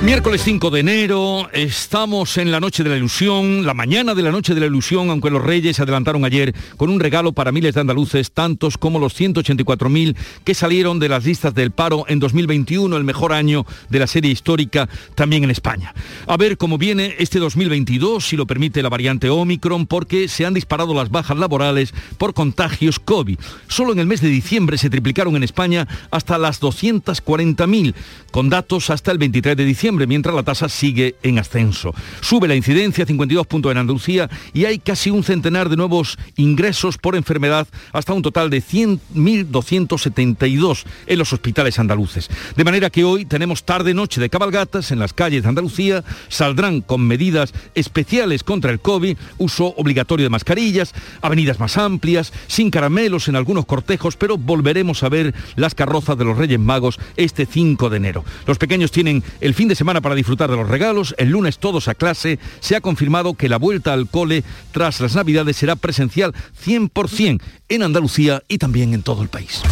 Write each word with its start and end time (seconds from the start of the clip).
Miércoles 0.00 0.42
5 0.44 0.70
de 0.70 0.78
enero, 0.78 1.48
estamos 1.52 2.38
en 2.38 2.52
la 2.52 2.60
noche 2.60 2.84
de 2.84 2.90
la 2.90 2.96
ilusión, 2.96 3.66
la 3.66 3.74
mañana 3.74 4.14
de 4.14 4.22
la 4.22 4.30
noche 4.30 4.54
de 4.54 4.60
la 4.60 4.66
ilusión, 4.66 5.10
aunque 5.10 5.28
los 5.28 5.42
reyes 5.42 5.74
se 5.74 5.82
adelantaron 5.82 6.24
ayer 6.24 6.54
con 6.76 6.88
un 6.88 7.00
regalo 7.00 7.32
para 7.32 7.50
miles 7.50 7.74
de 7.74 7.80
andaluces, 7.80 8.30
tantos 8.30 8.78
como 8.78 9.00
los 9.00 9.20
184.000 9.20 10.14
que 10.44 10.54
salieron 10.54 11.00
de 11.00 11.08
las 11.08 11.24
listas 11.24 11.52
del 11.52 11.72
paro 11.72 12.04
en 12.06 12.20
2021, 12.20 12.96
el 12.96 13.02
mejor 13.02 13.32
año 13.32 13.66
de 13.88 13.98
la 13.98 14.06
serie 14.06 14.30
histórica 14.30 14.88
también 15.16 15.42
en 15.42 15.50
España. 15.50 15.92
A 16.28 16.36
ver 16.36 16.58
cómo 16.58 16.78
viene 16.78 17.16
este 17.18 17.40
2022, 17.40 18.24
si 18.24 18.36
lo 18.36 18.46
permite 18.46 18.84
la 18.84 18.90
variante 18.90 19.28
Omicron, 19.28 19.88
porque 19.88 20.28
se 20.28 20.46
han 20.46 20.54
disparado 20.54 20.94
las 20.94 21.10
bajas 21.10 21.36
laborales 21.36 21.92
por 22.18 22.34
contagios 22.34 23.00
COVID. 23.00 23.38
Solo 23.66 23.94
en 23.94 23.98
el 23.98 24.06
mes 24.06 24.20
de 24.20 24.28
diciembre 24.28 24.78
se 24.78 24.90
triplicaron 24.90 25.34
en 25.34 25.42
España 25.42 25.88
hasta 26.12 26.38
las 26.38 26.62
240.000, 26.62 27.94
con 28.30 28.48
datos 28.48 28.90
hasta 28.90 29.10
el 29.10 29.18
23 29.18 29.56
de 29.56 29.64
diciembre 29.64 29.87
mientras 29.92 30.34
la 30.34 30.42
tasa 30.42 30.68
sigue 30.68 31.14
en 31.22 31.38
ascenso. 31.38 31.94
Sube 32.20 32.48
la 32.48 32.54
incidencia, 32.54 33.06
52 33.06 33.46
puntos 33.46 33.72
en 33.72 33.78
Andalucía, 33.78 34.28
y 34.52 34.66
hay 34.66 34.78
casi 34.78 35.10
un 35.10 35.24
centenar 35.24 35.68
de 35.68 35.76
nuevos 35.76 36.16
ingresos 36.36 36.96
por 36.98 37.16
enfermedad, 37.16 37.66
hasta 37.92 38.12
un 38.12 38.22
total 38.22 38.50
de 38.50 38.62
100.272 38.62 40.84
en 41.06 41.18
los 41.18 41.32
hospitales 41.32 41.78
andaluces. 41.78 42.28
De 42.56 42.64
manera 42.64 42.90
que 42.90 43.04
hoy 43.04 43.24
tenemos 43.24 43.64
tarde-noche 43.64 44.20
de 44.20 44.30
cabalgatas 44.30 44.90
en 44.90 44.98
las 44.98 45.12
calles 45.12 45.42
de 45.42 45.48
Andalucía, 45.48 46.04
saldrán 46.28 46.80
con 46.80 47.06
medidas 47.06 47.52
especiales 47.74 48.44
contra 48.44 48.70
el 48.70 48.80
COVID, 48.80 49.16
uso 49.38 49.74
obligatorio 49.76 50.24
de 50.24 50.30
mascarillas, 50.30 50.94
avenidas 51.22 51.60
más 51.60 51.78
amplias, 51.78 52.32
sin 52.46 52.70
caramelos 52.70 53.28
en 53.28 53.36
algunos 53.36 53.66
cortejos, 53.66 54.16
pero 54.16 54.36
volveremos 54.36 55.02
a 55.02 55.08
ver 55.08 55.34
las 55.56 55.74
carrozas 55.74 56.18
de 56.18 56.24
los 56.24 56.36
Reyes 56.36 56.58
Magos 56.58 56.98
este 57.16 57.46
5 57.46 57.90
de 57.90 57.96
enero. 57.96 58.24
Los 58.46 58.58
pequeños 58.58 58.90
tienen 58.90 59.22
el 59.40 59.54
fin 59.54 59.68
de 59.68 59.74
semana 59.78 60.00
para 60.00 60.16
disfrutar 60.16 60.50
de 60.50 60.56
los 60.56 60.68
regalos, 60.68 61.14
el 61.18 61.28
lunes 61.30 61.58
todos 61.58 61.86
a 61.86 61.94
clase, 61.94 62.40
se 62.58 62.74
ha 62.74 62.80
confirmado 62.80 63.34
que 63.34 63.48
la 63.48 63.58
vuelta 63.58 63.92
al 63.92 64.08
cole 64.08 64.42
tras 64.72 65.00
las 65.00 65.14
navidades 65.14 65.56
será 65.56 65.76
presencial 65.76 66.34
100% 66.64 67.40
en 67.68 67.82
Andalucía 67.84 68.42
y 68.48 68.58
también 68.58 68.92
en 68.92 69.02
todo 69.02 69.22
el 69.22 69.28
país. 69.28 69.62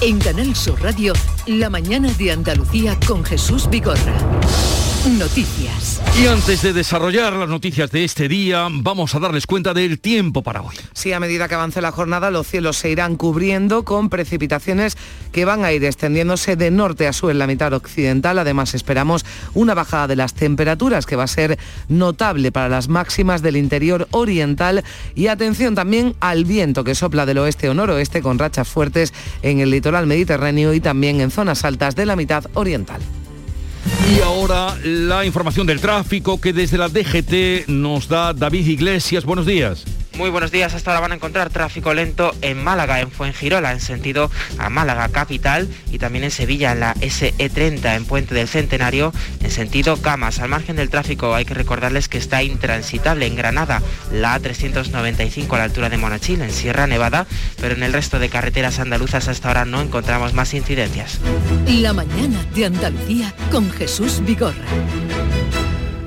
En 0.00 0.20
Canal 0.20 0.54
Sur 0.54 0.80
Radio, 0.80 1.12
la 1.46 1.70
mañana 1.70 2.12
de 2.12 2.30
Andalucía 2.30 2.96
con 3.06 3.24
Jesús 3.24 3.68
Vigorra. 3.68 4.14
Noticias. 5.04 6.00
Y 6.18 6.26
antes 6.28 6.62
de 6.62 6.72
desarrollar 6.72 7.34
las 7.34 7.48
noticias 7.50 7.90
de 7.90 8.04
este 8.04 8.26
día, 8.26 8.68
vamos 8.70 9.14
a 9.14 9.18
darles 9.18 9.46
cuenta 9.46 9.74
del 9.74 10.00
tiempo 10.00 10.42
para 10.42 10.62
hoy. 10.62 10.76
Sí, 10.94 11.12
a 11.12 11.20
medida 11.20 11.46
que 11.46 11.54
avance 11.54 11.82
la 11.82 11.92
jornada, 11.92 12.30
los 12.30 12.46
cielos 12.46 12.78
se 12.78 12.88
irán 12.88 13.16
cubriendo 13.16 13.84
con 13.84 14.08
precipitaciones 14.08 14.96
que 15.30 15.44
van 15.44 15.62
a 15.62 15.72
ir 15.72 15.84
extendiéndose 15.84 16.56
de 16.56 16.70
norte 16.70 17.06
a 17.06 17.12
sur 17.12 17.30
en 17.30 17.38
la 17.38 17.46
mitad 17.46 17.74
occidental. 17.74 18.38
Además, 18.38 18.72
esperamos 18.72 19.26
una 19.52 19.74
bajada 19.74 20.06
de 20.06 20.16
las 20.16 20.32
temperaturas 20.32 21.04
que 21.04 21.16
va 21.16 21.24
a 21.24 21.28
ser 21.28 21.58
notable 21.88 22.50
para 22.50 22.70
las 22.70 22.88
máximas 22.88 23.42
del 23.42 23.58
interior 23.58 24.08
oriental. 24.10 24.84
Y 25.14 25.26
atención 25.26 25.74
también 25.74 26.16
al 26.20 26.46
viento 26.46 26.82
que 26.82 26.94
sopla 26.94 27.26
del 27.26 27.38
oeste 27.38 27.68
o 27.68 27.74
noroeste 27.74 28.22
con 28.22 28.38
rachas 28.38 28.68
fuertes 28.68 29.12
en 29.42 29.60
el 29.60 29.70
litoral 29.70 30.06
mediterráneo 30.06 30.72
y 30.72 30.80
también 30.80 31.20
en 31.20 31.30
zonas 31.30 31.62
altas 31.66 31.94
de 31.94 32.06
la 32.06 32.16
mitad 32.16 32.46
oriental. 32.54 33.02
Y 34.06 34.20
ahora 34.20 34.76
la 34.84 35.24
información 35.24 35.66
del 35.66 35.80
tráfico 35.80 36.38
que 36.38 36.52
desde 36.52 36.76
la 36.76 36.88
DGT 36.88 37.68
nos 37.68 38.06
da 38.06 38.34
David 38.34 38.66
Iglesias. 38.66 39.24
Buenos 39.24 39.46
días. 39.46 39.84
Muy 40.16 40.30
buenos 40.30 40.52
días, 40.52 40.74
hasta 40.74 40.92
ahora 40.92 41.00
van 41.00 41.12
a 41.12 41.14
encontrar 41.16 41.50
tráfico 41.50 41.92
lento 41.92 42.36
en 42.40 42.62
Málaga, 42.62 43.00
en 43.00 43.10
Fuengirola, 43.10 43.72
en 43.72 43.80
sentido 43.80 44.30
a 44.58 44.70
Málaga 44.70 45.08
capital 45.08 45.68
y 45.90 45.98
también 45.98 46.22
en 46.22 46.30
Sevilla, 46.30 46.70
en 46.70 46.80
la 46.80 46.94
SE30, 46.94 47.96
en 47.96 48.04
Puente 48.04 48.32
del 48.32 48.46
Centenario, 48.46 49.12
en 49.42 49.50
sentido 49.50 49.96
Camas. 49.96 50.38
Al 50.38 50.50
margen 50.50 50.76
del 50.76 50.88
tráfico 50.88 51.34
hay 51.34 51.44
que 51.44 51.54
recordarles 51.54 52.08
que 52.08 52.18
está 52.18 52.44
intransitable 52.44 53.26
en 53.26 53.34
Granada, 53.34 53.82
la 54.12 54.38
A395 54.40 55.52
a 55.52 55.58
la 55.58 55.64
altura 55.64 55.88
de 55.88 55.96
Monachil, 55.96 56.42
en 56.42 56.52
Sierra 56.52 56.86
Nevada, 56.86 57.26
pero 57.60 57.74
en 57.74 57.82
el 57.82 57.92
resto 57.92 58.20
de 58.20 58.28
carreteras 58.28 58.78
andaluzas 58.78 59.26
hasta 59.26 59.48
ahora 59.48 59.64
no 59.64 59.80
encontramos 59.80 60.32
más 60.32 60.54
incidencias. 60.54 61.18
La 61.66 61.92
mañana 61.92 62.44
de 62.54 62.66
Andalucía 62.66 63.34
con 63.50 63.68
Jesús 63.72 64.22
Vigorra. 64.24 64.64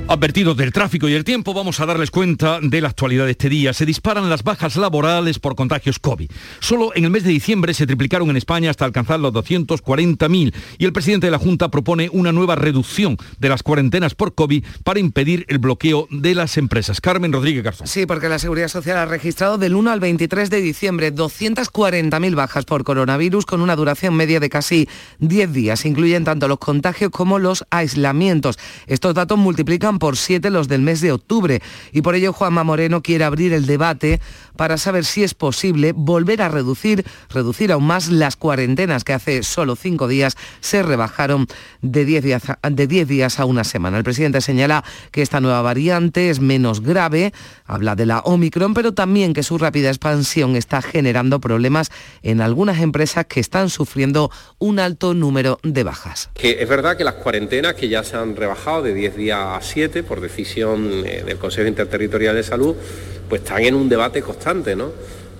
Advertidos 0.09 0.55
del 0.55 0.71
tráfico 0.71 1.09
y 1.09 1.13
el 1.15 1.25
tiempo, 1.25 1.53
vamos 1.53 1.81
a 1.81 1.85
darles 1.85 2.11
cuenta 2.11 2.59
de 2.61 2.79
la 2.79 2.87
actualidad 2.87 3.25
de 3.25 3.31
este 3.31 3.49
día. 3.49 3.73
Se 3.73 3.85
disparan 3.85 4.29
las 4.29 4.41
bajas 4.41 4.77
laborales 4.77 5.37
por 5.37 5.55
contagios 5.55 5.99
COVID. 5.99 6.31
Solo 6.61 6.95
en 6.95 7.03
el 7.03 7.09
mes 7.09 7.25
de 7.25 7.31
diciembre 7.31 7.73
se 7.73 7.85
triplicaron 7.85 8.29
en 8.29 8.37
España 8.37 8.69
hasta 8.69 8.85
alcanzar 8.85 9.19
los 9.19 9.33
240.000 9.33 10.53
y 10.77 10.85
el 10.85 10.93
presidente 10.93 11.27
de 11.27 11.31
la 11.31 11.39
Junta 11.39 11.69
propone 11.69 12.09
una 12.13 12.31
nueva 12.31 12.55
reducción 12.55 13.17
de 13.37 13.49
las 13.49 13.63
cuarentenas 13.63 14.15
por 14.15 14.33
COVID 14.33 14.63
para 14.85 15.01
impedir 15.01 15.45
el 15.49 15.59
bloqueo 15.59 16.07
de 16.09 16.35
las 16.35 16.57
empresas. 16.57 17.01
Carmen 17.01 17.33
Rodríguez 17.33 17.65
Garzón. 17.65 17.87
Sí, 17.87 18.05
porque 18.05 18.29
la 18.29 18.39
Seguridad 18.39 18.69
Social 18.69 18.97
ha 18.97 19.05
registrado 19.05 19.57
del 19.57 19.75
1 19.75 19.91
al 19.91 19.99
23 19.99 20.49
de 20.49 20.61
diciembre 20.61 21.13
240.000 21.13 22.33
bajas 22.33 22.63
por 22.63 22.85
coronavirus 22.85 23.45
con 23.45 23.59
una 23.59 23.75
duración 23.75 24.15
media 24.15 24.39
de 24.39 24.49
casi 24.49 24.87
10 25.19 25.51
días. 25.51 25.85
Incluyen 25.85 26.23
tanto 26.23 26.47
los 26.47 26.59
contagios 26.59 27.11
como 27.11 27.39
los 27.39 27.65
aislamientos. 27.71 28.57
Estos 28.87 29.13
datos 29.13 29.37
multiplican 29.37 29.96
por 29.99 30.17
siete 30.17 30.49
los 30.49 30.67
del 30.67 30.81
mes 30.81 31.01
de 31.01 31.11
octubre 31.11 31.61
y 31.91 32.01
por 32.01 32.15
ello 32.15 32.33
Juanma 32.33 32.63
Moreno 32.63 33.01
quiere 33.01 33.23
abrir 33.23 33.53
el 33.53 33.65
debate 33.65 34.19
para 34.55 34.77
saber 34.77 35.05
si 35.05 35.23
es 35.23 35.33
posible 35.33 35.93
volver 35.95 36.41
a 36.41 36.49
reducir, 36.49 37.05
reducir 37.29 37.71
aún 37.71 37.85
más 37.85 38.09
las 38.09 38.35
cuarentenas 38.35 39.03
que 39.03 39.13
hace 39.13 39.43
solo 39.43 39.75
cinco 39.75 40.07
días 40.07 40.35
se 40.59 40.83
rebajaron 40.83 41.47
de 41.81 42.05
10 42.05 42.23
días, 42.23 42.43
de 42.69 42.87
10 42.87 43.07
días 43.07 43.39
a 43.39 43.45
una 43.45 43.63
semana. 43.63 43.97
El 43.97 44.03
presidente 44.03 44.41
señala 44.41 44.83
que 45.11 45.21
esta 45.21 45.39
nueva 45.39 45.61
variante 45.61 46.29
es 46.29 46.39
menos 46.39 46.81
grave, 46.81 47.33
habla 47.65 47.95
de 47.95 48.05
la 48.05 48.19
Omicron, 48.19 48.73
pero 48.73 48.93
también 48.93 49.33
que 49.33 49.43
su 49.43 49.57
rápida 49.57 49.89
expansión 49.89 50.55
está 50.55 50.81
generando 50.81 51.39
problemas 51.39 51.91
en 52.23 52.41
algunas 52.41 52.79
empresas 52.79 53.25
que 53.25 53.39
están 53.39 53.69
sufriendo 53.69 54.31
un 54.57 54.79
alto 54.79 55.13
número 55.13 55.59
de 55.63 55.83
bajas. 55.83 56.29
Que 56.33 56.61
es 56.61 56.67
verdad 56.67 56.97
que 56.97 57.03
las 57.03 57.15
cuarentenas 57.15 57.75
que 57.75 57.89
ya 57.89 58.03
se 58.03 58.17
han 58.17 58.35
rebajado 58.35 58.83
de 58.83 58.93
10 58.93 59.15
días 59.15 59.39
a 59.39 59.59
7 59.61 59.86
por 59.89 60.21
decisión 60.21 61.03
eh, 61.05 61.23
del 61.25 61.37
Consejo 61.37 61.67
Interterritorial 61.67 62.35
de 62.35 62.43
Salud, 62.43 62.75
pues 63.29 63.41
están 63.41 63.63
en 63.63 63.75
un 63.75 63.89
debate 63.89 64.21
constante, 64.21 64.75
¿no? 64.75 64.91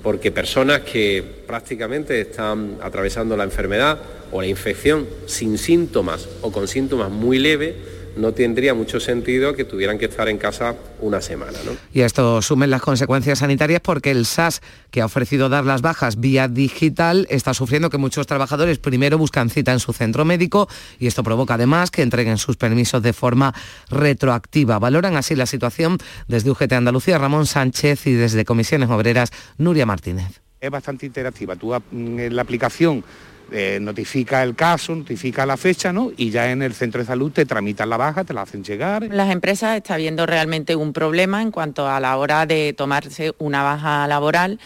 Porque 0.04 0.32
personas 0.32 0.82
que 0.82 1.24
prácticamente 1.46 2.22
están 2.22 2.78
atravesando 2.82 3.36
la 3.36 3.44
enfermedad 3.44 4.00
o 4.32 4.42
la 4.42 4.48
infección 4.48 5.08
sin 5.26 5.58
síntomas 5.58 6.28
o 6.42 6.52
con 6.52 6.68
síntomas 6.68 7.10
muy 7.10 7.40
leves, 7.40 7.76
no 8.18 8.34
tendría 8.34 8.74
mucho 8.74 9.00
sentido 9.00 9.54
que 9.54 9.64
tuvieran 9.64 9.98
que 9.98 10.06
estar 10.06 10.28
en 10.28 10.38
casa 10.38 10.76
una 11.00 11.22
semana. 11.22 11.58
¿no? 11.66 11.72
Y 11.94 12.02
esto 12.02 12.42
sumen 12.42 12.70
las 12.70 12.82
consecuencias 12.82 13.40
sanitarias 13.40 13.82
porque 13.82 14.12
el 14.12 14.26
SAS, 14.26 14.62
que 14.92 15.02
ha 15.02 15.06
ofrecido 15.06 15.50
dar 15.50 15.66
las 15.66 15.82
bajas 15.82 16.20
vía 16.20 16.48
digital, 16.48 17.28
está 17.30 17.54
sufriendo 17.54 17.90
que 17.90 17.98
muchos 17.98 18.28
trabajadores 18.28 18.80
primero 18.80 19.18
buscan 19.18 19.50
cita 19.50 19.72
en 19.72 19.80
su 19.80 19.94
centro 19.94 20.26
médico 20.26 20.68
y 21.00 21.08
esto 21.08 21.24
provoca 21.24 21.56
además 21.56 21.92
que 21.92 22.02
entreguen 22.02 22.38
sus 22.38 22.58
permisos 22.58 23.02
de 23.02 23.14
forma 23.14 23.54
retroactiva. 23.90 24.80
Valoran 24.80 25.16
así 25.16 25.36
la 25.36 25.46
situación 25.46 25.98
desde 26.28 26.52
UGT 26.52 26.74
Andalucía, 26.74 27.18
Ramón 27.18 27.46
Sánchez 27.46 28.08
y 28.08 28.14
desde 28.14 28.46
Comisiones 28.46 28.90
Obreras, 28.90 29.32
Nuria 29.58 29.86
Martínez. 29.86 30.42
Es 30.60 30.72
bastante 30.72 31.06
interactiva. 31.06 31.56
Tú 31.56 31.74
mm, 31.74 32.20
en 32.20 32.36
la 32.36 32.42
aplicación 32.42 33.04
eh, 33.52 33.80
notifica 33.82 34.44
el 34.44 34.56
caso, 34.56 34.96
notifica 34.96 35.46
la 35.46 35.58
fecha, 35.58 35.94
¿no? 35.94 36.12
Y 36.16 36.30
ya 36.30 36.52
en 36.52 36.62
el 36.62 36.74
centro 36.74 37.02
de 37.02 37.08
salud 37.08 37.32
te 37.32 37.46
tramitan 37.46 37.90
la 37.90 37.98
baja, 37.98 38.24
te 38.24 38.34
la 38.34 38.42
hacen 38.42 38.64
llegar. 38.64 39.04
Las 39.04 39.32
empresas 39.32 39.78
están 39.78 39.98
viendo 39.98 40.26
realmente 40.26 40.76
un 40.76 40.94
problema 40.94 41.42
en 41.42 41.52
cuanto 41.52 41.88
a 41.88 42.00
la 42.00 42.18
hora 42.18 42.46
de 42.46 42.74
tomarse 42.74 43.34
una 43.38 43.64
baja 43.64 44.08
laboral. 44.08 44.60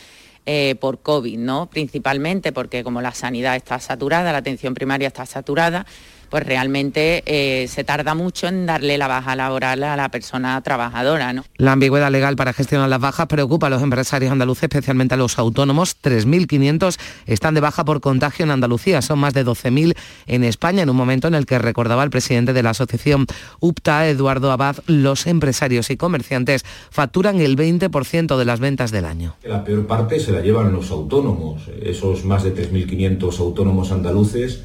Eh, 0.48 0.74
por 0.81 1.04
COVID, 1.04 1.38
¿no? 1.38 1.69
Principalmente 1.69 2.51
porque 2.51 2.83
como 2.83 3.00
la 3.00 3.13
sanidad 3.13 3.56
está 3.56 3.80
saturada, 3.80 4.31
la 4.31 4.39
atención 4.39 4.74
primaria 4.74 5.07
está 5.07 5.27
saturada, 5.27 5.86
pues 6.31 6.45
realmente 6.45 7.24
eh, 7.25 7.68
se 7.68 7.83
tarda 7.83 8.16
mucho 8.16 8.48
en 8.48 8.66
darle 8.66 8.98
la 8.98 9.10
baja 9.10 9.36
laboral 9.36 9.83
a 9.83 9.98
la 9.98 10.10
persona 10.10 10.60
trabajadora. 10.62 11.33
¿no? 11.33 11.44
La 11.57 11.74
ambigüedad 11.74 12.10
legal 12.10 12.38
para 12.38 12.54
gestionar 12.54 12.88
las 12.88 13.01
bajas 13.01 13.28
preocupa 13.28 13.68
a 13.68 13.69
los 13.69 13.83
empresarios 13.83 14.31
andaluces, 14.31 14.63
especialmente 14.63 15.13
a 15.16 15.18
los 15.18 15.38
autónomos. 15.38 15.98
3.500 16.01 16.98
están 17.25 17.54
de 17.54 17.60
baja 17.60 17.83
por 17.83 18.00
contagio 18.00 18.45
en 18.45 18.51
Andalucía, 18.51 19.01
son 19.01 19.19
más 19.19 19.33
de 19.33 19.45
12.000 19.45 19.94
en 20.25 20.44
España, 20.45 20.83
en 20.83 20.89
un 20.89 20.95
momento 20.95 21.28
en 21.28 21.36
el 21.36 21.45
que 21.45 21.60
recordaba 21.60 22.01
el 22.06 22.10
presidente 22.10 22.54
de 22.54 22.63
la 22.63 22.69
asociación 22.69 23.27
UPTA, 23.60 24.07
Eduardo 24.07 24.51
Abad, 24.51 24.77
los 24.88 25.27
empresarios 25.27 25.89
y 25.89 25.98
comerciantes 25.98 26.63
facturan 26.89 27.42
el 27.42 27.57
20% 27.57 28.38
de 28.38 28.45
las 28.45 28.62
ventas 28.62 28.92
del 28.92 29.04
año. 29.04 29.36
La 29.44 29.66
peor 29.66 29.86
parte 29.86 30.22
se 30.22 30.31
la 30.31 30.39
llevan 30.39 30.72
los 30.72 30.92
autónomos, 30.92 31.63
esos 31.84 32.24
más 32.24 32.44
de 32.45 32.56
3.500 32.56 33.38
autónomos 33.39 33.92
andaluces 33.92 34.62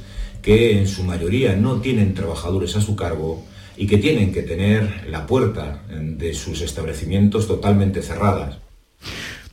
que 0.46 0.78
en 0.78 0.87
su 0.87 1.02
mayoría 1.02 1.56
no 1.56 1.81
tienen 1.81 2.14
trabajadores 2.14 2.76
a 2.76 2.81
su 2.81 2.94
cargo 2.94 3.43
y 3.76 3.88
que 3.88 3.98
tienen 3.98 4.32
que 4.32 4.44
tener 4.44 5.08
la 5.10 5.26
puerta 5.26 5.82
de 5.90 6.34
sus 6.34 6.60
establecimientos 6.60 7.48
totalmente 7.48 8.00
cerradas. 8.00 8.58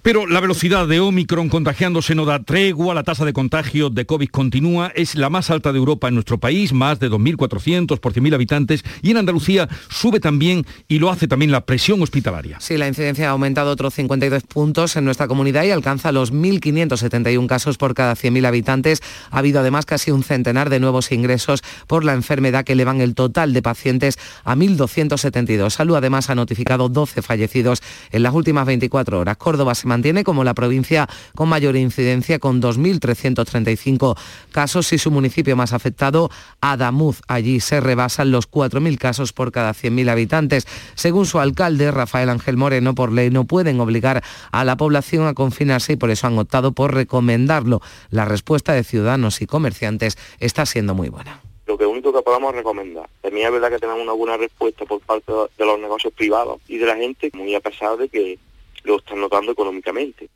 Pero 0.03 0.27
la 0.27 0.41
velocidad 0.41 0.85
de 0.85 0.99
Omicron 0.99 1.47
contagiándose 1.47 2.13
no 2.13 2.25
da 2.25 2.43
tregua, 2.43 2.93
la 2.93 3.03
tasa 3.03 3.23
de 3.23 3.31
contagio 3.31 3.89
de 3.89 4.05
COVID 4.05 4.27
continúa, 4.27 4.91
es 4.95 5.15
la 5.15 5.29
más 5.29 5.49
alta 5.49 5.71
de 5.71 5.77
Europa 5.77 6.09
en 6.09 6.15
nuestro 6.15 6.41
país, 6.41 6.73
más 6.73 6.99
de 6.99 7.09
2.400 7.09 8.01
por 8.01 8.11
100.000 8.11 8.33
habitantes, 8.33 8.83
y 9.01 9.11
en 9.11 9.17
Andalucía 9.17 9.69
sube 9.89 10.19
también 10.19 10.65
y 10.89 10.99
lo 10.99 11.09
hace 11.09 11.29
también 11.29 11.53
la 11.53 11.65
presión 11.65 12.01
hospitalaria. 12.01 12.59
Sí, 12.59 12.75
la 12.75 12.89
incidencia 12.89 13.29
ha 13.29 13.31
aumentado 13.31 13.71
otros 13.71 13.93
52 13.93 14.43
puntos 14.43 14.97
en 14.97 15.05
nuestra 15.05 15.29
comunidad 15.29 15.63
y 15.63 15.71
alcanza 15.71 16.11
los 16.11 16.33
1.571 16.33 17.47
casos 17.47 17.77
por 17.77 17.93
cada 17.93 18.15
100.000 18.15 18.45
habitantes. 18.45 19.01
Ha 19.31 19.37
habido 19.37 19.61
además 19.61 19.85
casi 19.85 20.11
un 20.11 20.23
centenar 20.23 20.69
de 20.69 20.81
nuevos 20.81 21.13
ingresos 21.13 21.63
por 21.87 22.03
la 22.03 22.13
enfermedad 22.13 22.65
que 22.65 22.73
elevan 22.73 22.99
el 22.99 23.15
total 23.15 23.53
de 23.53 23.61
pacientes 23.61 24.19
a 24.43 24.53
1.272. 24.53 25.69
Salud 25.69 25.95
además 25.95 26.29
ha 26.29 26.35
notificado 26.35 26.89
12 26.89 27.21
fallecidos 27.21 27.81
en 28.11 28.23
las 28.23 28.33
últimas 28.33 28.65
24 28.65 29.21
horas. 29.21 29.37
Córdoba 29.37 29.75
se 29.75 29.92
mantiene 29.93 30.23
como 30.23 30.43
la 30.43 30.55
provincia 30.55 31.07
con 31.35 31.49
mayor 31.49 31.75
incidencia, 31.75 32.39
con 32.39 32.61
2.335 32.61 34.17
casos 34.51 34.91
y 34.91 34.97
su 34.97 35.11
municipio 35.11 35.55
más 35.55 35.71
afectado, 35.71 36.31
Adamuz. 36.61 37.21
Allí 37.27 37.59
se 37.59 37.79
rebasan 37.79 38.31
los 38.31 38.49
4.000 38.49 38.97
casos 38.97 39.33
por 39.33 39.51
cada 39.51 39.73
100.000 39.73 40.09
habitantes. 40.09 40.67
Según 40.95 41.27
su 41.27 41.39
alcalde, 41.39 41.91
Rafael 41.91 42.29
Ángel 42.29 42.57
Moreno, 42.57 42.95
por 42.95 43.11
ley 43.11 43.29
no 43.29 43.45
pueden 43.45 43.79
obligar 43.79 44.23
a 44.51 44.63
la 44.63 44.77
población 44.77 45.27
a 45.27 45.35
confinarse 45.35 45.93
y 45.93 45.95
por 45.95 46.09
eso 46.09 46.25
han 46.25 46.39
optado 46.39 46.71
por 46.71 46.95
recomendarlo. 46.95 47.81
La 48.09 48.25
respuesta 48.25 48.73
de 48.73 48.83
ciudadanos 48.83 49.43
y 49.43 49.45
comerciantes 49.45 50.17
está 50.39 50.65
siendo 50.65 50.95
muy 50.95 51.09
buena 51.09 51.39
lo 51.65 51.77
que 51.77 51.85
único 51.85 52.11
que 52.11 52.21
podamos 52.21 52.53
recomendar. 52.53 53.09
También 53.21 53.47
es 53.47 53.53
verdad 53.53 53.69
que 53.69 53.79
tenemos 53.79 54.01
una 54.01 54.11
buena 54.11 54.37
respuesta 54.37 54.85
por 54.85 54.99
parte 54.99 55.31
de 55.31 55.65
los 55.65 55.79
negocios 55.79 56.13
privados 56.13 56.59
y 56.67 56.77
de 56.77 56.85
la 56.85 56.95
gente, 56.95 57.31
muy 57.33 57.55
a 57.55 57.61
pesar 57.61 57.97
de 57.97 58.09
que 58.09 58.37
lo 58.83 58.97
están 58.97 59.19
notando 59.19 59.51
económicamente. 59.51 60.29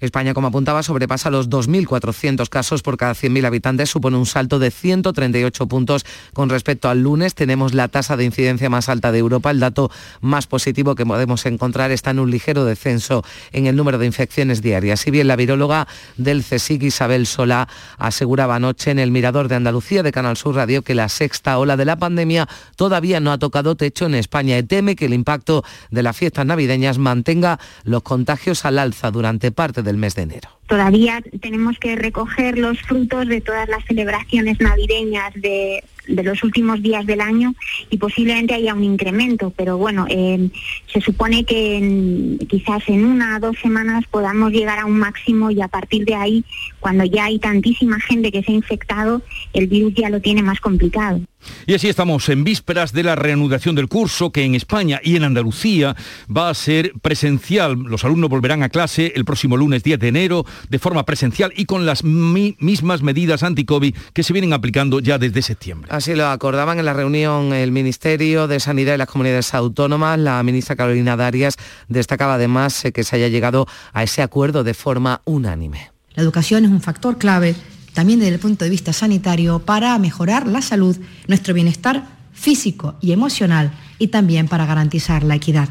España, 0.00 0.34
como 0.34 0.48
apuntaba, 0.48 0.82
sobrepasa 0.82 1.30
los 1.30 1.48
2.400 1.50 2.48
casos 2.48 2.82
por 2.82 2.96
cada 2.96 3.14
100.000 3.14 3.46
habitantes, 3.46 3.90
supone 3.90 4.16
un 4.16 4.26
salto 4.26 4.58
de 4.58 4.70
138 4.70 5.66
puntos 5.66 6.04
con 6.32 6.48
respecto 6.48 6.88
al 6.88 7.02
lunes. 7.02 7.34
Tenemos 7.34 7.74
la 7.74 7.88
tasa 7.88 8.16
de 8.16 8.24
incidencia 8.24 8.70
más 8.70 8.88
alta 8.88 9.12
de 9.12 9.18
Europa. 9.18 9.50
El 9.50 9.60
dato 9.60 9.90
más 10.20 10.46
positivo 10.46 10.94
que 10.94 11.06
podemos 11.06 11.46
encontrar 11.46 11.90
está 11.90 12.10
en 12.10 12.18
un 12.18 12.30
ligero 12.30 12.64
descenso 12.64 13.24
en 13.52 13.66
el 13.66 13.76
número 13.76 13.98
de 13.98 14.06
infecciones 14.06 14.62
diarias. 14.62 15.00
Si 15.00 15.10
bien 15.10 15.28
la 15.28 15.36
viróloga 15.36 15.86
del 16.16 16.42
CSIC, 16.42 16.82
Isabel 16.82 17.26
Solá, 17.26 17.68
aseguraba 17.98 18.56
anoche 18.56 18.90
en 18.90 18.98
el 18.98 19.10
Mirador 19.10 19.48
de 19.48 19.54
Andalucía 19.54 20.02
de 20.02 20.12
Canal 20.12 20.36
Sur 20.36 20.56
Radio 20.56 20.82
que 20.82 20.94
la 20.94 21.08
sexta 21.08 21.58
ola 21.58 21.76
de 21.76 21.84
la 21.84 21.96
pandemia 21.96 22.48
todavía 22.76 23.20
no 23.20 23.32
ha 23.32 23.38
tocado 23.38 23.76
techo 23.76 24.06
en 24.06 24.14
España 24.14 24.58
y 24.58 24.62
teme 24.62 24.96
que 24.96 25.06
el 25.06 25.14
impacto 25.14 25.64
de 25.90 26.02
las 26.02 26.16
fiestas 26.16 26.46
navideñas 26.46 26.98
mantenga 26.98 27.58
los 27.84 28.02
contagios 28.02 28.64
al 28.64 28.78
alza 28.78 29.10
durante 29.10 29.52
parte 29.52 29.82
del 29.84 29.96
mes 29.96 30.14
de 30.14 30.22
enero. 30.22 30.48
Todavía 30.66 31.22
tenemos 31.40 31.78
que 31.78 31.94
recoger 31.94 32.58
los 32.58 32.80
frutos 32.80 33.28
de 33.28 33.40
todas 33.40 33.68
las 33.68 33.84
celebraciones 33.84 34.60
navideñas 34.60 35.32
de, 35.34 35.84
los 36.08 36.42
últimos 36.42 36.82
días 36.82 37.06
del 37.06 37.20
año 37.20 37.54
y 37.90 37.98
posiblemente 37.98 38.54
haya 38.54 38.74
un 38.74 38.84
incremento, 38.84 39.52
pero 39.56 39.78
bueno, 39.78 40.06
eh, 40.08 40.50
se 40.92 41.00
supone 41.00 41.44
que 41.44 42.36
quizás 42.48 42.82
en 42.88 43.04
una 43.04 43.36
o 43.36 43.40
dos 43.40 43.56
semanas 43.58 44.04
podamos 44.10 44.52
llegar 44.52 44.78
a 44.78 44.86
un 44.86 44.98
máximo 44.98 45.50
y 45.50 45.60
a 45.62 45.68
partir 45.68 46.04
de 46.04 46.14
ahí, 46.14 46.44
cuando 46.80 47.04
ya 47.04 47.26
hay 47.26 47.38
tantísima 47.38 48.00
gente 48.00 48.32
que 48.32 48.42
se 48.42 48.52
ha 48.52 48.54
infectado, 48.54 49.22
el 49.52 49.66
virus 49.66 49.94
ya 49.94 50.10
lo 50.10 50.20
tiene 50.20 50.42
más 50.42 50.60
complicado. 50.60 51.20
Y 51.66 51.74
así 51.74 51.88
estamos 51.88 52.28
en 52.28 52.44
vísperas 52.44 52.92
de 52.92 53.02
la 53.02 53.16
reanudación 53.16 53.74
del 53.74 53.88
curso 53.88 54.30
que 54.30 54.44
en 54.44 54.54
España 54.54 55.00
y 55.02 55.16
en 55.16 55.24
Andalucía 55.24 55.96
va 56.34 56.48
a 56.48 56.54
ser 56.54 56.92
presencial. 57.02 57.74
Los 57.74 58.04
alumnos 58.04 58.30
volverán 58.30 58.62
a 58.62 58.68
clase 58.68 59.12
el 59.14 59.24
próximo 59.24 59.56
lunes 59.56 59.82
10 59.82 59.98
de 59.98 60.08
enero 60.08 60.46
de 60.68 60.78
forma 60.78 61.04
presencial 61.04 61.52
y 61.56 61.64
con 61.64 61.86
las 61.86 62.04
mismas 62.04 63.02
medidas 63.02 63.42
anti-COVID 63.42 63.94
que 64.12 64.22
se 64.22 64.32
vienen 64.32 64.52
aplicando 64.52 65.00
ya 65.00 65.18
desde 65.18 65.42
septiembre. 65.42 65.90
Así 65.92 66.14
lo 66.14 66.28
acordaban 66.28 66.78
en 66.78 66.84
la 66.84 66.92
reunión 66.92 67.52
el 67.52 67.72
Ministerio 67.72 68.48
de 68.48 68.60
Sanidad 68.60 68.94
y 68.94 68.98
las 68.98 69.08
comunidades 69.08 69.54
autónomas. 69.54 70.18
La 70.18 70.42
ministra 70.42 70.76
Carolina 70.76 71.16
Darias 71.16 71.56
destacaba 71.88 72.34
además 72.34 72.84
eh, 72.84 72.92
que 72.92 73.04
se 73.04 73.16
haya 73.16 73.28
llegado 73.28 73.66
a 73.92 74.02
ese 74.02 74.22
acuerdo 74.22 74.64
de 74.64 74.74
forma 74.74 75.20
unánime. 75.24 75.90
La 76.14 76.22
educación 76.22 76.64
es 76.64 76.70
un 76.70 76.80
factor 76.80 77.18
clave 77.18 77.54
también 77.94 78.18
desde 78.18 78.34
el 78.34 78.40
punto 78.40 78.64
de 78.64 78.70
vista 78.70 78.92
sanitario, 78.92 79.60
para 79.60 79.98
mejorar 79.98 80.46
la 80.46 80.60
salud, 80.60 80.96
nuestro 81.26 81.54
bienestar 81.54 82.06
físico 82.32 82.96
y 83.00 83.12
emocional 83.12 83.72
y 83.98 84.08
también 84.08 84.48
para 84.48 84.66
garantizar 84.66 85.22
la 85.22 85.36
equidad. 85.36 85.68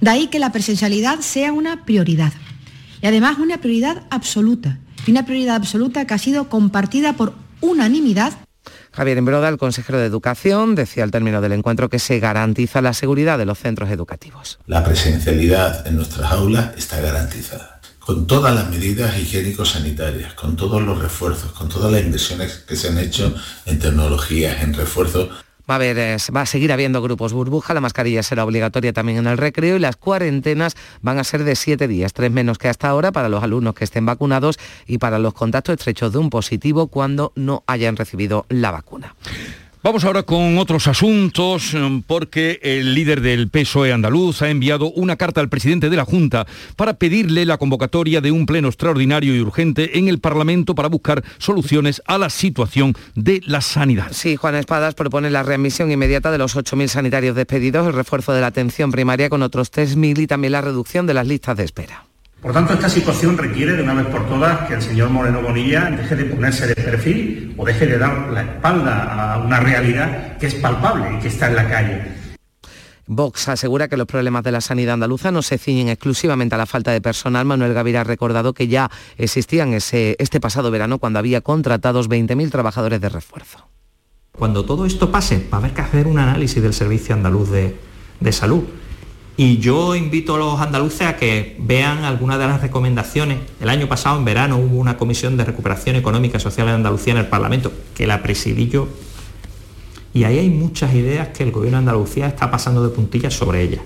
De 0.00 0.10
ahí 0.10 0.26
que 0.26 0.38
la 0.38 0.50
presencialidad 0.50 1.20
sea 1.20 1.52
una 1.52 1.84
prioridad 1.84 2.32
y 3.02 3.06
además 3.06 3.38
una 3.38 3.58
prioridad 3.58 4.02
absoluta, 4.10 4.78
y 5.06 5.10
una 5.12 5.24
prioridad 5.24 5.56
absoluta 5.56 6.06
que 6.06 6.14
ha 6.14 6.18
sido 6.18 6.48
compartida 6.48 7.12
por 7.12 7.34
unanimidad 7.60 8.32
Javier 8.92 9.18
Embroda, 9.18 9.48
el 9.48 9.56
consejero 9.56 9.98
de 9.98 10.06
Educación, 10.06 10.74
decía 10.74 11.04
al 11.04 11.10
término 11.10 11.40
del 11.40 11.52
encuentro 11.52 11.88
que 11.88 11.98
se 11.98 12.18
garantiza 12.18 12.82
la 12.82 12.92
seguridad 12.92 13.38
de 13.38 13.46
los 13.46 13.58
centros 13.58 13.90
educativos. 13.90 14.58
La 14.66 14.84
presencialidad 14.84 15.86
en 15.86 15.96
nuestras 15.96 16.30
aulas 16.32 16.72
está 16.76 17.00
garantizada 17.00 17.79
con 18.10 18.26
todas 18.26 18.52
las 18.52 18.68
medidas 18.68 19.16
higiénico-sanitarias, 19.16 20.34
con 20.34 20.56
todos 20.56 20.82
los 20.82 20.98
refuerzos, 20.98 21.52
con 21.52 21.68
todas 21.68 21.92
las 21.92 22.02
inversiones 22.02 22.64
que 22.66 22.74
se 22.74 22.88
han 22.88 22.98
hecho 22.98 23.32
en 23.66 23.78
tecnologías, 23.78 24.64
en 24.64 24.74
refuerzos. 24.74 25.28
Va 25.70 25.74
a, 25.74 25.76
haber, 25.76 26.18
va 26.34 26.40
a 26.40 26.46
seguir 26.46 26.72
habiendo 26.72 27.00
grupos 27.02 27.32
burbuja, 27.32 27.72
la 27.72 27.80
mascarilla 27.80 28.24
será 28.24 28.44
obligatoria 28.44 28.92
también 28.92 29.18
en 29.18 29.28
el 29.28 29.38
recreo 29.38 29.76
y 29.76 29.78
las 29.78 29.94
cuarentenas 29.94 30.74
van 31.02 31.20
a 31.20 31.22
ser 31.22 31.44
de 31.44 31.54
siete 31.54 31.86
días, 31.86 32.12
tres 32.12 32.32
menos 32.32 32.58
que 32.58 32.66
hasta 32.66 32.88
ahora 32.88 33.12
para 33.12 33.28
los 33.28 33.44
alumnos 33.44 33.74
que 33.74 33.84
estén 33.84 34.04
vacunados 34.04 34.58
y 34.88 34.98
para 34.98 35.20
los 35.20 35.32
contactos 35.32 35.74
estrechos 35.74 36.10
de 36.10 36.18
un 36.18 36.30
positivo 36.30 36.88
cuando 36.88 37.32
no 37.36 37.62
hayan 37.68 37.94
recibido 37.94 38.44
la 38.48 38.72
vacuna. 38.72 39.14
Vamos 39.82 40.04
ahora 40.04 40.24
con 40.24 40.58
otros 40.58 40.88
asuntos, 40.88 41.72
em, 41.72 42.02
porque 42.02 42.60
el 42.62 42.94
líder 42.94 43.22
del 43.22 43.48
PSOE 43.48 43.94
andaluz 43.94 44.42
ha 44.42 44.50
enviado 44.50 44.90
una 44.90 45.16
carta 45.16 45.40
al 45.40 45.48
presidente 45.48 45.88
de 45.88 45.96
la 45.96 46.04
Junta 46.04 46.46
para 46.76 46.98
pedirle 46.98 47.46
la 47.46 47.56
convocatoria 47.56 48.20
de 48.20 48.30
un 48.30 48.44
pleno 48.44 48.68
extraordinario 48.68 49.34
y 49.34 49.40
urgente 49.40 49.98
en 49.98 50.08
el 50.08 50.18
Parlamento 50.18 50.74
para 50.74 50.90
buscar 50.90 51.24
soluciones 51.38 52.02
a 52.04 52.18
la 52.18 52.28
situación 52.28 52.94
de 53.14 53.40
la 53.46 53.62
sanidad. 53.62 54.08
Sí, 54.12 54.36
Juan 54.36 54.56
Espadas 54.56 54.94
propone 54.94 55.30
la 55.30 55.44
readmisión 55.44 55.90
inmediata 55.90 56.30
de 56.30 56.36
los 56.36 56.56
8.000 56.56 56.88
sanitarios 56.88 57.34
despedidos, 57.34 57.86
el 57.86 57.94
refuerzo 57.94 58.34
de 58.34 58.42
la 58.42 58.48
atención 58.48 58.90
primaria 58.90 59.30
con 59.30 59.42
otros 59.42 59.72
3.000 59.72 60.18
y 60.18 60.26
también 60.26 60.52
la 60.52 60.60
reducción 60.60 61.06
de 61.06 61.14
las 61.14 61.26
listas 61.26 61.56
de 61.56 61.64
espera. 61.64 62.09
Por 62.40 62.54
tanto, 62.54 62.72
esta 62.72 62.88
situación 62.88 63.36
requiere 63.36 63.74
de 63.74 63.82
una 63.82 63.92
vez 63.92 64.06
por 64.06 64.26
todas 64.26 64.66
que 64.66 64.74
el 64.74 64.80
señor 64.80 65.10
Moreno 65.10 65.42
Bonilla 65.42 65.90
deje 65.90 66.16
de 66.16 66.24
ponerse 66.24 66.66
de 66.66 66.74
perfil 66.74 67.54
o 67.58 67.66
deje 67.66 67.86
de 67.86 67.98
dar 67.98 68.30
la 68.32 68.40
espalda 68.40 69.34
a 69.34 69.38
una 69.38 69.60
realidad 69.60 70.38
que 70.38 70.46
es 70.46 70.54
palpable 70.54 71.16
y 71.16 71.20
que 71.20 71.28
está 71.28 71.48
en 71.48 71.56
la 71.56 71.68
calle. 71.68 72.02
Vox 73.06 73.48
asegura 73.48 73.88
que 73.88 73.98
los 73.98 74.06
problemas 74.06 74.42
de 74.42 74.52
la 74.52 74.62
sanidad 74.62 74.94
andaluza 74.94 75.30
no 75.30 75.42
se 75.42 75.58
ciñen 75.58 75.88
exclusivamente 75.88 76.54
a 76.54 76.58
la 76.58 76.64
falta 76.64 76.92
de 76.92 77.02
personal. 77.02 77.44
Manuel 77.44 77.74
Gavira 77.74 78.00
ha 78.00 78.04
recordado 78.04 78.54
que 78.54 78.68
ya 78.68 78.90
existían 79.18 79.74
ese, 79.74 80.16
este 80.18 80.40
pasado 80.40 80.70
verano 80.70 80.98
cuando 80.98 81.18
había 81.18 81.42
contratados 81.42 82.08
20.000 82.08 82.50
trabajadores 82.50 83.00
de 83.02 83.08
refuerzo. 83.10 83.68
Cuando 84.32 84.64
todo 84.64 84.86
esto 84.86 85.10
pase, 85.10 85.46
va 85.52 85.58
a 85.58 85.60
haber 85.60 85.74
que 85.74 85.82
hacer 85.82 86.06
un 86.06 86.18
análisis 86.18 86.62
del 86.62 86.72
Servicio 86.72 87.14
Andaluz 87.14 87.50
de, 87.50 87.76
de 88.20 88.32
Salud 88.32 88.62
y 89.36 89.58
yo 89.58 89.94
invito 89.94 90.34
a 90.34 90.38
los 90.38 90.60
andaluces 90.60 91.06
a 91.06 91.16
que 91.16 91.56
vean 91.58 92.04
algunas 92.04 92.38
de 92.38 92.46
las 92.46 92.60
recomendaciones. 92.60 93.38
El 93.60 93.68
año 93.70 93.88
pasado, 93.88 94.18
en 94.18 94.24
verano, 94.24 94.58
hubo 94.58 94.78
una 94.78 94.96
comisión 94.96 95.36
de 95.36 95.44
recuperación 95.44 95.96
económica 95.96 96.38
y 96.38 96.40
social 96.40 96.68
en 96.68 96.74
Andalucía 96.74 97.14
en 97.14 97.20
el 97.20 97.26
Parlamento, 97.26 97.72
que 97.94 98.06
la 98.06 98.22
presidí 98.22 98.68
yo. 98.68 98.88
Y 100.12 100.24
ahí 100.24 100.38
hay 100.38 100.50
muchas 100.50 100.94
ideas 100.94 101.28
que 101.28 101.42
el 101.42 101.52
gobierno 101.52 101.78
de 101.78 101.82
Andalucía 101.90 102.26
está 102.26 102.50
pasando 102.50 102.82
de 102.82 102.94
puntillas 102.94 103.32
sobre 103.32 103.62
ellas. 103.62 103.80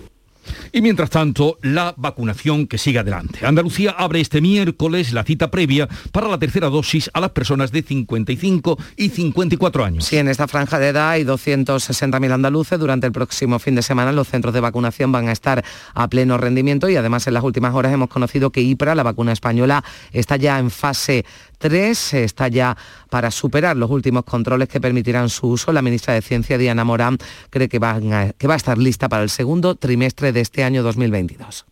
Y 0.73 0.83
mientras 0.83 1.11
tanto, 1.11 1.59
la 1.63 1.95
vacunación 1.97 2.67
que 2.67 2.79
sigue 2.79 2.99
adelante. 2.99 3.47
Andalucía 3.47 3.91
abre 3.93 4.21
este 4.21 4.41
miércoles 4.41 5.13
la 5.13 5.25
cita 5.25 5.51
previa 5.51 5.89
para 6.13 6.29
la 6.29 6.39
tercera 6.39 6.69
dosis 6.69 7.11
a 7.13 7.21
las 7.21 7.31
personas 7.31 7.73
de 7.73 7.83
55 7.83 8.79
y 8.97 9.09
54 9.09 9.85
años. 9.85 10.05
Sí, 10.05 10.17
en 10.17 10.29
esta 10.29 10.49
franja 10.49 10.79
de 10.79 10.89
edad 10.89 11.11
hay 11.11 11.25
260.000 11.25 12.33
andaluces. 12.33 12.79
Durante 12.79 13.07
el 13.07 13.13
próximo 13.13 13.59
fin 13.59 13.75
de 13.75 13.83
semana 13.83 14.13
los 14.13 14.29
centros 14.29 14.55
de 14.55 14.61
vacunación 14.61 15.13
van 15.13 15.29
a 15.29 15.33
estar 15.33 15.65
a 15.95 16.09
pleno 16.09 16.39
rendimiento 16.39 16.89
y 16.89 16.97
además 16.97 17.27
en 17.27 17.35
las 17.35 17.45
últimas 17.45 17.75
horas 17.75 17.93
hemos 17.93 18.09
conocido 18.09 18.51
que 18.51 18.61
IPRA, 18.61 18.95
la 18.95 19.03
vacuna 19.03 19.33
española, 19.33 19.85
está 20.13 20.37
ya 20.37 20.59
en 20.59 20.71
fase 20.71 21.25
3, 21.59 22.15
está 22.15 22.49
ya 22.49 22.77
para 23.09 23.31
superar 23.31 23.77
los 23.77 23.91
últimos 23.91 24.25
controles 24.25 24.69
que 24.69 24.81
permitirán 24.81 25.31
su 25.31 25.49
uso. 25.49 25.73
La 25.73 25.81
ministra 25.81 26.13
de 26.13 26.21
Ciencia, 26.21 26.59
Diana 26.59 26.85
Morán, 26.85 27.17
cree 27.51 27.69
que 27.69 27.79
va 27.79 27.97
a 27.97 28.57
estar 28.57 28.77
lista 28.77 29.09
para 29.09 29.23
el 29.23 29.31
segundo 29.31 29.75
trimestre 29.75 30.33
de 30.35 30.43
este 30.43 30.65
año 30.65 30.83
2022. 30.83 31.65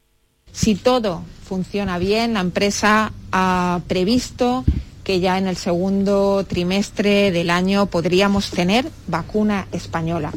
Si 0.53 0.75
todo 0.75 1.23
funciona 1.45 1.99
bien, 1.99 2.35
la 2.35 2.41
empresa 2.41 3.13
ha 3.33 3.81
previsto 3.89 4.65
que 5.05 5.21
ya 5.21 5.37
en 5.37 5.49
el 5.49 5.57
segundo 5.57 6.45
trimestre 6.49 7.31
del 7.33 7.51
año 7.51 7.87
podríamos 7.87 8.51
tener 8.51 8.91
vacuna 9.09 9.67
española. 9.73 10.33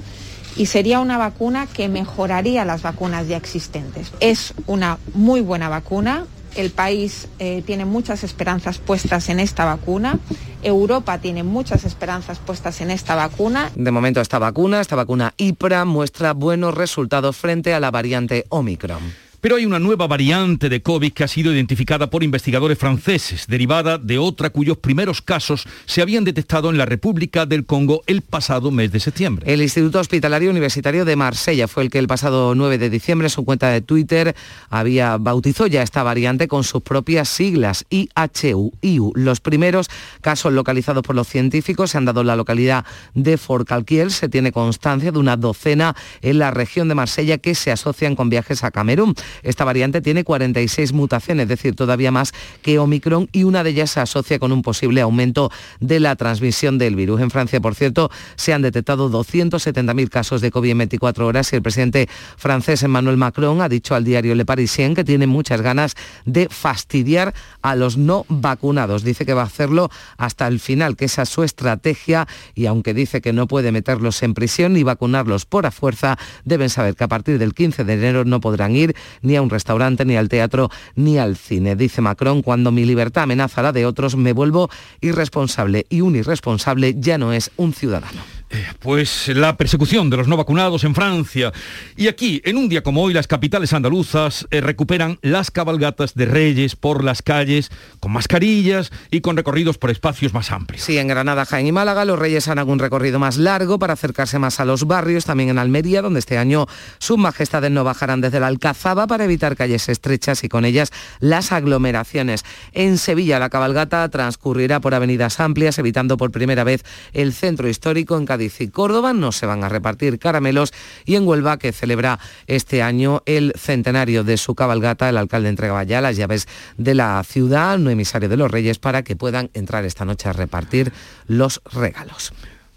y 0.58 0.68
sería 0.68 1.02
una 1.02 1.18
vacuna 1.18 1.68
que 1.68 1.90
mejoraría 1.90 2.64
las 2.64 2.82
vacunas 2.82 3.28
ya 3.28 3.36
existentes. 3.36 4.14
Es 4.22 4.54
una 4.68 5.00
muy 5.14 5.42
buena 5.42 5.68
vacuna, 5.68 6.28
el 6.56 6.72
país 6.72 7.28
eh, 7.40 7.64
tiene 7.66 7.86
muchas 7.86 8.24
esperanzas 8.24 8.78
puestas 8.78 9.30
en 9.30 9.40
esta 9.40 9.66
vacuna. 9.66 10.20
Europa 10.64 11.20
tiene 11.20 11.44
muchas 11.44 11.86
esperanzas 11.86 12.40
puestas 12.40 12.82
en 12.82 12.92
esta 12.92 13.16
vacuna. 13.16 13.72
De 13.76 13.92
momento 13.92 14.22
esta 14.22 14.40
vacuna, 14.40 14.82
esta 14.82 14.96
vacuna 14.96 15.34
IPRA, 15.38 15.86
muestra 15.86 16.34
buenos 16.34 16.74
resultados 16.74 17.36
frente 17.36 17.74
a 17.74 17.80
la 17.80 17.92
variante 17.92 18.46
Omicron. 18.50 19.25
Pero 19.42 19.56
hay 19.56 19.66
una 19.66 19.80
nueva 19.80 20.08
variante 20.08 20.70
de 20.70 20.82
COVID 20.82 21.14
que 21.14 21.24
ha 21.24 21.28
sido 21.28 21.54
identificada 21.54 22.10
por 22.10 22.24
investigadores 22.24 22.78
franceses, 22.78 23.48
derivada 23.48 23.98
de 23.98 24.18
otra 24.18 24.50
cuyos 24.50 24.78
primeros 24.78 25.22
casos 25.22 25.68
se 25.86 26.02
habían 26.02 26.24
detectado 26.24 26.70
en 26.70 26.78
la 26.78 26.86
República 26.86 27.46
del 27.46 27.66
Congo 27.66 28.04
el 28.08 28.22
pasado 28.22 28.72
mes 28.72 28.92
de 28.92 29.00
septiembre. 29.00 29.52
El 29.52 29.62
Instituto 29.62 30.00
Hospitalario 30.00 30.50
Universitario 30.52 31.06
de 31.06 31.16
Marsella 31.16 31.68
fue 31.68 31.84
el 31.84 31.90
que 31.90 32.00
el 32.00 32.08
pasado 32.08 32.56
9 32.56 32.78
de 32.78 32.90
diciembre 32.90 33.28
en 33.28 33.32
su 33.32 33.46
cuenta 33.46 33.70
de 33.70 33.82
Twitter 33.82 34.36
había 34.70 35.18
bautizó 35.18 35.68
ya 35.68 35.82
esta 35.82 36.04
variante 36.04 36.48
con 36.48 36.64
sus 36.64 36.82
propias 36.82 37.30
siglas 37.30 37.86
IHU. 37.90 39.12
Los 39.16 39.42
primeros 39.42 39.90
casos 40.22 40.54
localizados 40.54 41.04
por 41.04 41.16
los 41.16 41.28
científicos 41.28 41.92
se 41.92 41.98
han 41.98 42.06
dado 42.06 42.22
en 42.22 42.28
la 42.28 42.36
localidad 42.36 42.86
de 43.14 43.38
Forcalquiel. 43.38 44.12
Se 44.12 44.30
tiene 44.30 44.52
constancia 44.52 45.12
de 45.12 45.20
una 45.20 45.38
docena 45.38 45.96
en 46.22 46.40
la 46.40 46.52
región 46.52 46.88
de 46.88 46.96
Marsella 46.96 47.38
que 47.38 47.56
se 47.56 47.72
asocian 47.72 48.16
con 48.16 48.30
viajes 48.30 48.64
a 48.64 48.72
Camerún. 48.72 49.16
Esta 49.44 49.66
variante 49.66 50.02
tiene 50.02 50.24
46 50.24 50.94
mutaciones, 50.94 51.44
es 51.44 51.50
decir, 51.50 51.76
todavía 51.76 52.12
más 52.12 52.34
que 52.62 52.80
Omicron 52.80 53.30
y 53.32 53.44
una 53.44 53.64
de 53.64 53.72
ellas 53.72 53.92
se 53.92 54.00
asocia 54.00 54.40
con 54.40 54.52
un 54.52 54.62
posible 54.62 55.02
aumento 55.02 55.52
de 55.80 56.00
la 56.00 56.16
transmisión 56.16 56.78
del 56.78 56.96
virus. 56.96 57.22
En 57.22 57.32
Francia, 57.32 57.60
por 57.60 57.76
cierto, 57.76 58.10
se 58.36 58.54
han 58.54 58.62
detectado 58.62 59.10
270.000 59.10 60.10
casos 60.10 60.42
de 60.42 60.52
COVID 60.52 60.72
en 60.72 60.78
24 60.80 61.28
horas 61.28 61.52
y 61.54 61.56
el 61.56 61.62
presidente 61.62 62.08
francés 62.38 62.84
Emmanuel 62.84 63.18
Macron 63.18 63.62
ha 63.62 63.70
dicho 63.70 63.96
al 63.96 64.04
diario 64.04 64.36
Le 64.36 64.46
Parisien 64.46 64.96
que 64.96 65.04
tiene 65.04 65.28
muchas 65.28 65.62
ganas 65.62 65.96
de 66.26 66.48
fastidiar 66.50 67.34
a 67.62 67.76
los 67.76 67.98
no 67.98 68.26
vacunados. 68.30 69.04
Dice 69.04 69.26
que 69.26 69.34
va 69.34 69.42
a 69.42 69.46
hacerlo 69.46 69.90
hasta 70.18 70.48
el 70.48 70.60
final, 70.60 70.96
que 70.96 71.06
esa 71.06 71.24
es 71.24 71.30
su 71.30 71.44
estrategia 71.44 72.28
y 72.54 72.66
aunque 72.66 72.94
dice 72.94 73.22
que 73.22 73.34
no 73.34 73.48
puede 73.48 73.72
meterlos 73.72 74.22
en 74.24 74.34
prisión 74.34 74.74
ni 74.74 74.84
vacunarlos 74.84 75.46
por 75.46 75.66
a 75.66 75.72
fuerza, 75.72 76.18
deben 76.44 76.70
saber 76.70 76.96
que 76.96 77.04
a 77.04 77.08
partir 77.08 77.40
del 77.40 77.54
15 77.54 77.84
de 77.84 77.94
enero 77.94 78.26
no 78.26 78.40
podrán 78.40 78.76
ir 78.76 78.96
ni 79.22 79.36
a 79.36 79.42
un 79.42 79.50
restaurante, 79.50 80.06
ni 80.06 80.16
al 80.16 80.30
teatro, 80.30 80.70
ni 80.96 81.18
al 81.18 81.36
cine. 81.36 81.76
Dice 81.76 82.02
Macron, 82.02 82.42
cuando 82.42 82.72
mi 82.72 82.86
libertad 82.86 83.24
amenaza 83.24 83.62
la 83.62 83.72
de 83.72 83.86
otros, 83.86 84.16
me 84.16 84.34
vuelvo 84.34 84.70
irresponsable 85.02 85.86
y 85.90 86.02
un 86.02 86.16
irresponsable 86.16 86.96
ya 86.98 87.18
no 87.18 87.34
es 87.34 87.52
un 87.58 87.74
ciudadano. 87.74 88.35
Eh, 88.50 88.66
pues 88.80 89.30
la 89.30 89.58
persecución 89.58 90.10
de 90.10 90.18
los 90.18 90.28
no 90.28 90.38
vacunados 90.38 90.84
en 90.84 90.94
Francia. 90.94 91.52
Y 91.96 92.08
aquí, 92.08 92.42
en 92.44 92.58
un 92.58 92.70
día 92.70 92.84
como 92.84 93.02
hoy, 93.02 93.14
las 93.14 93.28
capitales 93.28 93.74
andaluzas 93.74 94.48
eh, 94.52 94.62
recuperan 94.62 95.18
las 95.22 95.52
cabalgatas 95.52 96.14
de 96.14 96.26
reyes 96.26 96.76
por 96.76 97.04
las 97.04 97.22
calles, 97.22 97.72
con 98.00 98.12
mascarillas 98.12 98.92
y 99.12 99.22
con 99.22 99.38
recorridos 99.38 99.78
por 99.78 99.92
espacios 99.92 100.34
más 100.34 100.52
amplios. 100.52 100.84
Sí, 100.84 100.98
en 100.98 101.08
Granada, 101.08 101.46
Jaén 101.46 101.68
y 101.68 101.72
Málaga, 101.72 102.06
los 102.06 102.20
reyes 102.20 102.48
han 102.48 102.60
un 102.70 102.80
recorrido 102.80 103.20
más 103.20 103.38
largo 103.38 103.80
para 103.80 103.94
acercarse 103.94 104.40
más 104.40 104.60
a 104.60 104.66
los 104.66 104.86
barrios, 104.86 105.26
también 105.26 105.50
en 105.50 105.60
Almería, 105.60 106.02
donde 106.02 106.20
este 106.20 106.38
año 106.38 106.68
sus 107.00 107.18
majestades 107.18 107.72
no 107.72 107.84
bajarán 107.84 108.22
desde 108.22 108.40
la 108.40 108.48
Alcazaba 108.48 109.08
para 109.08 109.26
evitar 109.26 109.56
calles 109.56 109.90
estrechas 109.90 110.44
y 110.44 110.50
con 110.50 110.66
ellas 110.66 110.92
las 111.20 111.52
aglomeraciones. 111.52 112.44
En 112.72 112.98
Sevilla, 112.98 113.40
la 113.40 113.50
cabalgata 113.50 114.08
transcurrirá 114.10 114.80
por 114.80 114.94
avenidas 114.94 115.40
amplias, 115.40 115.78
evitando 115.80 116.18
por 116.18 116.32
primera 116.32 116.64
vez 116.64 116.84
el 117.14 117.34
centro 117.34 117.68
histórico 117.68 118.18
en 118.18 118.26
Cádiz 118.36 118.60
y 118.60 118.68
Córdoba. 118.68 119.14
No 119.14 119.32
se 119.32 119.46
van 119.46 119.64
a 119.64 119.70
repartir 119.70 120.20
caramelos 120.20 120.74
y 121.06 121.16
en 121.16 121.26
Huelva, 121.26 121.58
que 121.58 121.72
celebra 121.72 122.20
este 122.48 122.82
año 122.82 123.24
el 123.26 123.54
centenario 123.58 124.26
de 124.26 124.36
su 124.36 124.56
cabalgata, 124.56 125.08
el 125.08 125.16
alcalde 125.16 125.48
entregaba 125.48 125.86
ya 125.86 126.02
las 126.02 126.18
llaves 126.18 126.46
de 126.78 126.96
la 126.96 127.24
ciudad, 127.24 127.78
no 127.78 127.90
emisario 127.90 128.28
de 128.28 128.36
los 128.36 128.52
Reyes, 128.52 128.78
para 128.78 129.04
que 129.04 129.16
puedan 129.16 129.52
entrar 129.54 129.86
esta 129.86 130.04
noche 130.04 130.28
a 130.28 130.34
repartir 130.34 130.92
los 131.28 131.62
regalos 131.72 132.34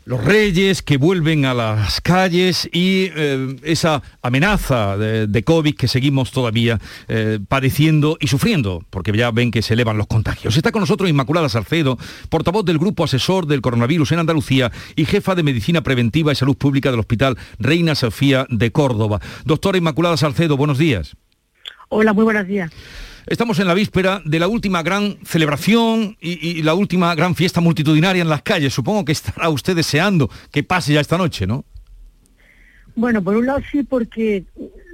los 0.08 0.24
reyes 0.24 0.80
que 0.80 0.96
vuelven 0.96 1.44
a 1.44 1.52
las 1.52 2.00
calles 2.00 2.66
y 2.72 3.10
eh, 3.14 3.56
esa 3.62 4.02
amenaza 4.22 4.96
de, 4.96 5.42
COVID 5.44 5.76
que 5.76 5.86
seguimos 5.86 6.32
todavía 6.32 6.78
eh, 7.08 7.38
padeciendo 7.46 8.16
y 8.18 8.28
sufriendo, 8.28 8.82
porque 8.88 9.14
ya 9.14 9.30
ven 9.32 9.50
que 9.50 9.60
se 9.60 9.74
elevan 9.74 9.98
los 9.98 10.06
contagios. 10.06 10.56
Está 10.56 10.72
con 10.72 10.80
nosotros 10.80 11.10
Inmaculada 11.10 11.50
Salcedo, 11.50 11.98
portavoz 12.30 12.64
del 12.64 12.78
Grupo 12.78 13.04
Asesor 13.04 13.46
del 13.46 13.60
Coronavirus 13.60 14.12
en 14.12 14.20
Andalucía 14.20 14.72
y 14.96 15.04
jefa 15.04 15.34
de 15.34 15.42
Medicina 15.42 15.82
Preventiva 15.82 16.32
y 16.32 16.36
Salud 16.36 16.56
Pública 16.56 16.90
del 16.90 17.00
Hospital 17.00 17.36
Reina 17.58 17.94
Sofía 17.94 18.46
de 18.48 18.72
Córdoba. 18.72 19.20
Doctora 19.44 19.76
Inmaculada 19.76 20.16
Salcedo, 20.16 20.56
buenos 20.56 20.78
días. 20.78 21.16
Hola, 21.90 22.14
muy 22.14 22.24
buenos 22.24 22.46
días. 22.46 22.70
Estamos 23.30 23.58
en 23.58 23.66
la 23.66 23.74
víspera 23.74 24.22
de 24.24 24.38
la 24.38 24.48
última 24.48 24.82
gran 24.82 25.18
celebración 25.22 26.16
y, 26.18 26.62
la 26.62 26.72
última 26.72 27.14
gran 27.14 27.34
fiesta 27.34 27.60
multitudinaria 27.60 28.22
en 28.22 28.30
las 28.30 28.40
calles. 28.40 28.72
Supongo 28.72 29.04
que 29.04 29.12
estará 29.12 29.50
usted 29.50 29.76
deseando 29.76 30.30
que 30.50 30.62
pase 30.62 30.94
ya 30.94 31.00
esta 31.00 31.18
noche, 31.18 31.46
¿no? 31.46 31.66
Bueno, 32.96 33.22
por 33.22 33.36
un 33.36 33.44
lado 33.44 33.60
sí, 33.70 33.82
porque 33.82 34.44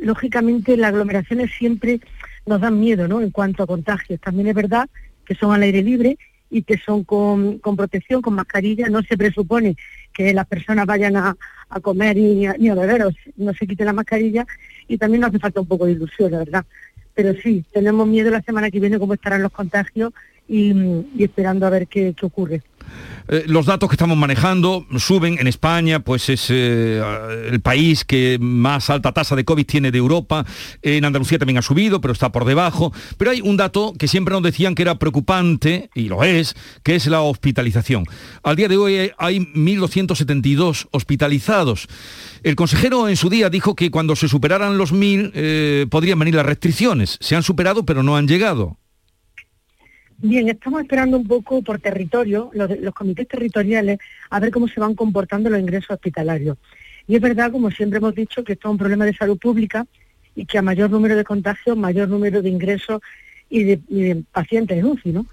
lógicamente 0.00 0.76
las 0.76 0.88
aglomeraciones 0.88 1.52
siempre 1.56 2.00
nos 2.44 2.60
dan 2.60 2.80
miedo, 2.80 3.06
¿no? 3.06 3.20
En 3.20 3.30
cuanto 3.30 3.62
a 3.62 3.68
contagios. 3.68 4.20
También 4.20 4.48
es 4.48 4.54
verdad 4.54 4.90
que 5.24 5.36
son 5.36 5.52
al 5.52 5.62
aire 5.62 5.82
libre 5.82 6.18
y 6.50 6.62
que 6.62 6.76
son 6.76 7.04
con, 7.04 7.60
protección, 7.60 8.20
con 8.20 8.34
mascarilla. 8.34 8.88
No 8.88 9.02
se 9.04 9.16
presupone 9.16 9.76
que 10.12 10.34
las 10.34 10.46
personas 10.48 10.86
vayan 10.86 11.16
a, 11.16 11.36
comer 11.82 12.16
ni 12.16 12.46
a, 12.46 12.54
ni 12.54 12.68
a 12.68 12.74
beber 12.74 13.04
o 13.04 13.10
no 13.36 13.54
se 13.54 13.66
quiten 13.66 13.86
la 13.86 13.92
mascarilla 13.92 14.44
y 14.88 14.98
también 14.98 15.20
nos 15.20 15.30
hace 15.30 15.38
falta 15.38 15.60
un 15.60 15.68
poco 15.68 15.86
de 15.86 15.92
ilusión, 15.92 16.32
la 16.32 16.38
verdad 16.38 16.66
pero 17.14 17.34
sí, 17.34 17.64
tenemos 17.72 18.06
miedo 18.06 18.30
la 18.30 18.42
semana 18.42 18.70
que 18.70 18.80
viene 18.80 18.98
cómo 18.98 19.14
estarán 19.14 19.42
los 19.42 19.52
contagios 19.52 20.12
y, 20.48 20.74
esperando 21.18 21.66
a 21.66 21.70
ver 21.70 21.86
qué, 21.86 22.14
ocurre. 22.20 22.62
Eh, 23.26 23.44
los 23.46 23.64
datos 23.64 23.88
que 23.88 23.94
estamos 23.94 24.16
manejando 24.18 24.86
suben 24.98 25.38
en 25.38 25.46
España, 25.46 26.00
pues 26.00 26.28
es 26.28 26.46
eh, 26.50 27.00
el 27.50 27.60
país 27.60 28.04
que 28.04 28.38
más 28.40 28.90
alta 28.90 29.12
tasa 29.12 29.34
de 29.34 29.44
COVID 29.44 29.64
tiene 29.64 29.90
de 29.90 29.98
Europa. 29.98 30.44
En 30.82 31.04
Andalucía 31.04 31.38
también 31.38 31.58
ha 31.58 31.62
subido, 31.62 32.00
pero 32.00 32.12
está 32.12 32.30
por 32.30 32.44
debajo. 32.44 32.92
Pero 33.16 33.30
hay 33.30 33.40
un 33.40 33.56
dato 33.56 33.94
que 33.98 34.08
siempre 34.08 34.32
nos 34.32 34.42
decían 34.42 34.74
que 34.74 34.82
era 34.82 34.98
preocupante, 34.98 35.90
y 35.94 36.08
lo 36.08 36.22
es, 36.22 36.54
que 36.82 36.96
es 36.96 37.06
la 37.06 37.22
hospitalización. 37.22 38.04
Al 38.42 38.56
día 38.56 38.68
de 38.68 38.76
hoy 38.76 39.10
hay 39.16 39.38
1.272 39.40 40.88
hospitalizados. 40.90 41.88
El 42.42 42.56
consejero 42.56 43.08
en 43.08 43.16
su 43.16 43.30
día 43.30 43.48
dijo 43.48 43.74
que 43.74 43.90
cuando 43.90 44.16
se 44.16 44.28
superaran 44.28 44.76
los 44.76 44.92
1.000 44.92 45.30
eh, 45.34 45.86
podrían 45.90 46.18
venir 46.18 46.34
las 46.34 46.46
restricciones. 46.46 47.16
Se 47.20 47.36
han 47.36 47.42
superado, 47.42 47.86
pero 47.86 48.02
no 48.02 48.16
han 48.16 48.28
llegado. 48.28 48.76
Bien, 50.18 50.48
estamos 50.48 50.82
esperando 50.82 51.16
un 51.16 51.26
poco 51.26 51.60
por 51.62 51.80
territorio, 51.80 52.50
los, 52.54 52.94
comités 52.94 53.28
territoriales, 53.28 53.98
a 54.30 54.40
ver 54.40 54.50
cómo 54.50 54.68
se 54.68 54.80
van 54.80 54.94
comportando 54.94 55.50
los 55.50 55.60
ingresos 55.60 55.90
hospitalarios. 55.90 56.56
Y 57.06 57.16
es 57.16 57.20
verdad, 57.20 57.50
como 57.50 57.70
siempre 57.70 57.98
hemos 57.98 58.14
dicho, 58.14 58.44
que 58.44 58.54
esto 58.54 58.68
es 58.68 58.72
un 58.72 58.78
problema 58.78 59.04
de 59.04 59.14
salud 59.14 59.38
pública 59.38 59.86
y 60.34 60.46
que 60.46 60.58
a 60.58 60.62
mayor 60.62 60.90
número 60.90 61.16
de 61.16 61.24
contagios, 61.24 61.76
mayor 61.76 62.08
número 62.08 62.42
de 62.42 62.48
ingresos 62.48 63.02
y 63.50 63.64
de, 63.64 64.24
pacientes 64.32 64.78
en 64.78 64.86
UCI, 64.86 65.12
¿no? 65.12 65.26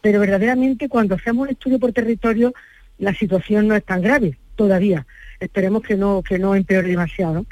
Pero 0.00 0.20
verdaderamente 0.20 0.88
cuando 0.88 1.16
hacemos 1.16 1.48
un 1.48 1.52
estudio 1.52 1.78
por 1.78 1.92
territorio, 1.92 2.54
la 2.98 3.14
situación 3.14 3.66
no 3.66 3.74
es 3.74 3.84
tan 3.84 4.02
grave 4.02 4.38
todavía. 4.54 5.06
Esperemos 5.40 5.82
que 5.82 5.96
no, 5.96 6.22
que 6.22 6.38
no 6.38 6.54
empeore 6.54 6.88
demasiado. 6.88 7.44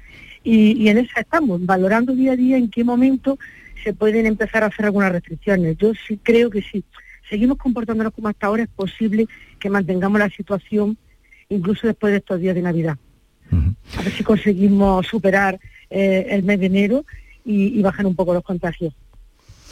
Y, 0.45 0.73
y 0.73 0.89
en 0.89 0.99
esa 0.99 1.21
estamos, 1.21 1.65
valorando 1.65 2.15
día 2.15 2.33
a 2.33 2.37
día 2.37 2.57
en 2.57 2.71
qué 2.71 2.85
momento 2.85 3.39
se 3.85 3.93
pueden 3.93 4.27
empezar 4.27 4.65
a 4.65 4.67
hacer 4.67 4.87
algunas 4.87 5.13
restricciones. 5.13 5.77
Yo 5.77 5.93
sí 5.95 6.19
creo 6.21 6.51
que 6.51 6.63
si 6.63 6.83
seguimos 7.29 7.59
comportándonos 7.59 8.13
como 8.13 8.29
hasta 8.29 8.47
ahora 8.47 8.65
es 8.65 8.69
posible 8.69 9.27
que 9.61 9.71
mantengamos 9.71 10.19
la 10.19 10.31
situación 10.31 10.97
incluso 11.51 11.87
después 11.87 12.11
de 12.13 12.19
estos 12.19 12.41
días 12.41 12.55
de 12.55 12.63
Navidad. 12.63 12.97
A 13.99 14.03
ver 14.03 14.13
si 14.13 14.25
conseguimos 14.25 15.07
superar 15.07 15.61
eh, 15.91 16.27
el 16.31 16.43
mes 16.43 16.59
de 16.59 16.67
enero 16.67 17.05
y 17.45 17.81
bajar 17.83 18.07
un 18.07 18.17
poco 18.17 18.33
los 18.33 18.43
contagios. 18.43 18.95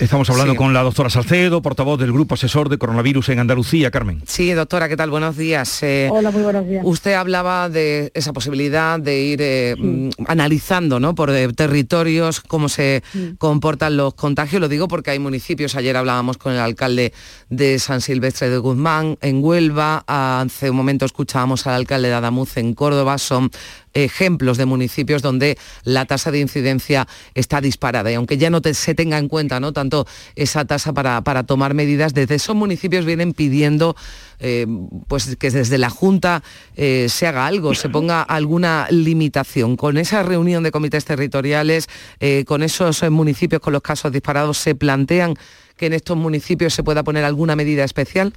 Estamos 0.02 0.28
hablando 0.30 0.56
con 0.56 0.74
la 0.74 0.82
doctora 0.82 1.08
Salcedo, 1.10 1.62
portavoz 1.62 1.96
del 1.96 2.12
Grupo 2.12 2.34
Asesor 2.34 2.68
de 2.68 2.76
Coronavirus 2.76 3.28
en 3.28 3.38
Andalucía, 3.38 3.92
Carmen. 3.92 4.20
Sí, 4.26 4.50
doctora, 4.50 4.88
¿qué 4.88 4.96
tal? 4.96 5.10
Buenos 5.10 5.36
días. 5.36 5.80
Eh, 5.84 6.08
Hola, 6.10 6.32
muy 6.32 6.42
buenos 6.42 6.66
días. 6.66 6.82
Usted 6.84 7.12
hablaba 7.12 7.68
de 7.68 8.10
esa 8.12 8.32
posibilidad 8.32 8.98
de 8.98 9.20
ir 9.22 9.38
eh, 9.40 9.76
mm, 9.78 10.24
analizando 10.26 10.98
¿no? 10.98 11.14
por 11.14 11.30
eh, 11.30 11.46
territorios 11.52 12.40
cómo 12.40 12.68
se 12.68 13.04
comportan 13.38 13.96
los 13.96 14.14
contagios. 14.14 14.60
Lo 14.60 14.66
digo 14.66 14.88
porque 14.88 15.12
hay 15.12 15.20
municipios, 15.20 15.76
ayer 15.76 15.96
hablábamos 15.96 16.36
con 16.36 16.52
el 16.52 16.58
alcalde 16.58 17.12
de 17.48 17.78
San 17.78 18.00
Silvestre 18.00 18.50
de 18.50 18.58
Guzmán, 18.58 19.18
en 19.20 19.44
Huelva, 19.44 20.02
hace 20.08 20.70
un 20.70 20.76
momento 20.76 21.04
escuchábamos 21.04 21.68
al 21.68 21.74
alcalde 21.74 22.08
de 22.08 22.14
Adamuz 22.14 22.56
en 22.56 22.74
Córdoba, 22.74 23.18
son 23.18 23.52
ejemplos 23.94 24.58
de 24.58 24.66
municipios 24.66 25.22
donde 25.22 25.58
la 25.84 26.04
tasa 26.06 26.30
de 26.30 26.40
incidencia 26.40 27.06
está 27.34 27.60
disparada. 27.60 28.10
Y 28.10 28.14
aunque 28.14 28.38
ya 28.38 28.50
no 28.50 28.60
se 28.72 28.94
tenga 28.94 29.18
en 29.18 29.28
cuenta 29.28 29.60
¿no? 29.60 29.72
tanto 29.72 30.06
esa 30.34 30.64
tasa 30.64 30.92
para, 30.92 31.22
para 31.22 31.44
tomar 31.44 31.74
medidas, 31.74 32.14
desde 32.14 32.36
esos 32.36 32.56
municipios 32.56 33.04
vienen 33.04 33.32
pidiendo 33.32 33.96
eh, 34.38 34.66
pues 35.06 35.36
que 35.36 35.50
desde 35.50 35.78
la 35.78 35.90
Junta 35.90 36.42
eh, 36.76 37.06
se 37.08 37.26
haga 37.26 37.46
algo, 37.46 37.74
se 37.74 37.88
ponga 37.88 38.22
alguna 38.22 38.86
limitación. 38.90 39.76
Con 39.76 39.98
esa 39.98 40.22
reunión 40.22 40.62
de 40.62 40.72
comités 40.72 41.04
territoriales, 41.04 41.88
eh, 42.20 42.44
con 42.46 42.62
esos 42.62 43.02
municipios 43.10 43.62
con 43.62 43.72
los 43.72 43.82
casos 43.82 44.10
disparados, 44.10 44.58
¿se 44.58 44.74
plantean 44.74 45.34
que 45.76 45.86
en 45.86 45.92
estos 45.92 46.16
municipios 46.16 46.74
se 46.74 46.82
pueda 46.82 47.02
poner 47.02 47.24
alguna 47.24 47.56
medida 47.56 47.84
especial? 47.84 48.32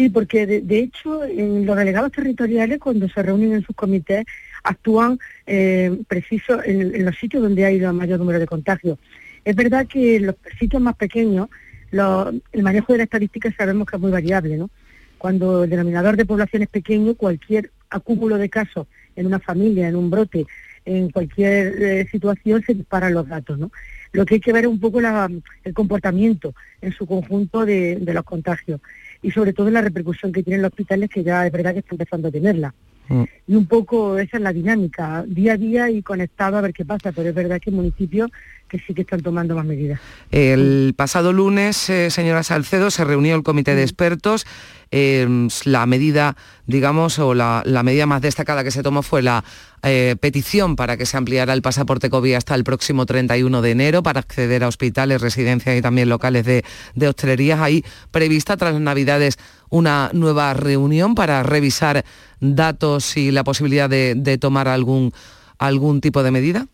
Sí, 0.00 0.08
porque 0.08 0.46
de, 0.46 0.78
hecho 0.78 1.22
en 1.24 1.66
los 1.66 1.76
delegados 1.76 2.10
territoriales 2.10 2.78
cuando 2.78 3.06
se 3.06 3.22
reúnen 3.22 3.52
en 3.52 3.62
sus 3.62 3.76
comités 3.76 4.24
actúan 4.64 5.18
eh, 5.46 5.94
preciso 6.08 6.64
en, 6.64 7.04
los 7.04 7.14
sitios 7.18 7.42
donde 7.42 7.66
ha 7.66 7.70
ido 7.70 7.92
mayor 7.92 8.18
número 8.18 8.38
de 8.38 8.46
contagios. 8.46 8.98
Es 9.44 9.54
verdad 9.54 9.86
que 9.86 10.16
en 10.16 10.28
los 10.28 10.36
sitios 10.58 10.80
más 10.80 10.96
pequeños 10.96 11.50
el 11.92 12.62
manejo 12.62 12.94
de 12.94 12.96
la 12.96 13.04
estadística 13.04 13.52
sabemos 13.52 13.86
que 13.86 13.96
es 13.96 14.00
muy 14.00 14.10
variable, 14.10 14.56
¿no? 14.56 14.70
Cuando 15.18 15.64
el 15.64 15.68
denominador 15.68 16.16
de 16.16 16.24
población 16.24 16.62
es 16.62 16.70
pequeño, 16.70 17.14
cualquier 17.14 17.70
acúmulo 17.90 18.38
de 18.38 18.48
casos 18.48 18.86
en 19.16 19.26
una 19.26 19.38
familia, 19.38 19.86
en 19.86 19.96
un 19.96 20.08
brote, 20.08 20.46
en 20.86 21.10
cualquier 21.10 21.82
eh, 21.82 22.08
situación 22.10 22.62
se 22.66 22.72
disparan 22.72 23.12
los 23.12 23.28
datos, 23.28 23.58
¿no? 23.58 23.70
Lo 24.12 24.24
que 24.24 24.36
hay 24.36 24.40
que 24.40 24.54
ver 24.54 24.64
es 24.64 24.70
un 24.70 24.80
poco 24.80 24.98
el 24.98 25.74
comportamiento 25.74 26.54
en 26.80 26.90
su 26.90 27.06
conjunto 27.06 27.66
de 27.66 28.00
los 28.02 28.24
contagios 28.24 28.80
y 29.22 29.30
sobre 29.30 29.52
todo 29.52 29.70
la 29.70 29.82
repercusión 29.82 30.32
que 30.32 30.42
tienen 30.42 30.62
los 30.62 30.70
hospitales, 30.70 31.10
que 31.10 31.22
ya 31.22 31.46
es 31.46 31.52
verdad 31.52 31.72
que 31.72 31.80
está 31.80 31.94
empezando 31.94 32.28
a 32.28 32.32
tenerla. 32.32 32.74
Mm. 33.10 33.24
Y 33.48 33.54
un 33.56 33.66
poco 33.66 34.18
esa 34.18 34.36
es 34.36 34.42
la 34.42 34.52
dinámica, 34.52 35.24
día 35.26 35.54
a 35.54 35.56
día 35.56 35.90
y 35.90 36.00
conectado 36.00 36.56
a 36.56 36.60
ver 36.60 36.72
qué 36.72 36.84
pasa, 36.84 37.10
pero 37.10 37.28
es 37.28 37.34
verdad 37.34 37.60
que 37.60 37.70
hay 37.70 37.76
municipios 37.76 38.30
que 38.68 38.78
sí 38.78 38.94
que 38.94 39.02
están 39.02 39.20
tomando 39.20 39.56
más 39.56 39.64
medidas. 39.64 40.00
El 40.30 40.94
pasado 40.96 41.32
lunes, 41.32 41.90
eh, 41.90 42.10
señora 42.10 42.44
Salcedo, 42.44 42.92
se 42.92 43.04
reunió 43.04 43.34
el 43.34 43.42
comité 43.42 43.74
de 43.74 43.82
expertos. 43.82 44.46
Em, 44.92 45.48
la 45.64 45.86
medida, 45.86 46.36
digamos, 46.66 47.18
o 47.18 47.34
la, 47.34 47.64
medida 47.84 48.06
más 48.06 48.22
destacada 48.22 48.62
que 48.62 48.70
se 48.70 48.84
tomó 48.84 49.02
fue 49.02 49.22
la 49.22 49.44
eh, 49.82 50.14
petición 50.20 50.76
para 50.76 50.96
que 50.96 51.06
se 51.06 51.16
ampliara 51.16 51.52
el 51.52 51.62
pasaporte 51.62 52.10
COVID 52.10 52.34
hasta 52.34 52.54
el 52.54 52.62
próximo 52.62 53.06
31 53.06 53.60
de 53.60 53.70
enero 53.72 54.04
para 54.04 54.20
acceder 54.20 54.62
a 54.62 54.68
hospitales, 54.68 55.20
residencias 55.20 55.76
y 55.76 55.82
también 55.82 56.08
locales 56.08 56.44
de, 56.44 56.64
de 56.94 57.08
hostelerías. 57.08 57.58
Ahí 57.58 57.84
prevista 58.12 58.56
tras 58.56 58.72
las 58.72 58.82
Navidades 58.82 59.36
una 59.70 60.10
nueva 60.12 60.52
reunión 60.54 61.14
para 61.14 61.42
revisar 61.42 62.04
datos 62.40 63.16
y 63.16 63.30
la 63.30 63.44
posibilidad 63.44 63.88
de, 63.88 64.38
tomar 64.38 64.68
algún, 64.68 65.12
algún 65.58 66.00
tipo 66.00 66.22
de 66.22 66.30
medida? 66.30 66.66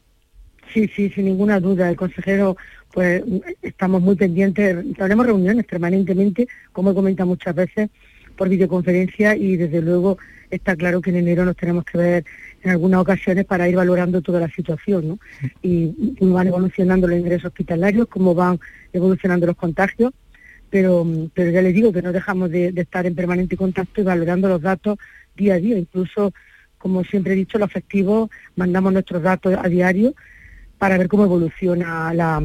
Sí, 0.73 0.91
sí, 0.95 1.11
sin 1.11 1.27
ninguna 1.27 1.61
duda. 1.61 1.89
El 1.89 1.97
consejero, 1.97 2.57
pues 2.93 3.23
estamos 3.63 4.03
muy 4.03 4.17
pendientes, 4.17 4.77
tenemos 4.97 5.27
reuniones 5.27 5.65
permanentemente, 5.67 6.49
como 6.73 6.91
he 6.91 6.95
comentado 6.95 7.29
muchas 7.29 7.55
veces, 7.55 7.91
por 8.37 8.49
videoconferencia 8.49 9.37
y 9.37 9.57
desde 9.57 9.81
luego 9.81 10.19
está 10.51 10.77
claro 10.77 11.01
que 11.01 11.11
en 11.11 11.17
enero 11.17 11.45
nos 11.45 11.57
tenemos 11.57 11.85
que 11.85 11.99
ver 11.99 12.25
en 12.63 12.71
algunas 12.71 13.01
ocasiones 13.01 13.45
para 13.45 13.69
ir 13.69 13.77
valorando 13.77 14.21
toda 14.23 14.41
la 14.41 14.49
situación, 14.49 15.09
¿no? 15.09 15.19
Y 15.63 16.15
cómo 16.19 16.35
van 16.35 16.49
evolucionando 16.49 17.07
los 17.07 17.19
ingresos 17.19 17.47
hospitalarios, 17.47 18.09
cómo 18.09 18.35
van 18.35 18.59
evolucionando 18.93 19.47
los 19.47 19.57
contagios, 19.57 20.13
pero, 20.71 21.07
pero 21.35 21.51
ya 21.51 21.63
les 21.63 21.75
digo 21.75 21.93
que 21.93 22.03
no 22.03 22.13
dejamos 22.13 22.51
de 22.51 22.73
estar 22.77 23.07
en 23.07 23.15
permanente 23.15 23.57
contacto 23.57 24.01
y 24.01 24.05
valorando 24.05 24.49
los 24.49 24.61
datos 24.61 24.99
día 25.37 25.55
a 25.55 25.59
día. 25.59 25.79
Incluso, 25.79 26.33
como 26.79 27.05
siempre 27.05 27.33
he 27.33 27.37
dicho, 27.37 27.59
los 27.59 27.71
festivos 27.71 28.31
mandamos 28.57 28.93
nuestros 28.93 29.23
datos 29.23 29.55
a 29.57 29.69
diario 29.69 30.15
para 30.79 30.99
ver 30.99 31.09
cómo 31.09 31.25
evoluciona 31.25 32.13
la, 32.13 32.43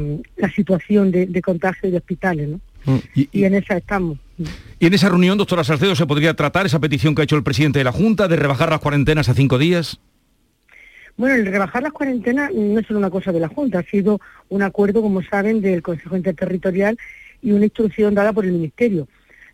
situación 0.55 1.11
de, 1.11 1.41
contagio 1.41 1.91
de 1.91 1.97
hospitales. 1.97 2.49
¿no? 2.49 2.59
Mm. 2.85 2.97
Y, 3.13 3.43
en 3.43 3.55
esa 3.55 3.77
estamos. 3.77 4.17
¿Y 4.79 4.85
en 4.85 4.93
esa 4.93 5.09
reunión, 5.09 5.37
doctora 5.37 5.63
Salcedo, 5.63 5.95
se 5.95 6.05
podría 6.05 6.33
tratar 6.33 6.65
esa 6.65 6.79
petición 6.79 7.13
que 7.13 7.21
ha 7.21 7.23
hecho 7.25 7.35
el 7.35 7.43
presidente 7.43 7.79
de 7.79 7.85
la 7.85 7.91
Junta 7.91 8.27
de 8.27 8.35
rebajar 8.35 8.69
las 8.69 8.79
cuarentenas 8.79 9.29
a 9.29 9.33
cinco 9.33 9.57
días? 9.57 9.99
Bueno, 11.17 11.35
el 11.35 11.45
rebajar 11.45 11.83
las 11.83 11.91
cuarentenas 11.91 12.51
no 12.53 12.79
es 12.79 12.87
solo 12.87 12.99
una 12.99 13.09
cosa 13.09 13.31
de 13.31 13.39
la 13.39 13.49
Junta, 13.49 13.79
ha 13.79 13.83
sido 13.83 14.19
un 14.49 14.63
acuerdo, 14.63 15.01
como 15.01 15.21
saben, 15.21 15.61
del 15.61 15.81
Consejo 15.81 16.15
Interterritorial 16.15 16.97
y 17.41 17.51
una 17.51 17.65
instrucción 17.65 18.13
dada 18.13 18.33
por 18.33 18.45
el 18.45 18.51
Ministerio 18.51 19.07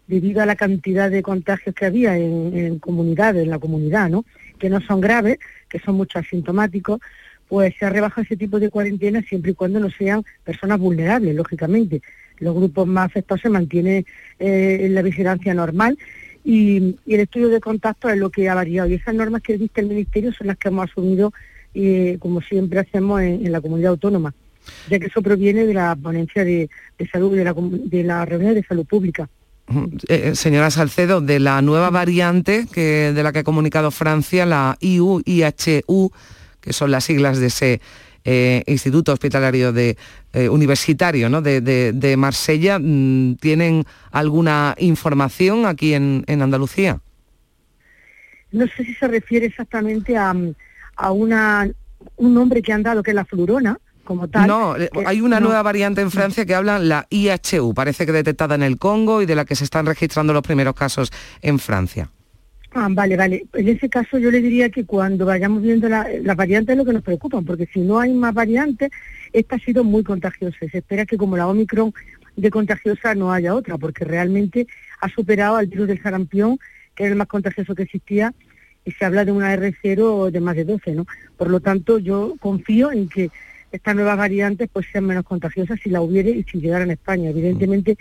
debido 0.07 0.41
a 0.41 0.45
la 0.45 0.55
cantidad 0.55 1.11
de 1.11 1.21
contagios 1.21 1.75
que 1.75 1.85
había 1.85 2.17
en, 2.17 2.79
comunidades, 2.79 3.43
en 3.43 3.49
la 3.49 3.59
comunidad, 3.59 4.09
¿no? 4.09 4.25
que 4.57 4.69
no 4.69 4.79
son 4.81 5.01
graves, 5.01 5.37
que 5.67 5.79
son 5.79 5.95
mucho 5.95 6.17
asintomáticos, 6.17 7.01
pues 7.47 7.75
se 7.77 7.85
ha 7.85 7.89
rebajado 7.89 8.23
ese 8.23 8.37
tipo 8.37 8.59
de 8.59 8.69
cuarentena 8.69 9.21
siempre 9.21 9.51
y 9.51 9.55
cuando 9.55 9.79
no 9.79 9.89
sean 9.89 10.23
personas 10.43 10.79
vulnerables, 10.79 11.35
lógicamente. 11.35 12.01
Los 12.39 12.55
grupos 12.55 12.87
más 12.87 13.07
afectados 13.07 13.41
se 13.41 13.49
mantiene 13.49 14.05
eh, 14.39 14.79
en 14.81 14.95
la 14.95 15.01
vigilancia 15.01 15.53
normal 15.53 15.97
y, 16.43 16.95
el 17.07 17.19
estudio 17.19 17.49
de 17.49 17.59
contacto 17.59 18.09
es 18.09 18.17
lo 18.17 18.29
que 18.29 18.49
ha 18.49 18.55
variado. 18.55 18.89
Y 18.89 18.95
esas 18.95 19.13
normas 19.13 19.41
que 19.41 19.57
dice 19.57 19.81
el 19.81 19.87
Ministerio 19.87 20.31
son 20.33 20.47
las 20.47 20.57
que 20.57 20.69
hemos 20.69 20.89
asumido, 20.89 21.33
eh, 21.73 22.17
como 22.19 22.41
siempre 22.41 22.79
hacemos 22.79 23.21
en, 23.21 23.51
la 23.51 23.59
comunidad 23.59 23.91
autónoma, 23.91 24.33
ya 24.89 24.99
que 24.99 25.07
eso 25.07 25.21
proviene 25.21 25.65
de 25.65 25.73
la 25.73 25.95
ponencia 25.95 26.43
de, 26.43 26.69
salud, 27.11 27.35
de 27.35 27.43
la, 27.43 27.53
de 27.55 28.03
la 28.03 28.25
reunión 28.25 28.53
de 28.53 28.63
salud 28.63 28.85
pública. 28.85 29.29
Eh, 30.07 30.33
señora 30.35 30.71
Salcedo, 30.71 31.19
de 31.19 31.39
la 31.39 31.61
nueva 31.61 31.89
variante 31.89 32.67
que, 32.71 33.11
de 33.13 33.23
la 33.23 33.33
que 33.33 33.39
ha 33.39 33.43
comunicado 33.43 33.91
Francia, 33.91 34.45
la 34.45 34.77
IU-IHU, 34.79 36.11
que 36.61 36.73
son 36.73 36.91
las 36.91 37.03
siglas 37.03 37.39
de 37.39 37.47
ese 37.47 37.81
eh, 38.23 38.63
Instituto 38.65 39.11
Hospitalario 39.11 39.73
de, 39.73 39.97
eh, 40.33 40.47
Universitario 40.49 41.29
¿no? 41.29 41.41
de, 41.41 42.15
Marsella, 42.17 42.79
mm, 42.79 43.35
¿tienen 43.35 43.83
alguna 44.11 44.75
información 44.79 45.65
aquí 45.65 45.93
en, 45.93 46.23
Andalucía? 46.27 46.99
No 48.51 48.65
sé 48.67 48.85
si 48.85 48.93
se 48.93 49.07
refiere 49.07 49.47
exactamente 49.47 50.15
a, 50.15 50.33
a 50.95 51.11
una, 51.11 51.69
un 52.15 52.33
nombre 52.33 52.61
que 52.61 52.71
han 52.71 52.83
dado, 52.83 53.03
que 53.03 53.11
es 53.11 53.15
la 53.15 53.25
flurona, 53.25 53.79
no, 54.47 54.77
eh, 54.77 54.89
hay 55.05 55.21
una 55.21 55.39
nueva 55.39 55.61
variante 55.61 56.01
en 56.01 56.11
Francia 56.11 56.45
que 56.45 56.55
hablan 56.55 56.89
la 56.89 57.07
IHU, 57.09 57.73
parece 57.73 58.05
que 58.05 58.11
detectada 58.11 58.55
en 58.55 58.63
el 58.63 58.77
Congo 58.77 59.21
y 59.21 59.25
de 59.25 59.35
la 59.35 59.45
que 59.45 59.55
se 59.55 59.63
están 59.63 59.85
registrando 59.85 60.33
los 60.33 60.43
primeros 60.43 60.75
casos 60.75 61.11
en 61.41 61.59
Francia. 61.59 62.09
Ah, 62.73 62.89
vale, 62.91 63.15
vale. 63.17 63.45
En 63.53 63.67
ese 63.67 63.89
caso 63.89 64.17
yo 64.17 64.29
le 64.29 64.41
diría 64.41 64.69
que 64.69 64.85
cuando 64.85 65.25
vayamos 65.25 65.63
viendo 65.63 65.89
las 65.89 66.35
variantes 66.35 66.73
es 66.73 66.77
lo 66.77 66.85
que 66.85 66.93
nos 66.93 67.01
preocupan, 67.03 67.43
porque 67.43 67.67
si 67.73 67.79
no 67.79 67.99
hay 67.99 68.13
más 68.13 68.33
variantes, 68.33 68.91
esta 69.33 69.55
ha 69.55 69.59
sido 69.59 69.83
muy 69.83 70.03
contagiosa. 70.03 70.57
Se 70.59 70.77
espera 70.77 71.05
que 71.05 71.17
como 71.17 71.37
la 71.37 71.47
Omicron 71.47 71.93
de 72.35 72.51
contagiosa 72.51 73.15
no 73.15 73.31
haya 73.33 73.55
otra, 73.55 73.77
porque 73.77 74.05
realmente 74.05 74.67
ha 75.01 75.09
superado 75.09 75.55
al 75.55 75.67
virus 75.67 75.87
del 75.87 76.01
sarampión, 76.01 76.59
que 76.93 77.03
era 77.03 77.13
el 77.13 77.17
más 77.17 77.27
contagioso 77.27 77.73
que 77.73 77.83
existía, 77.83 78.33
y 78.85 78.91
se 78.91 79.05
habla 79.05 79.25
de 79.25 79.31
una 79.31 79.53
R0 79.55 80.29
de 80.31 80.39
más 80.39 80.55
de 80.55 80.63
12, 80.63 80.91
¿no? 80.93 81.07
Por 81.35 81.49
lo 81.49 81.59
tanto, 81.59 81.97
yo 81.97 82.35
confío 82.39 82.91
en 82.91 83.09
que 83.09 83.31
estas 83.71 83.95
nuevas 83.95 84.17
variantes 84.17 84.69
pues 84.71 84.85
sean 84.91 85.05
menos 85.05 85.25
contagiosas 85.25 85.79
si 85.81 85.89
la 85.89 86.01
hubiere 86.01 86.31
y 86.31 86.43
si 86.43 86.59
llegaran 86.59 86.89
a 86.89 86.93
España. 86.93 87.29
Evidentemente, 87.29 87.97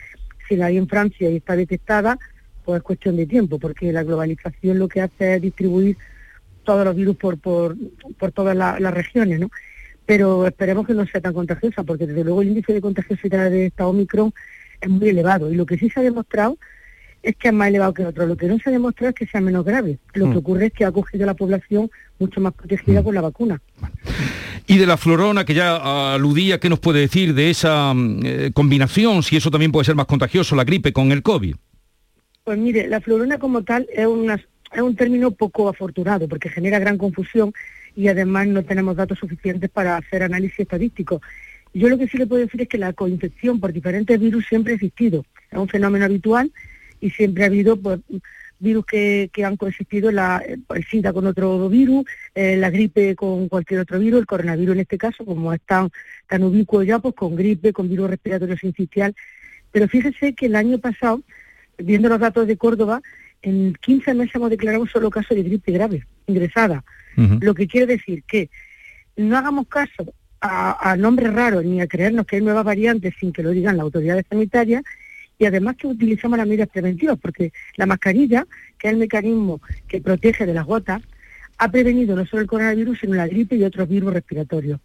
si 0.49 0.57
la 0.57 0.67
hay 0.67 0.77
en 0.77 0.89
Francia 0.89 1.31
y 1.31 1.37
está 1.37 1.57
detectada, 1.57 2.19
pues 2.65 2.79
es 2.79 2.83
cuestión 2.83 3.17
de 3.17 3.27
tiempo, 3.27 3.59
porque 3.59 3.93
la 3.93 4.03
globalización 4.03 4.79
lo 4.79 4.89
que 4.89 5.01
hace 5.01 5.37
es 5.37 5.43
distribuir 5.43 5.97
todos 6.65 6.85
los 6.85 6.97
virus 6.97 7.17
por, 7.17 7.39
por, 7.39 7.77
por 8.19 8.33
todas 8.33 8.57
las 8.57 8.95
regiones, 8.95 9.39
¿no? 9.41 9.51
Pero 10.05 10.47
esperemos 10.47 10.87
que 10.87 10.95
no 10.95 11.07
sea 11.07 11.21
tan 11.21 11.35
contagiosa, 11.35 11.83
porque 11.83 12.07
desde 12.07 12.25
luego 12.25 12.43
el 12.43 12.49
índice 12.49 12.73
de 12.73 12.81
contagiosidad 12.81 13.51
de 13.51 13.67
esta 13.67 13.87
Omicron 13.87 14.33
es 14.81 14.89
muy 14.89 15.09
elevado. 15.09 15.51
Y 15.51 15.57
lo 15.57 15.67
que 15.67 15.79
sí 15.79 15.91
se 15.91 16.01
ha 16.01 16.03
demostrado 16.03 16.59
es 17.23 17.37
que 17.37 17.49
es 17.49 17.55
más 17.55 17.69
elevado 17.69 17.93
que 17.93 18.07
otro. 18.07 18.27
Lo 18.27 18.37
que 18.37 18.47
no 18.47 18.59
se 18.59 18.69
ha 18.69 18.73
demostrado 18.73 19.11
es 19.11 19.15
que 19.17 19.27
sea 19.27 19.41
menos 19.41 19.65
grave. 19.65 19.99
Lo 20.15 20.27
que 20.27 20.35
mm. 20.35 20.39
ocurre 20.39 20.67
es 20.67 20.73
que 20.73 20.85
ha 20.85 20.93
cogido 20.93 21.27
la 21.27 21.35
población 21.35 21.91
mucho 22.19 22.41
más 22.41 22.53
protegida 22.53 23.03
con 23.03 23.13
mm. 23.13 23.17
la 23.17 23.21
vacuna. 23.21 23.61
Y 24.67 24.79
de 24.79 24.87
la 24.87 24.97
florona, 24.97 25.45
que 25.45 25.55
ya 25.55 26.15
aludía, 26.15 26.59
¿qué 26.59 26.69
nos 26.69 26.81
puede 26.81 27.01
decir 27.01 27.35
de 27.35 27.51
esa 27.51 27.95
mm, 27.95 28.21
eh, 28.25 28.51
combinación, 28.53 29.23
si 29.23 29.37
eso 29.37 29.51
también 29.51 29.71
puede 29.71 29.85
ser 29.85 29.95
más 29.95 30.07
contagioso, 30.07 30.57
la 30.57 30.65
gripe 30.65 30.93
con 30.93 31.13
el 31.13 31.23
COVID? 31.23 31.55
Pues 32.43 32.59
mire, 32.59 32.89
la 32.89 33.01
florona 33.01 33.39
como 33.39 33.63
tal 33.63 33.87
es, 33.93 34.07
es 34.73 34.81
un 34.81 34.97
término 34.97 35.31
poco 35.31 35.69
afortunado, 35.69 36.29
porque 36.29 36.49
genera 36.49 36.79
gran 36.79 36.99
confusión 36.99 37.53
y 37.95 38.09
además 38.09 38.49
no 38.49 38.65
tenemos 38.65 38.97
datos 38.97 39.19
suficientes 39.19 39.71
para 39.71 39.97
hacer 39.97 40.23
análisis 40.23 40.61
estadístico. 40.61 41.23
Yo 41.73 41.89
lo 41.89 41.99
que 41.99 42.09
sí 42.09 42.19
le 42.19 42.27
puedo 42.27 42.43
decir 42.43 42.63
es 42.63 42.69
que 42.69 42.79
la 42.79 42.93
coinfección 42.93 43.61
por 43.61 43.73
diferentes 43.73 44.19
virus 44.19 44.47
siempre 44.47 44.73
ha 44.73 44.77
existido. 44.77 45.25
Es 45.51 45.59
un 45.59 45.69
fenómeno 45.69 46.05
habitual 46.05 46.51
y 47.01 47.11
siempre 47.11 47.45
ha 47.45 47.47
habido 47.47 47.77
pues, 47.77 48.01
virus 48.59 48.87
que, 48.87 49.31
han 49.45 49.57
coexistido, 49.57 50.11
la, 50.11 50.43
el 50.47 50.85
SIDA 50.85 51.13
con 51.13 51.27
otro 51.27 51.69
virus, 51.69 52.05
eh, 52.35 52.57
la 52.57 52.71
gripe 52.71 53.15
con 53.15 53.49
cualquier 53.49 53.81
otro 53.81 53.99
virus, 53.99 54.21
el 54.21 54.27
coronavirus 54.27 54.75
en 54.75 54.81
este 54.81 54.99
caso, 54.99 55.25
como 55.25 55.53
están 55.53 55.91
tan 56.29 56.43
ubicuos 56.43 56.87
ya, 56.87 56.99
pues 56.99 57.15
con 57.15 57.37
gripe, 57.37 57.73
con 57.73 57.89
virus 57.89 58.11
respiratorio 58.11 58.57
sincitial. 58.57 59.15
Pero 59.73 59.89
fíjese 59.89 60.35
que 60.35 60.47
el 60.47 60.57
año 60.57 60.79
pasado, 60.79 61.23
viendo 61.79 62.09
los 62.09 62.21
datos 62.21 62.47
de 62.47 62.57
Córdoba, 62.57 63.03
en 63.43 63.75
15 63.75 64.15
meses 64.15 64.35
hemos 64.35 64.51
declarado 64.51 64.83
un 64.83 64.89
solo 64.89 65.11
caso 65.11 65.35
de 65.35 65.43
gripe 65.43 65.73
grave, 65.73 66.07
ingresada. 66.27 66.85
Lo 67.41 67.55
que 67.55 67.67
quiere 67.67 67.87
decir 67.87 68.25
que 68.25 68.51
no 69.17 69.39
hagamos 69.39 69.69
caso 69.69 70.13
a, 70.43 70.91
a, 70.91 70.97
nombres 70.97 71.33
raros 71.33 71.65
ni 71.65 71.81
a 71.81 71.87
creernos 71.87 72.27
que 72.27 72.37
hay 72.37 72.43
nuevas 72.43 72.65
variantes 72.65 73.15
sin 73.19 73.33
que 73.33 73.43
lo 73.43 73.51
digan 73.51 73.79
las 73.79 73.85
autoridades 73.85 74.27
sanitarias 74.29 74.83
y 75.39 75.45
además 75.45 75.77
que 75.77 75.87
utilizamos 75.87 76.39
las 76.39 76.47
medidas 76.47 76.69
preventivas, 76.69 77.19
porque 77.21 77.53
la 77.77 77.87
mascarilla, 77.87 78.47
que 78.79 78.89
es 78.89 78.93
el 78.93 78.99
mecanismo 78.99 79.61
que 79.87 80.01
protege 80.01 80.47
de 80.47 80.55
las 80.55 80.67
gotas, 80.67 81.03
ha 81.59 81.71
prevenido 81.71 82.17
no 82.17 82.27
solo 82.27 82.43
el 82.43 82.49
coronavirus, 82.49 83.01
sino 83.01 83.15
la 83.15 83.27
gripe 83.27 83.57
y 83.57 83.65
otros 83.65 83.89
virus 83.89 84.13
respiratorios. 84.13 84.81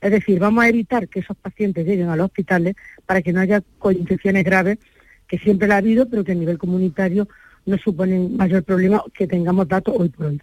Es 0.00 0.10
decir, 0.10 0.38
vamos 0.38 0.64
a 0.64 0.68
evitar 0.68 1.08
que 1.08 1.20
esos 1.20 1.36
pacientes 1.36 1.86
lleguen 1.86 2.08
a 2.08 2.16
los 2.16 2.26
hospitales 2.26 2.76
para 3.04 3.22
que 3.22 3.32
no 3.32 3.40
haya 3.40 3.62
coinfecciones 3.78 4.44
graves, 4.44 4.78
que 5.26 5.38
siempre 5.38 5.68
la 5.68 5.74
ha 5.74 5.78
habido, 5.78 6.08
pero 6.08 6.24
que 6.24 6.32
a 6.32 6.36
nivel 6.36 6.58
comunitario 6.58 7.28
no 7.68 7.78
suponen 7.78 8.36
mayor 8.36 8.64
problema 8.64 9.02
que 9.14 9.26
tengamos 9.26 9.68
datos 9.68 9.94
hoy 9.96 10.08
por 10.08 10.26
hoy. 10.26 10.40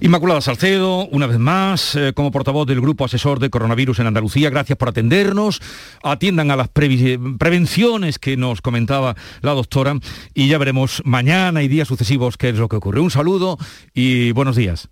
Inmaculada 0.00 0.40
Salcedo, 0.40 1.06
una 1.08 1.26
vez 1.26 1.38
más, 1.38 1.96
eh, 1.96 2.12
como 2.14 2.30
portavoz 2.30 2.66
del 2.66 2.80
Grupo 2.80 3.04
Asesor 3.04 3.40
de 3.40 3.50
Coronavirus 3.50 3.98
en 4.00 4.06
Andalucía, 4.06 4.50
gracias 4.50 4.76
por 4.78 4.88
atendernos. 4.88 5.60
Atiendan 6.02 6.50
a 6.50 6.56
las 6.56 6.68
prevenciones 6.68 8.18
que 8.18 8.36
nos 8.36 8.60
comentaba 8.60 9.16
la 9.40 9.52
doctora 9.52 9.94
y 10.34 10.48
ya 10.48 10.58
veremos 10.58 11.02
mañana 11.04 11.62
y 11.62 11.68
días 11.68 11.88
sucesivos 11.88 12.36
qué 12.36 12.50
es 12.50 12.58
lo 12.58 12.68
que 12.68 12.76
ocurre. 12.76 13.00
Un 13.00 13.10
saludo 13.10 13.56
y 13.94 14.32
buenos 14.32 14.56
días. 14.56 14.88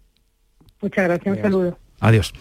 Muchas 0.80 1.04
gracias, 1.04 1.36
un 1.36 1.42
saludo. 1.42 1.78
Adiós. 2.00 2.32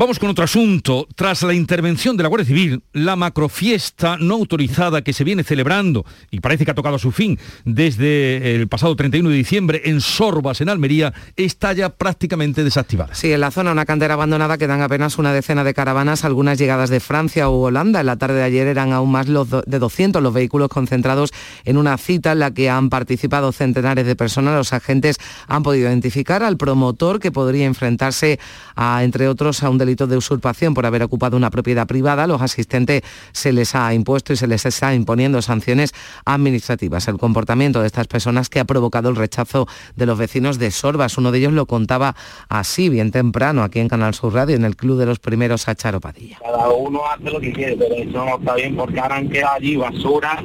Vamos 0.00 0.18
con 0.18 0.30
otro 0.30 0.44
asunto. 0.44 1.06
Tras 1.14 1.42
la 1.42 1.52
intervención 1.52 2.16
de 2.16 2.22
la 2.22 2.30
Guardia 2.30 2.46
Civil, 2.46 2.82
la 2.94 3.16
macrofiesta 3.16 4.16
no 4.18 4.36
autorizada 4.36 5.02
que 5.02 5.12
se 5.12 5.24
viene 5.24 5.44
celebrando, 5.44 6.06
y 6.30 6.40
parece 6.40 6.64
que 6.64 6.70
ha 6.70 6.74
tocado 6.74 6.98
su 6.98 7.12
fin 7.12 7.38
desde 7.66 8.54
el 8.54 8.66
pasado 8.66 8.96
31 8.96 9.28
de 9.28 9.36
diciembre 9.36 9.82
en 9.84 10.00
Sorbas, 10.00 10.62
en 10.62 10.70
Almería, 10.70 11.12
está 11.36 11.74
ya 11.74 11.90
prácticamente 11.90 12.64
desactivada. 12.64 13.14
Sí, 13.14 13.30
en 13.30 13.40
la 13.40 13.50
zona 13.50 13.72
una 13.72 13.84
cantera 13.84 14.14
abandonada 14.14 14.56
quedan 14.56 14.80
apenas 14.80 15.18
una 15.18 15.34
decena 15.34 15.64
de 15.64 15.74
caravanas, 15.74 16.24
algunas 16.24 16.56
llegadas 16.56 16.88
de 16.88 17.00
Francia 17.00 17.50
u 17.50 17.60
Holanda. 17.60 18.00
En 18.00 18.06
la 18.06 18.16
tarde 18.16 18.36
de 18.36 18.44
ayer 18.44 18.68
eran 18.68 18.94
aún 18.94 19.12
más 19.12 19.28
los 19.28 19.50
de 19.50 19.78
200 19.78 20.22
los 20.22 20.32
vehículos 20.32 20.70
concentrados 20.70 21.30
en 21.66 21.76
una 21.76 21.98
cita 21.98 22.32
en 22.32 22.38
la 22.38 22.52
que 22.52 22.70
han 22.70 22.88
participado 22.88 23.52
centenares 23.52 24.06
de 24.06 24.16
personas. 24.16 24.54
Los 24.54 24.72
agentes 24.72 25.18
han 25.46 25.62
podido 25.62 25.90
identificar 25.90 26.42
al 26.42 26.56
promotor 26.56 27.20
que 27.20 27.30
podría 27.30 27.66
enfrentarse 27.66 28.40
a, 28.74 29.04
entre 29.04 29.28
otros, 29.28 29.62
a 29.62 29.68
un 29.68 29.76
delito 29.76 29.89
de 29.96 30.16
usurpación 30.16 30.74
por 30.74 30.86
haber 30.86 31.02
ocupado 31.02 31.36
una 31.36 31.50
propiedad 31.50 31.86
privada, 31.86 32.26
los 32.26 32.42
asistentes 32.42 33.02
se 33.32 33.52
les 33.52 33.74
ha 33.74 33.92
impuesto 33.92 34.32
y 34.32 34.36
se 34.36 34.46
les 34.46 34.64
está 34.66 34.94
imponiendo 34.94 35.42
sanciones 35.42 35.92
administrativas. 36.24 37.08
El 37.08 37.18
comportamiento 37.18 37.80
de 37.80 37.86
estas 37.86 38.06
personas 38.06 38.48
que 38.48 38.60
ha 38.60 38.64
provocado 38.64 39.08
el 39.08 39.16
rechazo 39.16 39.66
de 39.96 40.06
los 40.06 40.18
vecinos 40.18 40.58
de 40.58 40.70
Sorbas. 40.70 41.18
Uno 41.18 41.32
de 41.32 41.38
ellos 41.38 41.52
lo 41.52 41.66
contaba 41.66 42.14
así, 42.48 42.88
bien 42.88 43.10
temprano, 43.10 43.62
aquí 43.62 43.80
en 43.80 43.88
Canal 43.88 44.14
Sur 44.14 44.34
Radio, 44.34 44.56
en 44.56 44.64
el 44.64 44.76
Club 44.76 44.98
de 44.98 45.06
los 45.06 45.18
Primeros 45.18 45.68
a 45.68 45.74
Charopadilla. 45.74 46.38
Cada 46.40 46.68
uno 46.70 47.00
hace 47.06 47.30
lo 47.30 47.40
que 47.40 47.52
quiere, 47.52 47.76
pero 47.76 47.94
eso 47.94 48.24
no 48.24 48.38
está 48.38 48.54
bien 48.54 48.76
porque 48.76 49.00
ahora 49.00 49.16
han 49.16 49.28
quedado 49.28 49.54
allí 49.54 49.76
basura 49.76 50.42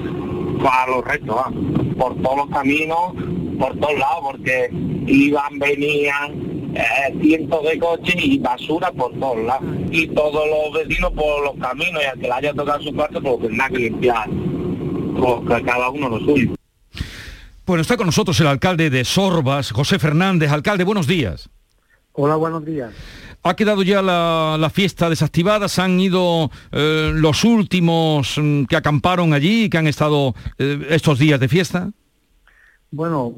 para 0.63 0.91
los 0.91 1.05
restos, 1.05 1.35
por 1.97 2.15
todos 2.21 2.37
los 2.37 2.49
caminos, 2.49 3.13
por 3.59 3.77
todos 3.79 3.99
lados, 3.99 4.19
porque 4.31 4.69
iban, 5.07 5.59
venían, 5.59 6.64
eh, 6.75 7.17
cientos 7.21 7.63
de 7.63 7.79
coches 7.79 8.15
y 8.17 8.37
basura 8.39 8.91
por 8.91 9.11
todos 9.19 9.37
lados. 9.45 9.63
Y 9.91 10.07
todos 10.07 10.47
los 10.47 10.73
vecinos 10.73 11.11
por 11.13 11.43
los 11.43 11.55
caminos 11.55 12.01
y 12.03 12.05
al 12.05 12.19
que 12.19 12.27
le 12.27 12.33
haya 12.33 12.53
tocado 12.53 12.81
su 12.81 12.93
parte, 12.93 13.21
pues 13.21 13.41
tendrá 13.41 13.69
que 13.69 13.79
limpiar. 13.79 14.29
Porque 15.19 15.63
cada 15.63 15.89
uno 15.89 16.09
lo 16.09 16.19
suyo. 16.19 16.55
Bueno, 17.65 17.81
está 17.81 17.97
con 17.97 18.05
nosotros 18.05 18.39
el 18.41 18.47
alcalde 18.47 18.89
de 18.89 19.03
Sorbas, 19.05 19.71
José 19.71 19.97
Fernández. 19.97 20.51
Alcalde, 20.51 20.83
buenos 20.83 21.07
días. 21.07 21.49
Hola, 22.11 22.35
buenos 22.35 22.63
días. 22.63 22.93
¿Ha 23.41 23.55
quedado 23.55 23.83
ya 23.83 24.01
la, 24.01 24.71
fiesta 24.73 25.09
desactivada? 25.09 25.67
¿Se 25.67 25.81
han 25.81 25.99
ido 25.99 26.49
eh, 26.71 27.11
los 27.13 27.43
últimos 27.43 28.37
mm, 28.37 28.65
que 28.65 28.75
acamparon 28.75 29.33
allí 29.33 29.65
y 29.65 29.69
que 29.69 29.77
han 29.77 29.87
estado 29.87 30.33
eh, 30.57 30.87
estos 30.89 31.19
días 31.19 31.39
de 31.39 31.47
fiesta? 31.47 31.91
Bueno, 32.91 33.33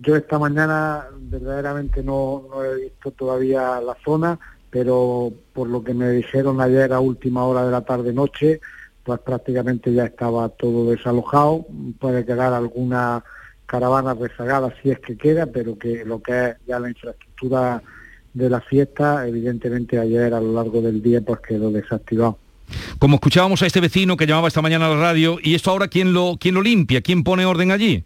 yo 0.00 0.16
esta 0.16 0.38
mañana 0.38 1.06
verdaderamente 1.20 2.02
no, 2.02 2.48
he 2.64 2.84
visto 2.84 3.10
todavía 3.10 3.80
la 3.80 3.96
zona, 4.04 4.38
pero 4.70 5.32
por 5.52 5.68
lo 5.68 5.84
que 5.84 5.92
me 5.92 6.10
dijeron 6.10 6.60
ayer 6.60 6.92
a 6.92 7.00
última 7.00 7.44
hora 7.44 7.64
de 7.64 7.72
la 7.72 7.82
tarde-noche, 7.82 8.60
pues 9.04 9.20
prácticamente 9.20 9.92
ya 9.92 10.04
estaba 10.04 10.48
todo 10.48 10.90
desalojado. 10.90 11.66
Puede 11.98 12.24
quedar 12.24 12.52
alguna 12.52 13.22
caravana 13.66 14.14
rezagada 14.14 14.74
si 14.82 14.90
es 14.90 14.98
que 15.00 15.16
queda, 15.16 15.46
pero 15.46 15.78
que 15.78 16.04
lo 16.04 16.22
que 16.22 16.50
es 16.50 16.56
ya 16.66 16.78
la 16.78 16.88
infraestructura 16.88 17.82
de 18.32 18.48
la 18.48 18.60
fiesta, 18.60 19.26
evidentemente 19.26 19.98
ayer 19.98 20.32
a 20.32 20.40
lo 20.40 20.54
largo 20.54 20.80
del 20.80 21.02
día 21.02 21.20
pues 21.20 21.40
quedó 21.40 21.70
desactivado. 21.70 22.38
Como 22.98 23.16
escuchábamos 23.16 23.62
a 23.62 23.66
este 23.66 23.80
vecino 23.80 24.16
que 24.16 24.26
llamaba 24.26 24.48
esta 24.48 24.62
mañana 24.62 24.86
a 24.86 24.90
la 24.90 25.00
radio, 25.00 25.38
¿y 25.42 25.54
esto 25.54 25.70
ahora 25.70 25.88
quién 25.88 26.12
lo, 26.12 26.36
quién 26.40 26.54
lo 26.54 26.62
limpia? 26.62 27.02
¿Quién 27.02 27.24
pone 27.24 27.44
orden 27.44 27.70
allí? 27.72 28.04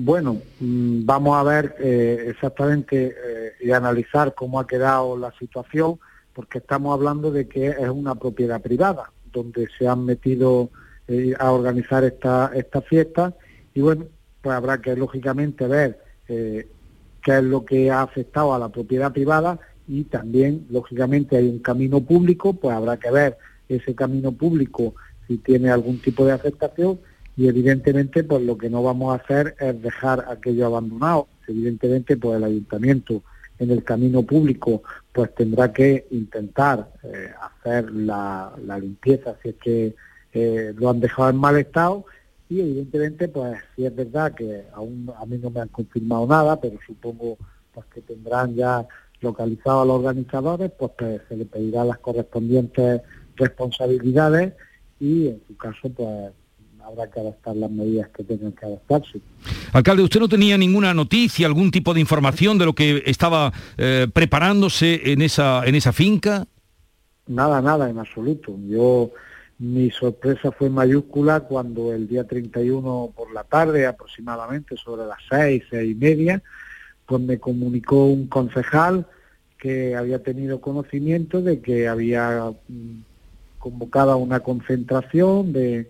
Bueno, 0.00 0.40
mm, 0.60 1.04
vamos 1.06 1.36
a 1.36 1.42
ver 1.42 1.74
eh, 1.80 2.26
exactamente 2.28 3.08
eh, 3.08 3.52
y 3.60 3.72
analizar 3.72 4.32
cómo 4.32 4.60
ha 4.60 4.66
quedado 4.66 5.18
la 5.18 5.32
situación, 5.40 5.98
porque 6.34 6.58
estamos 6.58 6.94
hablando 6.94 7.32
de 7.32 7.48
que 7.48 7.70
es 7.70 7.88
una 7.88 8.14
propiedad 8.14 8.62
privada, 8.62 9.10
donde 9.32 9.66
se 9.76 9.88
han 9.88 10.04
metido 10.04 10.70
eh, 11.08 11.34
a 11.36 11.50
organizar 11.50 12.04
esta, 12.04 12.52
esta 12.54 12.80
fiesta, 12.80 13.34
y 13.74 13.80
bueno, 13.80 14.04
pues 14.40 14.54
habrá 14.54 14.80
que 14.80 14.94
lógicamente 14.94 15.66
ver 15.66 16.00
qué 16.28 16.68
es 17.24 17.42
lo 17.42 17.64
que 17.64 17.90
ha 17.90 18.02
afectado 18.02 18.54
a 18.54 18.58
la 18.60 18.68
propiedad 18.68 19.12
privada. 19.12 19.58
Y 19.88 20.04
también, 20.04 20.64
lógicamente, 20.70 21.36
hay 21.36 21.48
un 21.48 21.58
camino 21.58 22.00
público, 22.00 22.52
pues 22.52 22.76
habrá 22.76 22.98
que 22.98 23.10
ver 23.10 23.36
ese 23.68 23.96
camino 23.96 24.30
público 24.30 24.94
si 25.26 25.38
tiene 25.38 25.70
algún 25.70 26.00
tipo 26.00 26.24
de 26.24 26.32
afectación 26.32 27.00
y 27.38 27.46
evidentemente 27.46 28.24
pues 28.24 28.42
lo 28.42 28.58
que 28.58 28.68
no 28.68 28.82
vamos 28.82 29.12
a 29.12 29.22
hacer 29.22 29.54
es 29.60 29.80
dejar 29.80 30.24
aquello 30.28 30.66
abandonado. 30.66 31.28
Evidentemente 31.46 32.16
pues 32.16 32.36
el 32.36 32.42
ayuntamiento 32.42 33.22
en 33.60 33.70
el 33.70 33.84
camino 33.84 34.24
público 34.24 34.82
pues 35.12 35.32
tendrá 35.36 35.72
que 35.72 36.08
intentar 36.10 36.90
eh, 37.04 37.30
hacer 37.40 37.92
la, 37.92 38.52
limpieza 38.80 39.36
si 39.40 39.50
es 39.50 39.54
que 39.54 39.94
eh, 40.32 40.74
lo 40.76 40.90
han 40.90 40.98
dejado 40.98 41.30
en 41.30 41.36
mal 41.36 41.56
estado 41.56 42.06
y 42.48 42.60
evidentemente 42.60 43.28
pues 43.28 43.56
si 43.76 43.86
es 43.86 43.94
verdad 43.94 44.34
que 44.34 44.64
aún 44.74 45.08
a 45.16 45.24
mí 45.24 45.38
no 45.38 45.50
me 45.50 45.60
han 45.60 45.68
confirmado 45.68 46.26
nada 46.26 46.60
pero 46.60 46.76
supongo 46.84 47.38
pues 47.72 47.86
que 47.86 48.00
tendrán 48.00 48.56
ya 48.56 48.84
localizado 49.20 49.82
a 49.82 49.86
los 49.86 50.00
organizadores 50.00 50.72
pues, 50.76 50.90
pues 50.98 51.20
se 51.28 51.36
le 51.36 51.44
pedirá 51.44 51.84
las 51.84 51.98
correspondientes 51.98 53.00
responsabilidades 53.36 54.54
y 54.98 55.28
en 55.28 55.40
su 55.46 55.56
caso 55.56 55.88
pues 55.90 56.32
habrá 56.88 57.10
que 57.10 57.20
adaptar 57.20 57.54
las 57.54 57.70
medidas 57.70 58.08
que 58.08 58.24
tengan 58.24 58.52
que 58.52 58.64
adaptarse. 58.64 59.20
Alcalde, 59.72 60.02
¿usted 60.02 60.20
no 60.20 60.28
tenía 60.28 60.56
ninguna 60.56 60.94
noticia, 60.94 61.46
algún 61.46 61.70
tipo 61.70 61.92
de 61.92 62.00
información 62.00 62.56
de 62.56 62.64
lo 62.64 62.72
que 62.72 63.02
estaba 63.04 63.52
eh, 63.76 64.06
preparándose 64.12 65.12
en 65.12 65.20
esa, 65.20 65.64
en 65.66 65.74
esa 65.74 65.92
finca? 65.92 66.46
Nada, 67.26 67.60
nada, 67.60 67.90
en 67.90 67.98
absoluto. 67.98 68.56
Yo, 68.66 69.10
mi 69.58 69.90
sorpresa 69.90 70.50
fue 70.50 70.70
mayúscula 70.70 71.40
cuando 71.40 71.92
el 71.92 72.08
día 72.08 72.24
31 72.24 73.12
por 73.14 73.32
la 73.34 73.44
tarde, 73.44 73.86
aproximadamente 73.86 74.76
sobre 74.76 75.06
las 75.06 75.18
seis, 75.28 75.64
seis 75.68 75.92
y 75.92 75.94
media, 75.94 76.42
pues 77.04 77.20
me 77.20 77.38
comunicó 77.38 78.06
un 78.06 78.28
concejal 78.28 79.06
que 79.58 79.94
había 79.94 80.22
tenido 80.22 80.62
conocimiento 80.62 81.42
de 81.42 81.60
que 81.60 81.86
había 81.86 82.50
mm, 82.68 83.00
convocado 83.58 84.16
una 84.16 84.40
concentración 84.40 85.52
de 85.52 85.88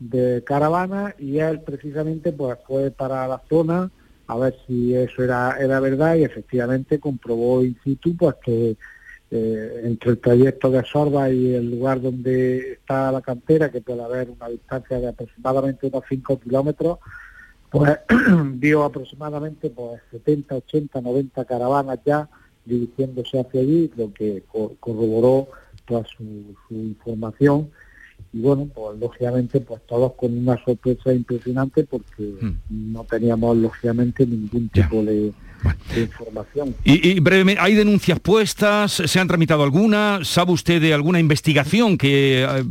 de 0.00 0.42
caravana 0.44 1.14
y 1.18 1.38
él 1.38 1.60
precisamente 1.60 2.32
pues 2.32 2.58
fue 2.66 2.90
para 2.90 3.28
la 3.28 3.40
zona 3.48 3.90
a 4.26 4.36
ver 4.38 4.56
si 4.66 4.94
eso 4.94 5.22
era, 5.22 5.56
era 5.60 5.78
verdad 5.78 6.16
y 6.16 6.24
efectivamente 6.24 6.98
comprobó 6.98 7.62
in 7.62 7.76
situ 7.84 8.16
pues 8.16 8.36
que 8.42 8.76
eh, 9.32 9.82
entre 9.84 10.10
el 10.12 10.18
trayecto 10.18 10.70
de 10.70 10.84
Sorba 10.84 11.30
y 11.30 11.54
el 11.54 11.70
lugar 11.70 12.00
donde 12.00 12.72
está 12.72 13.12
la 13.12 13.20
cantera, 13.20 13.70
que 13.70 13.80
puede 13.80 14.02
haber 14.02 14.30
una 14.30 14.48
distancia 14.48 14.98
de 14.98 15.08
aproximadamente 15.08 15.86
unos 15.86 16.02
5 16.08 16.40
kilómetros, 16.40 16.98
pues 17.70 17.98
vio 18.54 18.82
aproximadamente 18.82 19.70
pues 19.70 20.00
70, 20.10 20.56
80, 20.56 21.00
90 21.00 21.44
caravanas 21.44 22.00
ya 22.04 22.28
dirigiéndose 22.64 23.38
hacia 23.38 23.60
allí, 23.60 23.90
lo 23.96 24.12
que 24.12 24.42
corroboró 24.80 25.48
toda 25.84 26.04
su, 26.04 26.56
su 26.68 26.74
información 26.74 27.70
y 28.32 28.40
bueno, 28.40 28.68
pues 28.74 28.98
lógicamente 28.98 29.60
pues 29.60 29.80
todos 29.86 30.12
con 30.14 30.36
una 30.36 30.62
sorpresa 30.64 31.12
impresionante 31.12 31.84
porque 31.84 32.34
hmm. 32.40 32.92
no 32.92 33.04
teníamos 33.04 33.56
lógicamente 33.56 34.26
ningún 34.26 34.68
tipo 34.68 35.02
de, 35.02 35.32
información. 35.96 36.74
Y, 36.84 37.20
brevemente, 37.20 37.60
¿hay 37.60 37.74
denuncias 37.74 38.18
puestas? 38.20 38.92
¿Se 38.92 39.20
han 39.20 39.28
tramitado 39.28 39.62
alguna? 39.62 40.20
¿Sabe 40.22 40.52
usted 40.52 40.80
de 40.80 40.94
alguna 40.94 41.20
investigación 41.20 41.98
que 41.98 42.44
eh, 42.44 42.64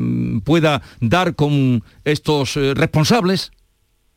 pueda 0.44 0.82
dar 1.00 1.36
con 1.36 1.84
estos 2.04 2.58
eh, 2.58 2.74
responsables? 2.74 3.52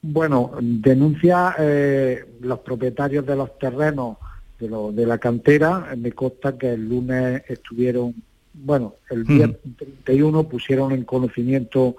Bueno, 0.00 0.52
denuncia 0.60 1.54
eh, 1.58 2.24
los 2.40 2.58
propietarios 2.60 3.24
de 3.24 3.36
los 3.36 3.58
terrenos 3.58 4.16
de, 4.58 4.68
lo- 4.68 4.90
de 4.90 5.06
la 5.06 5.18
cantera, 5.18 5.94
me 5.96 6.12
consta 6.12 6.56
que 6.58 6.72
el 6.72 6.88
lunes 6.88 7.42
estuvieron, 7.48 8.14
bueno, 8.54 8.96
el 9.10 9.24
día 9.24 9.50
31 9.76 10.48
pusieron 10.48 10.92
en 10.92 11.04
conocimiento 11.04 11.96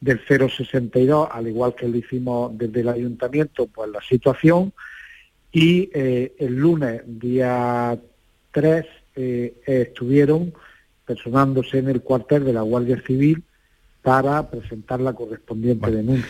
del 0.00 0.20
062, 0.26 1.28
al 1.30 1.48
igual 1.48 1.74
que 1.74 1.88
lo 1.88 1.96
hicimos 1.96 2.56
desde 2.56 2.80
el 2.80 2.88
ayuntamiento, 2.88 3.66
pues 3.66 3.90
la 3.90 4.02
situación, 4.02 4.72
y 5.50 5.88
eh, 5.94 6.34
el 6.38 6.56
lunes, 6.56 7.02
día 7.06 7.98
3, 8.52 8.86
eh, 9.16 9.54
estuvieron 9.66 10.52
personándose 11.06 11.78
en 11.78 11.88
el 11.88 12.02
cuartel 12.02 12.44
de 12.44 12.52
la 12.52 12.62
Guardia 12.62 13.00
Civil 13.06 13.42
para 14.02 14.50
presentar 14.50 15.00
la 15.00 15.14
correspondiente 15.14 15.90
denuncia. 15.90 16.26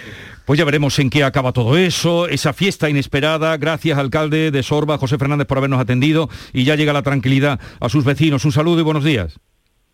Pues 0.46 0.58
ya 0.58 0.64
veremos 0.64 0.96
en 1.00 1.10
qué 1.10 1.24
acaba 1.24 1.52
todo 1.52 1.76
eso, 1.76 2.28
esa 2.28 2.52
fiesta 2.52 2.88
inesperada. 2.88 3.56
Gracias, 3.56 3.98
alcalde 3.98 4.52
de 4.52 4.62
Sorba, 4.62 4.98
José 4.98 5.18
Fernández, 5.18 5.48
por 5.48 5.58
habernos 5.58 5.80
atendido 5.80 6.28
y 6.52 6.64
ya 6.64 6.76
llega 6.76 6.92
la 6.92 7.02
tranquilidad 7.02 7.58
a 7.80 7.88
sus 7.88 8.04
vecinos. 8.04 8.44
Un 8.44 8.52
saludo 8.52 8.78
y 8.78 8.84
buenos 8.84 9.02
días. 9.02 9.40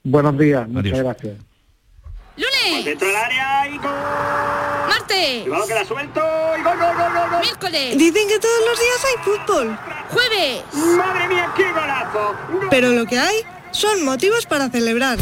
Buenos 0.03 0.39
días, 0.39 0.67
muchas 0.69 0.93
Adiós. 0.93 1.05
gracias. 1.05 1.39
¡Lunes! 2.37 2.85
Dentro 2.85 3.07
del 3.07 3.17
área 3.17 3.69
y 3.69 3.77
gol. 3.79 3.91
¡Martes! 4.89 5.47
Y 5.47 5.49
balón 5.49 5.69
queda 5.69 5.85
suelto 5.85 6.21
y 6.59 6.63
gol, 6.63 6.79
gol, 6.79 6.97
gol, 6.97 7.13
gol, 7.13 7.31
gol. 7.31 7.41
¡Miércoles! 7.43 7.99
Dicen 7.99 8.29
que 8.29 8.39
todos 8.39 8.61
los 8.67 8.79
días 8.81 9.05
hay 9.05 9.25
fútbol. 9.25 9.79
¡Jueves! 10.11 10.63
¡Madre 10.97 11.29
mía, 11.29 11.53
qué 11.55 11.71
golazo! 11.71 12.35
Pero 12.71 12.89
lo 12.91 13.05
que 13.05 13.19
hay 13.19 13.37
son 13.73 14.05
motivos 14.05 14.47
para 14.47 14.71
celebrar. 14.71 15.19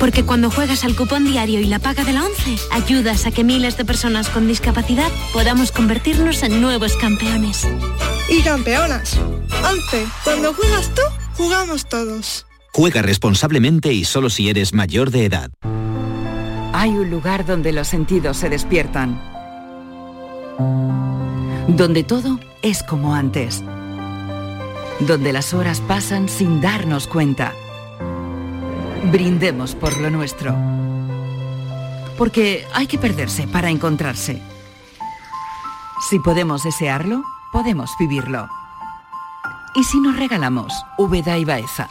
Porque 0.00 0.24
cuando 0.24 0.50
juegas 0.50 0.84
al 0.84 0.96
cupón 0.96 1.24
diario 1.26 1.60
y 1.60 1.66
la 1.66 1.78
paga 1.78 2.02
de 2.04 2.12
la 2.12 2.24
11, 2.24 2.56
ayudas 2.72 3.26
a 3.26 3.30
que 3.30 3.44
miles 3.44 3.76
de 3.76 3.84
personas 3.84 4.28
con 4.30 4.48
discapacidad 4.48 5.10
podamos 5.32 5.70
convertirnos 5.70 6.42
en 6.42 6.60
nuevos 6.62 6.96
campeones. 6.96 7.66
Y 8.30 8.42
campeonas. 8.42 9.18
11. 9.62 10.06
Cuando 10.24 10.54
juegas 10.54 10.90
tú, 10.94 11.02
jugamos 11.36 11.86
todos. 11.86 12.46
Juega 12.76 13.02
responsablemente 13.02 13.92
y 13.92 14.04
solo 14.04 14.28
si 14.28 14.50
eres 14.50 14.74
mayor 14.74 15.12
de 15.12 15.26
edad. 15.26 15.48
Hay 16.72 16.90
un 16.90 17.08
lugar 17.08 17.46
donde 17.46 17.72
los 17.72 17.86
sentidos 17.86 18.36
se 18.36 18.48
despiertan. 18.48 19.22
Donde 21.68 22.02
todo 22.02 22.40
es 22.62 22.82
como 22.82 23.14
antes. 23.14 23.62
Donde 24.98 25.32
las 25.32 25.54
horas 25.54 25.80
pasan 25.82 26.28
sin 26.28 26.60
darnos 26.60 27.06
cuenta. 27.06 27.52
Brindemos 29.04 29.76
por 29.76 29.96
lo 30.00 30.10
nuestro. 30.10 30.52
Porque 32.18 32.66
hay 32.74 32.88
que 32.88 32.98
perderse 32.98 33.46
para 33.46 33.70
encontrarse. 33.70 34.42
Si 36.10 36.18
podemos 36.18 36.64
desearlo, 36.64 37.22
podemos 37.52 37.92
vivirlo. 38.00 38.48
¿Y 39.76 39.84
si 39.84 40.00
nos 40.00 40.16
regalamos 40.16 40.72
Úbeda 40.98 41.38
y 41.38 41.44
Baeza? 41.44 41.88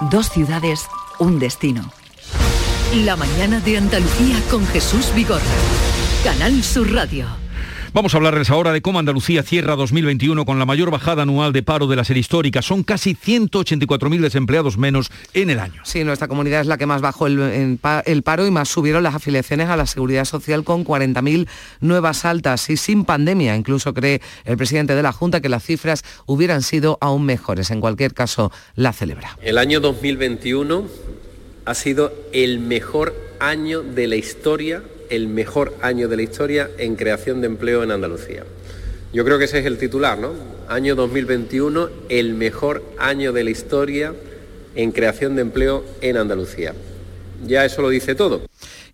Dos 0.00 0.28
ciudades, 0.28 0.86
un 1.18 1.38
destino. 1.38 1.90
La 2.96 3.16
mañana 3.16 3.60
de 3.60 3.78
Andalucía 3.78 4.36
con 4.50 4.66
Jesús 4.66 5.10
Vigorra. 5.14 5.40
Canal 6.22 6.62
Sur 6.62 6.92
Radio. 6.92 7.45
Vamos 7.96 8.12
a 8.12 8.18
hablarles 8.18 8.50
ahora 8.50 8.74
de 8.74 8.82
cómo 8.82 8.98
Andalucía 8.98 9.42
cierra 9.42 9.74
2021 9.74 10.44
con 10.44 10.58
la 10.58 10.66
mayor 10.66 10.90
bajada 10.90 11.22
anual 11.22 11.54
de 11.54 11.62
paro 11.62 11.86
de 11.86 11.96
la 11.96 12.04
serie 12.04 12.20
histórica. 12.20 12.60
Son 12.60 12.82
casi 12.82 13.14
184.000 13.14 14.20
desempleados 14.20 14.76
menos 14.76 15.10
en 15.32 15.48
el 15.48 15.58
año. 15.58 15.80
Sí, 15.82 16.04
nuestra 16.04 16.28
comunidad 16.28 16.60
es 16.60 16.66
la 16.66 16.76
que 16.76 16.84
más 16.84 17.00
bajó 17.00 17.26
el, 17.26 17.40
en 17.40 17.78
pa- 17.78 18.00
el 18.04 18.22
paro 18.22 18.46
y 18.46 18.50
más 18.50 18.68
subieron 18.68 19.02
las 19.02 19.14
afiliaciones 19.14 19.70
a 19.70 19.78
la 19.78 19.86
seguridad 19.86 20.26
social 20.26 20.62
con 20.62 20.84
40.000 20.84 21.48
nuevas 21.80 22.26
altas 22.26 22.68
y 22.68 22.76
sin 22.76 23.06
pandemia. 23.06 23.56
Incluso 23.56 23.94
cree 23.94 24.20
el 24.44 24.58
presidente 24.58 24.94
de 24.94 25.02
la 25.02 25.12
Junta 25.12 25.40
que 25.40 25.48
las 25.48 25.64
cifras 25.64 26.04
hubieran 26.26 26.60
sido 26.60 26.98
aún 27.00 27.24
mejores. 27.24 27.70
En 27.70 27.80
cualquier 27.80 28.12
caso, 28.12 28.52
la 28.74 28.92
celebra. 28.92 29.38
El 29.40 29.56
año 29.56 29.80
2021 29.80 30.84
ha 31.64 31.74
sido 31.74 32.12
el 32.34 32.58
mejor 32.58 33.16
año 33.40 33.80
de 33.80 34.06
la 34.06 34.16
historia, 34.16 34.82
el 35.10 35.28
mejor 35.28 35.74
año 35.82 36.08
de 36.08 36.16
la 36.16 36.22
historia 36.22 36.70
en 36.78 36.96
creación 36.96 37.40
de 37.40 37.46
empleo 37.46 37.82
en 37.82 37.90
Andalucía. 37.90 38.44
Yo 39.12 39.24
creo 39.24 39.38
que 39.38 39.44
ese 39.44 39.60
es 39.60 39.66
el 39.66 39.78
titular, 39.78 40.18
¿no? 40.18 40.32
Año 40.68 40.94
2021, 40.94 41.88
el 42.08 42.34
mejor 42.34 42.82
año 42.98 43.32
de 43.32 43.44
la 43.44 43.50
historia 43.50 44.14
en 44.74 44.92
creación 44.92 45.36
de 45.36 45.42
empleo 45.42 45.84
en 46.00 46.16
Andalucía. 46.16 46.74
Ya 47.46 47.64
eso 47.64 47.82
lo 47.82 47.88
dice 47.88 48.14
todo. 48.14 48.42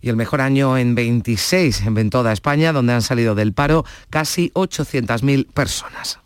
Y 0.01 0.09
el 0.09 0.15
mejor 0.15 0.41
año 0.41 0.77
en 0.77 0.95
26 0.95 1.83
en 1.85 2.09
toda 2.09 2.33
España, 2.33 2.73
donde 2.73 2.93
han 2.93 3.01
salido 3.01 3.35
del 3.35 3.53
paro 3.53 3.85
casi 4.09 4.51
800.000 4.53 5.47
personas. 5.47 6.19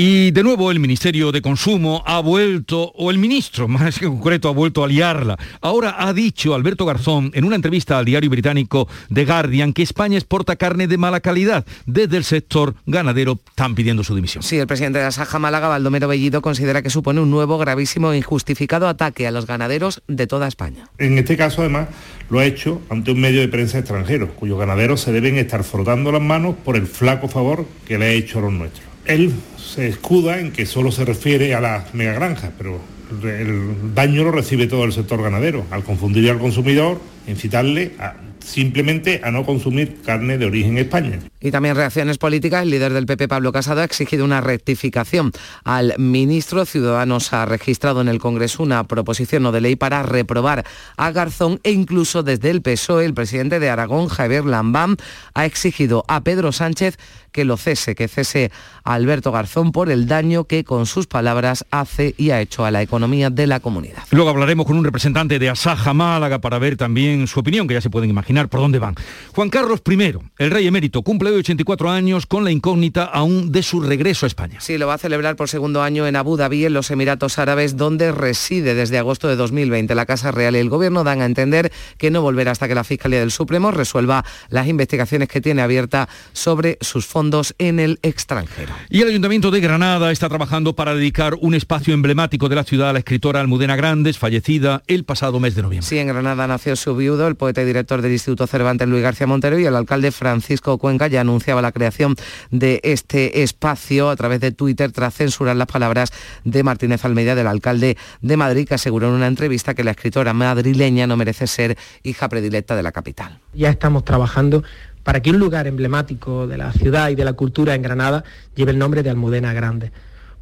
Y 0.00 0.30
de 0.30 0.44
nuevo 0.44 0.70
el 0.70 0.78
Ministerio 0.78 1.32
de 1.32 1.42
Consumo 1.42 2.04
ha 2.06 2.20
vuelto, 2.20 2.92
o 2.94 3.10
el 3.10 3.18
ministro 3.18 3.66
más 3.68 4.00
en 4.00 4.10
concreto 4.10 4.48
ha 4.48 4.52
vuelto 4.52 4.84
a 4.84 4.86
liarla. 4.86 5.36
Ahora 5.60 5.96
ha 5.98 6.12
dicho 6.12 6.54
Alberto 6.54 6.86
Garzón 6.86 7.32
en 7.34 7.44
una 7.44 7.56
entrevista 7.56 7.98
al 7.98 8.04
diario 8.04 8.30
británico 8.30 8.86
The 9.12 9.24
Guardian 9.24 9.72
que 9.72 9.82
España 9.82 10.16
exporta 10.16 10.54
carne 10.54 10.86
de 10.86 10.98
mala 10.98 11.18
calidad. 11.18 11.66
Desde 11.84 12.16
el 12.16 12.22
sector 12.22 12.76
ganadero 12.86 13.40
están 13.48 13.74
pidiendo 13.74 14.04
su 14.04 14.14
dimisión. 14.14 14.44
Sí, 14.44 14.56
el 14.56 14.68
presidente 14.68 15.00
de 15.00 15.06
Asaja 15.06 15.40
Málaga, 15.40 15.66
Baldomero 15.66 16.06
Bellido, 16.06 16.42
considera 16.42 16.80
que 16.80 16.90
supone 16.90 17.20
un 17.20 17.32
nuevo, 17.32 17.58
gravísimo 17.58 18.12
e 18.12 18.18
injustificado 18.18 18.86
ataque 18.86 19.26
a 19.26 19.32
los 19.32 19.48
ganaderos 19.48 20.02
de 20.06 20.28
toda 20.28 20.46
España. 20.46 20.88
En 20.98 21.18
este 21.18 21.36
caso, 21.36 21.62
además, 21.62 21.88
lo 22.30 22.38
ha 22.38 22.44
hecho 22.44 22.80
ante 22.88 23.10
un 23.10 23.20
medio 23.20 23.40
de 23.40 23.48
prensa 23.48 23.80
extranjero, 23.80 24.28
cuyos 24.36 24.60
ganaderos 24.60 25.00
se 25.00 25.10
deben 25.10 25.38
estar 25.38 25.64
frotando 25.64 26.12
las 26.12 26.22
manos 26.22 26.54
por 26.64 26.76
el 26.76 26.86
flaco 26.86 27.26
favor 27.26 27.66
que 27.84 27.98
le 27.98 28.04
ha 28.04 28.10
hecho 28.12 28.38
a 28.38 28.42
los 28.42 28.52
nuestros. 28.52 28.87
Él 29.08 29.32
se 29.56 29.88
escuda 29.88 30.38
en 30.38 30.52
que 30.52 30.66
solo 30.66 30.92
se 30.92 31.04
refiere 31.04 31.54
a 31.54 31.60
las 31.60 31.94
megagranjas, 31.94 32.52
pero 32.56 32.78
el 33.24 33.94
daño 33.94 34.22
lo 34.22 34.30
recibe 34.30 34.66
todo 34.66 34.84
el 34.84 34.92
sector 34.92 35.22
ganadero, 35.22 35.64
al 35.70 35.82
confundir 35.82 36.30
al 36.30 36.38
consumidor, 36.38 37.00
incitarle 37.26 37.92
a, 37.98 38.14
simplemente 38.48 39.20
a 39.22 39.30
no 39.30 39.44
consumir 39.44 40.00
carne 40.04 40.38
de 40.38 40.46
origen 40.46 40.78
España. 40.78 41.18
Y 41.40 41.50
también 41.50 41.76
reacciones 41.76 42.18
políticas. 42.18 42.62
El 42.62 42.70
líder 42.70 42.92
del 42.92 43.06
PP, 43.06 43.28
Pablo 43.28 43.52
Casado, 43.52 43.82
ha 43.82 43.84
exigido 43.84 44.24
una 44.24 44.40
rectificación 44.40 45.32
al 45.64 45.94
ministro. 45.98 46.64
Ciudadanos 46.64 47.32
ha 47.32 47.46
registrado 47.46 48.00
en 48.00 48.08
el 48.08 48.18
Congreso 48.18 48.62
una 48.62 48.84
proposición 48.84 49.42
no 49.42 49.52
de 49.52 49.60
ley 49.60 49.76
para 49.76 50.02
reprobar 50.02 50.64
a 50.96 51.10
Garzón 51.10 51.60
e 51.62 51.72
incluso 51.72 52.22
desde 52.22 52.50
el 52.50 52.62
PSOE, 52.62 53.04
el 53.04 53.14
presidente 53.14 53.60
de 53.60 53.70
Aragón, 53.70 54.08
Javier 54.08 54.44
Lambán, 54.44 54.96
ha 55.34 55.46
exigido 55.46 56.04
a 56.08 56.22
Pedro 56.22 56.52
Sánchez 56.52 56.98
que 57.32 57.44
lo 57.44 57.56
cese, 57.56 57.94
que 57.94 58.08
cese 58.08 58.50
a 58.84 58.94
Alberto 58.94 59.32
Garzón 59.32 59.72
por 59.72 59.90
el 59.90 60.06
daño 60.06 60.44
que 60.44 60.64
con 60.64 60.86
sus 60.86 61.06
palabras 61.06 61.64
hace 61.70 62.14
y 62.16 62.30
ha 62.30 62.40
hecho 62.40 62.64
a 62.64 62.70
la 62.70 62.82
economía 62.82 63.30
de 63.30 63.46
la 63.46 63.60
comunidad. 63.60 64.02
Luego 64.10 64.30
hablaremos 64.30 64.66
con 64.66 64.76
un 64.76 64.84
representante 64.84 65.38
de 65.38 65.48
Asaja 65.48 65.94
Málaga 65.94 66.40
para 66.40 66.58
ver 66.58 66.76
también 66.76 67.26
su 67.26 67.40
opinión, 67.40 67.68
que 67.68 67.74
ya 67.74 67.80
se 67.80 67.90
pueden 67.90 68.10
imaginar 68.10 68.37
por 68.46 68.60
dónde 68.60 68.78
van. 68.78 68.94
Juan 69.32 69.50
Carlos 69.50 69.82
I, 69.84 70.14
el 70.38 70.50
rey 70.52 70.68
emérito, 70.68 71.02
cumple 71.02 71.30
hoy 71.30 71.40
84 71.40 71.90
años 71.90 72.26
con 72.26 72.44
la 72.44 72.52
incógnita 72.52 73.04
aún 73.04 73.50
de 73.50 73.64
su 73.64 73.80
regreso 73.80 74.26
a 74.26 74.28
España. 74.28 74.60
Sí, 74.60 74.78
lo 74.78 74.86
va 74.86 74.94
a 74.94 74.98
celebrar 74.98 75.34
por 75.34 75.48
segundo 75.48 75.82
año 75.82 76.06
en 76.06 76.14
Abu 76.14 76.36
Dhabi, 76.36 76.66
en 76.66 76.74
los 76.74 76.92
Emiratos 76.92 77.40
Árabes, 77.40 77.76
donde 77.76 78.12
reside 78.12 78.74
desde 78.74 78.98
agosto 78.98 79.26
de 79.26 79.34
2020. 79.34 79.94
La 79.96 80.06
Casa 80.06 80.30
Real 80.30 80.54
y 80.54 80.58
el 80.58 80.68
Gobierno 80.68 81.02
dan 81.02 81.22
a 81.22 81.26
entender 81.26 81.72
que 81.96 82.10
no 82.10 82.22
volverá 82.22 82.52
hasta 82.52 82.68
que 82.68 82.74
la 82.74 82.84
Fiscalía 82.84 83.20
del 83.20 83.32
Supremo 83.32 83.70
resuelva 83.70 84.24
las 84.50 84.68
investigaciones 84.68 85.28
que 85.28 85.40
tiene 85.40 85.62
abierta 85.62 86.08
sobre 86.32 86.78
sus 86.80 87.06
fondos 87.06 87.54
en 87.58 87.80
el 87.80 87.98
extranjero. 88.02 88.74
Y 88.90 89.00
el 89.00 89.08
Ayuntamiento 89.08 89.50
de 89.50 89.60
Granada 89.60 90.12
está 90.12 90.28
trabajando 90.28 90.74
para 90.74 90.94
dedicar 90.94 91.34
un 91.40 91.54
espacio 91.54 91.94
emblemático 91.94 92.48
de 92.48 92.56
la 92.56 92.64
ciudad 92.64 92.90
a 92.90 92.92
la 92.92 92.98
escritora 93.00 93.40
Almudena 93.40 93.76
Grandes, 93.76 94.18
fallecida 94.18 94.82
el 94.86 95.04
pasado 95.04 95.40
mes 95.40 95.54
de 95.54 95.62
noviembre. 95.62 95.88
Sí, 95.88 95.98
en 95.98 96.08
Granada 96.08 96.46
nació 96.46 96.76
su 96.76 96.94
viudo, 96.94 97.26
el 97.26 97.36
poeta 97.36 97.62
y 97.62 97.64
director 97.64 98.02
del 98.02 98.12
Instituto 98.12 98.27
Cervantes 98.36 98.88
Luis 98.88 99.02
García 99.02 99.26
Montero, 99.26 99.58
y 99.58 99.66
el 99.66 99.74
alcalde 99.74 100.12
Francisco 100.12 100.78
Cuenca 100.78 101.06
ya 101.06 101.20
anunciaba 101.20 101.62
la 101.62 101.72
creación 101.72 102.14
de 102.50 102.80
este 102.84 103.42
espacio 103.42 104.10
a 104.10 104.16
través 104.16 104.40
de 104.40 104.52
Twitter 104.52 104.92
tras 104.92 105.14
censurar 105.14 105.56
las 105.56 105.66
palabras 105.66 106.10
de 106.44 106.62
Martínez 106.62 107.04
Almeida, 107.04 107.34
del 107.34 107.46
alcalde 107.46 107.96
de 108.20 108.36
Madrid, 108.36 108.66
que 108.66 108.74
aseguró 108.74 109.08
en 109.08 109.14
una 109.14 109.26
entrevista 109.26 109.74
que 109.74 109.84
la 109.84 109.92
escritora 109.92 110.32
madrileña 110.32 111.06
no 111.06 111.16
merece 111.16 111.46
ser 111.46 111.76
hija 112.02 112.28
predilecta 112.28 112.76
de 112.76 112.82
la 112.82 112.92
capital. 112.92 113.38
Ya 113.54 113.70
estamos 113.70 114.04
trabajando 114.04 114.62
para 115.02 115.22
que 115.22 115.30
un 115.30 115.38
lugar 115.38 115.66
emblemático 115.66 116.46
de 116.46 116.58
la 116.58 116.72
ciudad 116.72 117.08
y 117.08 117.14
de 117.14 117.24
la 117.24 117.32
cultura 117.32 117.74
en 117.74 117.82
Granada 117.82 118.24
lleve 118.54 118.72
el 118.72 118.78
nombre 118.78 119.02
de 119.02 119.10
Almudena 119.10 119.52
Grande, 119.54 119.90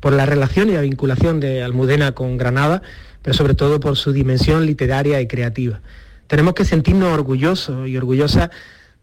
por 0.01 0.13
la 0.13 0.27
relación 0.27 0.69
y 0.69 0.73
la 0.73 0.81
vinculación 0.81 1.41
de 1.41 1.63
Almudena 1.63 2.13
con 2.13 2.37
Granada, 2.37 2.83
pero 3.23 3.35
sobre 3.35 3.55
todo 3.55 3.81
por 3.81 3.97
su 3.97 4.13
dimensión 4.13 4.67
literaria 4.67 5.21
y 5.21 5.27
creativa. 5.27 5.81
Tenemos 6.27 6.55
que 6.55 6.65
sentirnos 6.65 7.13
orgullosos 7.13 7.89
y 7.89 7.97
orgullosas 7.97 8.51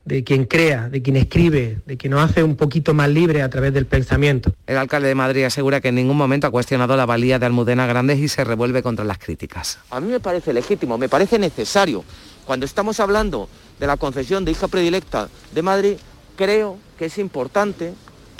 de 0.05 0.25
quien 0.25 0.45
crea, 0.45 0.89
de 0.89 1.01
quien 1.01 1.15
escribe, 1.15 1.79
de 1.85 1.95
quien 1.95 2.11
nos 2.11 2.29
hace 2.29 2.43
un 2.43 2.57
poquito 2.57 2.93
más 2.93 3.07
libre 3.09 3.41
a 3.41 3.49
través 3.49 3.73
del 3.73 3.85
pensamiento. 3.85 4.53
El 4.67 4.77
alcalde 4.77 5.07
de 5.07 5.15
Madrid 5.15 5.45
asegura 5.45 5.79
que 5.79 5.87
en 5.87 5.95
ningún 5.95 6.17
momento 6.17 6.47
ha 6.47 6.51
cuestionado 6.51 6.97
la 6.97 7.05
valía 7.05 7.39
de 7.39 7.45
Almudena 7.45 7.87
Grandes 7.87 8.19
y 8.19 8.27
se 8.27 8.43
revuelve 8.43 8.83
contra 8.83 9.05
las 9.05 9.17
críticas. 9.17 9.79
A 9.89 10.01
mí 10.01 10.11
me 10.11 10.19
parece 10.19 10.51
legítimo, 10.51 10.97
me 10.97 11.07
parece 11.07 11.39
necesario, 11.39 12.03
cuando 12.45 12.65
estamos 12.65 12.99
hablando 12.99 13.47
de 13.79 13.87
la 13.87 13.95
concesión 13.95 14.43
de 14.43 14.51
hija 14.51 14.67
predilecta 14.67 15.29
de 15.53 15.61
Madrid, 15.61 15.93
creo 16.35 16.77
que 16.99 17.05
es 17.05 17.17
importante, 17.17 17.93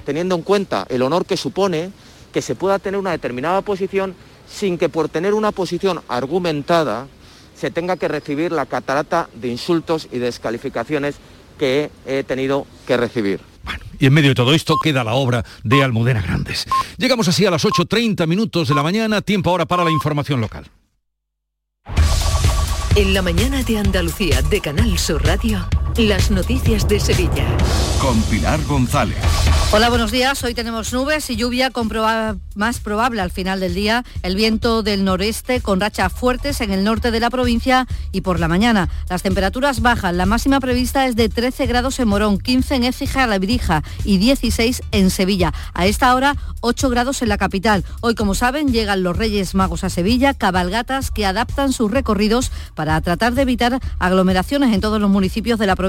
teniendo 0.03 0.35
en 0.35 0.41
cuenta 0.41 0.85
el 0.89 1.01
honor 1.01 1.25
que 1.25 1.37
supone, 1.37 1.91
que 2.33 2.41
se 2.41 2.55
pueda 2.55 2.79
tener 2.79 2.99
una 2.99 3.11
determinada 3.11 3.61
posición 3.61 4.15
sin 4.49 4.77
que 4.77 4.89
por 4.89 5.07
tener 5.07 5.33
una 5.33 5.53
posición 5.53 6.01
argumentada 6.09 7.07
se 7.63 7.71
tenga 7.71 7.95
que 7.95 8.09
recibir 8.09 8.51
la 8.51 8.65
catarata 8.65 9.29
de 9.35 9.47
insultos 9.47 10.09
y 10.11 10.17
descalificaciones 10.17 11.15
que 11.57 11.89
he 12.05 12.25
tenido 12.25 12.67
que 12.85 12.97
recibir. 12.97 13.39
Y 13.97 14.07
en 14.07 14.13
medio 14.13 14.31
de 14.31 14.35
todo 14.35 14.53
esto 14.53 14.75
queda 14.83 15.05
la 15.05 15.13
obra 15.13 15.45
de 15.63 15.81
Almudena 15.81 16.21
Grandes. 16.21 16.65
Llegamos 16.97 17.29
así 17.29 17.45
a 17.45 17.51
las 17.51 17.63
8.30 17.63 18.27
minutos 18.27 18.67
de 18.67 18.75
la 18.75 18.83
mañana, 18.83 19.21
tiempo 19.21 19.49
ahora 19.49 19.65
para 19.65 19.85
la 19.85 19.91
información 19.91 20.41
local. 20.41 20.65
En 22.97 23.13
la 23.13 23.21
mañana 23.21 23.63
de 23.63 23.77
Andalucía 23.77 24.41
de 24.41 24.59
Canal 24.59 24.99
Sur 24.99 25.23
Radio, 25.23 25.65
las 25.97 26.31
noticias 26.31 26.87
de 26.87 26.99
Sevilla. 26.99 27.45
Con 28.01 28.21
Pilar 28.23 28.59
González. 28.65 29.17
Hola, 29.71 29.89
buenos 29.89 30.11
días. 30.11 30.43
Hoy 30.43 30.53
tenemos 30.53 30.93
nubes 30.93 31.29
y 31.31 31.35
lluvia 31.35 31.71
con 31.71 31.89
proba- 31.89 32.37
más 32.55 32.79
probable 32.79 33.21
al 33.21 33.31
final 33.31 33.59
del 33.59 33.73
día. 33.73 34.03
El 34.21 34.35
viento 34.35 34.83
del 34.83 35.03
noreste 35.03 35.61
con 35.61 35.79
rachas 35.79 36.13
fuertes 36.13 36.61
en 36.61 36.71
el 36.71 36.83
norte 36.83 37.09
de 37.09 37.19
la 37.19 37.31
provincia 37.31 37.87
y 38.11 38.21
por 38.21 38.39
la 38.39 38.47
mañana. 38.47 38.89
Las 39.09 39.23
temperaturas 39.23 39.81
bajan. 39.81 40.17
La 40.17 40.25
máxima 40.27 40.59
prevista 40.59 41.07
es 41.07 41.15
de 41.15 41.29
13 41.29 41.65
grados 41.65 41.99
en 41.99 42.07
Morón, 42.07 42.37
15 42.37 42.75
en 42.75 42.83
Écija, 42.83 43.25
La 43.25 43.39
Virija 43.39 43.83
y 44.03 44.17
16 44.17 44.83
en 44.91 45.09
Sevilla. 45.09 45.53
A 45.73 45.87
esta 45.87 46.13
hora, 46.13 46.35
8 46.61 46.89
grados 46.89 47.21
en 47.23 47.29
la 47.29 47.37
capital. 47.39 47.83
Hoy, 48.01 48.13
como 48.13 48.35
saben, 48.35 48.71
llegan 48.71 49.01
los 49.01 49.17
Reyes 49.17 49.55
Magos 49.55 49.83
a 49.83 49.89
Sevilla, 49.89 50.33
cabalgatas 50.35 51.09
que 51.09 51.25
adaptan 51.25 51.73
sus 51.73 51.89
recorridos 51.89 52.51
para 52.75 52.99
tratar 53.01 53.33
de 53.33 53.41
evitar 53.43 53.79
aglomeraciones 53.97 54.71
en 54.73 54.81
todos 54.81 55.01
los 55.01 55.09
municipios 55.09 55.57
de 55.57 55.65
la 55.65 55.75
provincia, 55.75 55.82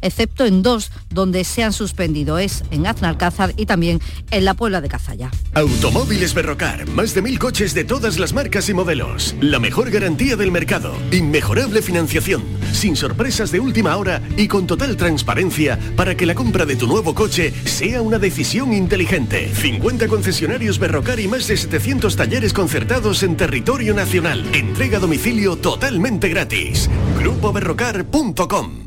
excepto 0.00 0.44
en 0.44 0.62
dos 0.62 0.90
donde 1.10 1.44
se 1.44 1.62
han 1.62 1.72
suspendido. 1.72 2.38
Es 2.38 2.64
en 2.70 2.86
Aznalcázar 2.86 3.54
y 3.56 3.66
también 3.66 4.00
en 4.30 4.44
la 4.44 4.54
Puebla 4.54 4.80
de 4.80 4.88
Cazalla. 4.88 5.30
Automóviles 5.54 6.34
Berrocar, 6.34 6.88
más 6.88 7.14
de 7.14 7.22
mil 7.22 7.38
coches 7.38 7.74
de 7.74 7.84
todas 7.84 8.18
las 8.18 8.32
marcas 8.32 8.68
y 8.68 8.74
modelos. 8.74 9.34
La 9.40 9.58
mejor 9.58 9.90
garantía 9.90 10.36
del 10.36 10.50
mercado, 10.50 10.94
inmejorable 11.10 11.82
financiación, 11.82 12.42
sin 12.72 12.96
sorpresas 12.96 13.50
de 13.50 13.60
última 13.60 13.96
hora 13.96 14.22
y 14.36 14.48
con 14.48 14.66
total 14.66 14.96
transparencia 14.96 15.78
para 15.96 16.16
que 16.16 16.26
la 16.26 16.34
compra 16.34 16.66
de 16.66 16.76
tu 16.76 16.86
nuevo 16.86 17.14
coche 17.14 17.52
sea 17.64 18.02
una 18.02 18.18
decisión 18.18 18.72
inteligente. 18.72 19.52
50 19.54 20.08
concesionarios 20.08 20.78
Berrocar 20.78 21.20
y 21.20 21.28
más 21.28 21.46
de 21.46 21.56
700 21.56 22.16
talleres 22.16 22.52
concertados 22.52 23.22
en 23.22 23.36
territorio 23.36 23.94
nacional. 23.94 24.44
Entrega 24.54 24.98
a 24.98 25.00
domicilio 25.00 25.56
totalmente 25.56 26.28
gratis. 26.28 26.88
GrupoBerrocar.com 27.18 28.86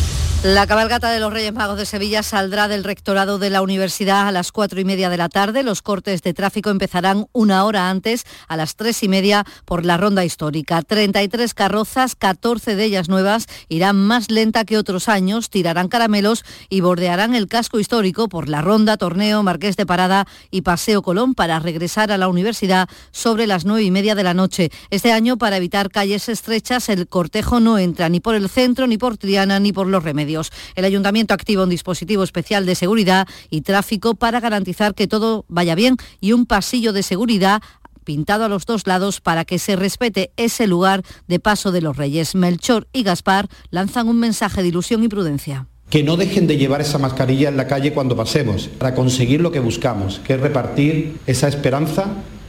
La 0.43 0.65
cabalgata 0.65 1.11
de 1.11 1.19
los 1.19 1.31
Reyes 1.31 1.53
Magos 1.53 1.77
de 1.77 1.85
Sevilla 1.85 2.23
saldrá 2.23 2.67
del 2.67 2.83
rectorado 2.83 3.37
de 3.37 3.51
la 3.51 3.61
universidad 3.61 4.27
a 4.27 4.31
las 4.31 4.51
cuatro 4.51 4.81
y 4.81 4.85
media 4.85 5.11
de 5.11 5.17
la 5.17 5.29
tarde. 5.29 5.61
Los 5.61 5.83
cortes 5.83 6.23
de 6.23 6.33
tráfico 6.33 6.71
empezarán 6.71 7.27
una 7.31 7.63
hora 7.63 7.91
antes, 7.91 8.25
a 8.47 8.57
las 8.57 8.75
tres 8.75 9.03
y 9.03 9.07
media, 9.07 9.45
por 9.65 9.85
la 9.85 9.97
ronda 9.97 10.25
histórica. 10.25 10.81
33 10.81 11.53
carrozas, 11.53 12.15
14 12.15 12.75
de 12.75 12.83
ellas 12.83 13.07
nuevas, 13.07 13.45
irán 13.69 13.97
más 13.97 14.31
lenta 14.31 14.65
que 14.65 14.79
otros 14.79 15.09
años, 15.09 15.51
tirarán 15.51 15.89
caramelos 15.89 16.43
y 16.69 16.81
bordearán 16.81 17.35
el 17.35 17.47
casco 17.47 17.79
histórico 17.79 18.27
por 18.27 18.49
la 18.49 18.63
ronda, 18.63 18.97
torneo, 18.97 19.43
Marqués 19.43 19.77
de 19.77 19.85
Parada 19.85 20.25
y 20.49 20.61
Paseo 20.63 21.03
Colón 21.03 21.35
para 21.35 21.59
regresar 21.59 22.11
a 22.11 22.17
la 22.17 22.27
universidad 22.27 22.89
sobre 23.11 23.45
las 23.45 23.63
nueve 23.63 23.83
y 23.83 23.91
media 23.91 24.15
de 24.15 24.23
la 24.23 24.33
noche. 24.33 24.71
Este 24.89 25.11
año, 25.11 25.37
para 25.37 25.57
evitar 25.57 25.91
calles 25.91 26.29
estrechas, 26.29 26.89
el 26.89 27.07
cortejo 27.07 27.59
no 27.59 27.77
entra 27.77 28.09
ni 28.09 28.19
por 28.19 28.33
el 28.33 28.49
centro, 28.49 28.87
ni 28.87 28.97
por 28.97 29.17
Triana, 29.17 29.59
ni 29.59 29.71
por 29.71 29.85
los 29.85 30.03
remedios. 30.03 30.30
El 30.75 30.85
ayuntamiento 30.85 31.33
activa 31.33 31.63
un 31.63 31.69
dispositivo 31.69 32.23
especial 32.23 32.65
de 32.65 32.75
seguridad 32.75 33.27
y 33.49 33.61
tráfico 33.61 34.15
para 34.15 34.39
garantizar 34.39 34.93
que 34.93 35.07
todo 35.07 35.45
vaya 35.47 35.75
bien 35.75 35.97
y 36.19 36.33
un 36.33 36.45
pasillo 36.45 36.93
de 36.93 37.03
seguridad 37.03 37.61
pintado 38.03 38.45
a 38.45 38.49
los 38.49 38.65
dos 38.65 38.87
lados 38.87 39.21
para 39.21 39.45
que 39.45 39.59
se 39.59 39.75
respete 39.75 40.31
ese 40.37 40.67
lugar 40.67 41.03
de 41.27 41.39
paso 41.39 41.71
de 41.71 41.81
los 41.81 41.97
reyes. 41.97 42.35
Melchor 42.35 42.87
y 42.93 43.03
Gaspar 43.03 43.47
lanzan 43.69 44.07
un 44.07 44.19
mensaje 44.19 44.61
de 44.61 44.69
ilusión 44.69 45.03
y 45.03 45.07
prudencia. 45.07 45.67
que 45.89 46.03
no 46.03 46.15
dejen 46.15 46.47
de 46.47 46.55
llevar 46.55 46.79
esa 46.79 46.99
mascarilla 46.99 47.49
en 47.49 47.57
la 47.57 47.67
calle 47.67 47.91
cuando 47.91 48.15
pasemos, 48.15 48.69
para 48.69 48.95
conseguir 48.95 49.41
lo 49.41 49.51
que 49.51 49.59
buscamos, 49.59 50.21
que 50.25 50.35
es 50.35 50.39
repartir 50.39 51.17
esa 51.27 51.49
esperanza, 51.49 52.05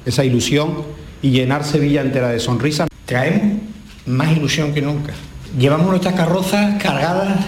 esa 0.07 0.25
ilusión 0.25 0.85
y 1.23 1.31
llenar 1.31 1.65
Sevilla 1.65 2.03
entera 2.03 2.29
de 2.29 2.39
sonrisas. 2.39 2.87
Traemos 3.05 3.61
más 4.07 4.37
ilusión 4.37 4.73
que 4.73 4.81
nunca. 4.81 5.13
Llevamos 5.59 5.89
nuestras 5.89 6.15
carrozas 6.15 6.81
cargadas 6.81 7.45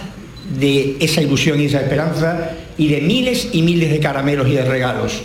de 0.59 0.96
esa 1.00 1.22
ilusión 1.22 1.61
y 1.61 1.66
esa 1.66 1.80
esperanza 1.80 2.50
y 2.76 2.88
de 2.88 3.00
miles 3.00 3.48
y 3.52 3.62
miles 3.62 3.90
de 3.90 4.00
caramelos 4.00 4.48
y 4.48 4.52
de 4.52 4.64
regalos. 4.64 5.22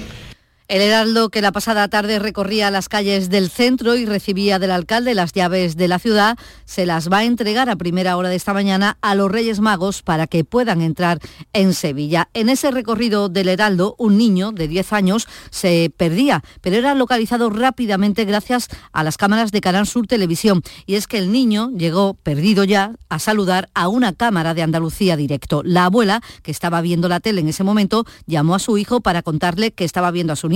El 0.70 0.84
Heraldo, 0.84 1.30
que 1.30 1.42
la 1.42 1.52
pasada 1.52 1.88
tarde 1.88 2.20
recorría 2.20 2.70
las 2.70 2.90
calles 2.90 3.32
del 3.32 3.50
centro 3.50 3.96
y 3.96 4.06
recibía 4.06 4.60
del 4.60 4.70
alcalde 4.70 5.16
las 5.16 5.34
llaves 5.34 5.76
de 5.78 5.88
la 5.88 5.98
ciudad, 5.98 6.38
se 6.66 6.86
las 6.86 7.12
va 7.12 7.18
a 7.18 7.24
entregar 7.24 7.72
a 7.72 7.76
primera 7.76 8.16
hora 8.16 8.30
de 8.30 8.36
esta 8.36 8.54
mañana 8.54 9.00
a 9.02 9.16
los 9.16 9.32
Reyes 9.32 9.62
Magos 9.62 10.04
para 10.04 10.28
que 10.28 10.44
puedan 10.44 10.82
entrar 10.82 11.18
en 11.54 11.74
Sevilla. 11.74 12.30
En 12.36 12.50
ese 12.50 12.70
recorrido 12.70 13.30
del 13.30 13.50
Heraldo, 13.50 13.96
un 13.98 14.20
niño 14.20 14.52
de 14.52 14.68
10 14.68 14.94
años 14.94 15.28
se 15.50 15.92
perdía, 15.98 16.44
pero 16.62 16.76
era 16.76 16.94
localizado 16.94 17.50
rápidamente 17.50 18.26
gracias 18.26 18.68
a 18.92 19.04
las 19.04 19.18
cámaras 19.18 19.52
de 19.52 19.62
Canal 19.62 19.88
Sur 19.88 20.06
Televisión. 20.06 20.62
Y 20.86 20.98
es 20.98 21.08
que 21.08 21.18
el 21.18 21.32
niño 21.32 21.72
llegó 21.72 22.14
perdido 22.14 22.64
ya 22.64 22.94
a 23.10 23.18
saludar 23.18 23.72
a 23.74 23.88
una 23.88 24.14
cámara 24.14 24.54
de 24.54 24.62
Andalucía 24.62 25.18
directo. 25.18 25.64
La 25.66 25.86
abuela, 25.86 26.22
que 26.44 26.52
estaba 26.52 26.80
viendo 26.82 27.10
la 27.10 27.22
tele 27.22 27.42
en 27.42 27.48
ese 27.48 27.64
momento, 27.64 28.06
llamó 28.28 28.54
a 28.54 28.60
su 28.60 28.78
hijo 28.78 29.02
para 29.02 29.24
contarle 29.24 29.72
que 29.72 29.84
estaba 29.84 30.12
viendo 30.12 30.34
a 30.34 30.36
su 30.36 30.48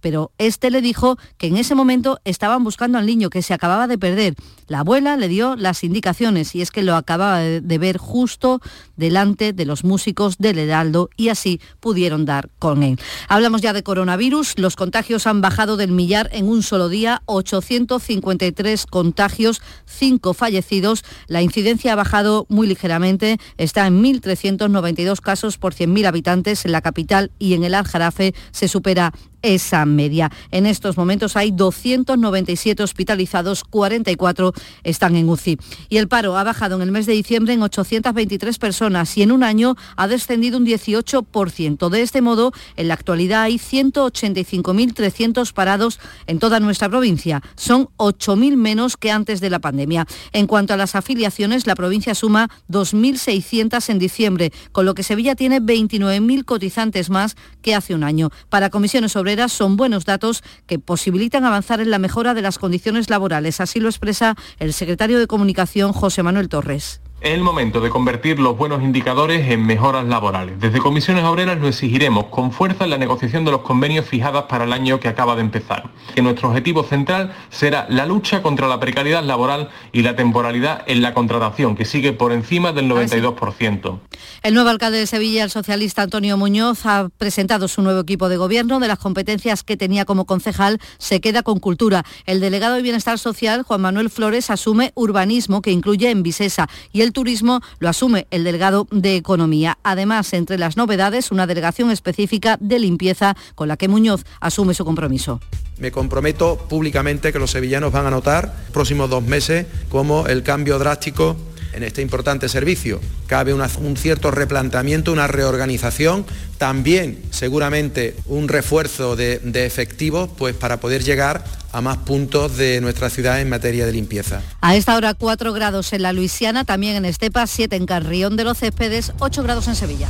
pero 0.00 0.32
este 0.38 0.70
le 0.70 0.80
dijo 0.80 1.18
que 1.38 1.48
en 1.48 1.56
ese 1.56 1.74
momento 1.74 2.20
estaban 2.24 2.62
buscando 2.64 2.98
al 2.98 3.06
niño 3.06 3.30
que 3.30 3.42
se 3.42 3.54
acababa 3.54 3.86
de 3.86 3.98
perder. 3.98 4.34
La 4.68 4.80
abuela 4.80 5.16
le 5.16 5.28
dio 5.28 5.56
las 5.56 5.84
indicaciones 5.84 6.54
y 6.54 6.62
es 6.62 6.70
que 6.70 6.82
lo 6.82 6.96
acababa 6.96 7.40
de 7.40 7.64
de 7.64 7.78
ver 7.78 7.98
justo 7.98 8.60
delante 8.96 9.52
de 9.52 9.64
los 9.64 9.84
músicos 9.84 10.38
del 10.38 10.58
Heraldo 10.58 11.10
y 11.16 11.28
así 11.28 11.60
pudieron 11.80 12.24
dar 12.24 12.50
con 12.58 12.82
él. 12.82 12.98
Hablamos 13.28 13.60
ya 13.60 13.72
de 13.72 13.82
coronavirus, 13.82 14.58
los 14.58 14.76
contagios 14.76 15.26
han 15.26 15.40
bajado 15.40 15.76
del 15.76 15.90
millar 15.90 16.28
en 16.32 16.48
un 16.48 16.62
solo 16.62 16.88
día, 16.88 17.22
853 17.26 18.86
contagios, 18.86 19.62
5 19.86 20.34
fallecidos, 20.34 21.04
la 21.26 21.42
incidencia 21.42 21.92
ha 21.92 21.96
bajado 21.96 22.46
muy 22.48 22.66
ligeramente, 22.66 23.38
está 23.56 23.86
en 23.86 24.02
1.392 24.02 25.20
casos 25.20 25.58
por 25.58 25.74
100.000 25.74 26.06
habitantes 26.06 26.64
en 26.64 26.72
la 26.72 26.82
capital 26.82 27.32
y 27.38 27.54
en 27.54 27.64
el 27.64 27.74
Aljarafe 27.74 28.34
se 28.52 28.68
supera 28.68 29.12
esa 29.44 29.84
media. 29.84 30.32
En 30.50 30.66
estos 30.66 30.96
momentos 30.96 31.36
hay 31.36 31.50
297 31.52 32.82
hospitalizados, 32.82 33.62
44 33.62 34.52
están 34.82 35.14
en 35.16 35.28
UCI. 35.28 35.58
Y 35.90 35.98
el 35.98 36.08
paro 36.08 36.36
ha 36.36 36.42
bajado 36.42 36.76
en 36.76 36.82
el 36.82 36.90
mes 36.90 37.04
de 37.06 37.12
diciembre 37.12 37.52
en 37.52 37.62
823 37.62 38.58
personas 38.58 39.16
y 39.16 39.22
en 39.22 39.30
un 39.30 39.44
año 39.44 39.76
ha 39.96 40.08
descendido 40.08 40.56
un 40.58 40.66
18%. 40.66 41.90
De 41.90 42.00
este 42.00 42.22
modo, 42.22 42.52
en 42.76 42.88
la 42.88 42.94
actualidad 42.94 43.42
hay 43.42 43.58
185.300 43.58 45.52
parados 45.52 46.00
en 46.26 46.38
toda 46.38 46.58
nuestra 46.58 46.88
provincia. 46.88 47.42
Son 47.54 47.90
8.000 47.98 48.56
menos 48.56 48.96
que 48.96 49.10
antes 49.10 49.40
de 49.40 49.50
la 49.50 49.58
pandemia. 49.58 50.06
En 50.32 50.46
cuanto 50.46 50.72
a 50.72 50.78
las 50.78 50.94
afiliaciones, 50.94 51.66
la 51.66 51.74
provincia 51.74 52.14
suma 52.14 52.48
2.600 52.70 53.90
en 53.90 53.98
diciembre, 53.98 54.52
con 54.72 54.86
lo 54.86 54.94
que 54.94 55.02
Sevilla 55.02 55.34
tiene 55.34 55.60
29.000 55.60 56.44
cotizantes 56.46 57.10
más 57.10 57.36
que 57.60 57.74
hace 57.74 57.94
un 57.94 58.04
año. 58.04 58.30
Para 58.48 58.70
comisiones 58.70 59.16
son 59.48 59.76
buenos 59.76 60.04
datos 60.04 60.42
que 60.66 60.78
posibilitan 60.78 61.44
avanzar 61.44 61.80
en 61.80 61.90
la 61.90 61.98
mejora 61.98 62.34
de 62.34 62.42
las 62.42 62.58
condiciones 62.58 63.10
laborales. 63.10 63.60
Así 63.60 63.80
lo 63.80 63.88
expresa 63.88 64.36
el 64.58 64.72
secretario 64.72 65.18
de 65.18 65.26
Comunicación, 65.26 65.92
José 65.92 66.22
Manuel 66.22 66.48
Torres. 66.48 67.00
Es 67.20 67.32
el 67.32 67.40
momento 67.40 67.80
de 67.80 67.88
convertir 67.88 68.38
los 68.38 68.54
buenos 68.54 68.82
indicadores 68.82 69.50
en 69.50 69.64
mejoras 69.64 70.04
laborales. 70.04 70.60
Desde 70.60 70.78
Comisiones 70.78 71.24
Obreras 71.24 71.58
lo 71.58 71.68
exigiremos 71.68 72.26
con 72.26 72.52
fuerza 72.52 72.84
en 72.84 72.90
la 72.90 72.98
negociación 72.98 73.46
de 73.46 73.50
los 73.50 73.62
convenios 73.62 74.04
fijadas 74.04 74.42
para 74.42 74.64
el 74.64 74.74
año 74.74 75.00
que 75.00 75.08
acaba 75.08 75.34
de 75.34 75.40
empezar. 75.40 75.88
Que 76.14 76.20
nuestro 76.20 76.50
objetivo 76.50 76.82
central 76.82 77.32
será 77.48 77.86
la 77.88 78.04
lucha 78.04 78.42
contra 78.42 78.68
la 78.68 78.78
precariedad 78.78 79.24
laboral 79.24 79.70
y 79.90 80.02
la 80.02 80.16
temporalidad 80.16 80.82
en 80.86 81.00
la 81.00 81.14
contratación, 81.14 81.76
que 81.76 81.86
sigue 81.86 82.12
por 82.12 82.30
encima 82.30 82.72
del 82.72 82.90
92%. 82.90 84.00
El 84.42 84.54
nuevo 84.54 84.68
alcalde 84.68 84.98
de 84.98 85.06
Sevilla, 85.06 85.44
el 85.44 85.50
socialista 85.50 86.02
Antonio 86.02 86.36
Muñoz, 86.36 86.86
ha 86.86 87.08
presentado 87.16 87.68
su 87.68 87.82
nuevo 87.82 88.00
equipo 88.00 88.28
de 88.28 88.36
gobierno. 88.36 88.80
De 88.80 88.88
las 88.88 88.98
competencias 88.98 89.62
que 89.62 89.76
tenía 89.76 90.04
como 90.04 90.24
concejal, 90.24 90.80
se 90.98 91.20
queda 91.20 91.42
con 91.42 91.60
cultura. 91.60 92.04
El 92.26 92.40
delegado 92.40 92.74
de 92.74 92.82
Bienestar 92.82 93.18
Social, 93.18 93.62
Juan 93.62 93.80
Manuel 93.80 94.10
Flores, 94.10 94.50
asume 94.50 94.92
urbanismo, 94.94 95.62
que 95.62 95.70
incluye 95.70 96.10
en 96.10 96.22
Visesa, 96.22 96.68
y 96.92 97.02
el 97.02 97.12
turismo 97.12 97.60
lo 97.78 97.88
asume 97.88 98.26
el 98.30 98.44
delegado 98.44 98.86
de 98.90 99.16
Economía. 99.16 99.78
Además, 99.82 100.32
entre 100.32 100.58
las 100.58 100.76
novedades, 100.76 101.30
una 101.30 101.46
delegación 101.46 101.90
específica 101.90 102.56
de 102.60 102.78
limpieza 102.78 103.36
con 103.54 103.68
la 103.68 103.76
que 103.76 103.88
Muñoz 103.88 104.24
asume 104.40 104.74
su 104.74 104.84
compromiso. 104.84 105.40
Me 105.78 105.90
comprometo 105.90 106.56
públicamente 106.68 107.32
que 107.32 107.38
los 107.38 107.50
sevillanos 107.50 107.92
van 107.92 108.06
a 108.06 108.10
notar 108.10 108.54
próximos 108.72 109.10
dos 109.10 109.24
meses 109.24 109.66
como 109.88 110.26
el 110.26 110.42
cambio 110.42 110.78
drástico 110.78 111.36
en 111.74 111.82
este 111.82 112.02
importante 112.02 112.48
servicio 112.48 113.00
cabe 113.26 113.52
un 113.54 113.96
cierto 113.96 114.30
replanteamiento, 114.30 115.12
una 115.12 115.26
reorganización, 115.26 116.24
también 116.58 117.22
seguramente 117.30 118.16
un 118.26 118.48
refuerzo 118.48 119.16
de, 119.16 119.38
de 119.38 119.66
efectivos 119.66 120.30
pues, 120.36 120.54
para 120.54 120.78
poder 120.78 121.02
llegar 121.02 121.44
a 121.72 121.80
más 121.80 121.98
puntos 121.98 122.56
de 122.56 122.80
nuestra 122.80 123.10
ciudad 123.10 123.40
en 123.40 123.48
materia 123.48 123.86
de 123.86 123.92
limpieza. 123.92 124.42
A 124.60 124.76
esta 124.76 124.96
hora 124.96 125.14
4 125.14 125.52
grados 125.52 125.92
en 125.92 126.02
la 126.02 126.12
Luisiana, 126.12 126.64
también 126.64 126.96
en 126.96 127.04
Estepa, 127.04 127.46
7 127.46 127.74
en 127.74 127.86
Carrión 127.86 128.36
de 128.36 128.44
los 128.44 128.58
Céspedes, 128.58 129.12
8 129.18 129.42
grados 129.42 129.66
en 129.66 129.74
Sevilla. 129.74 130.08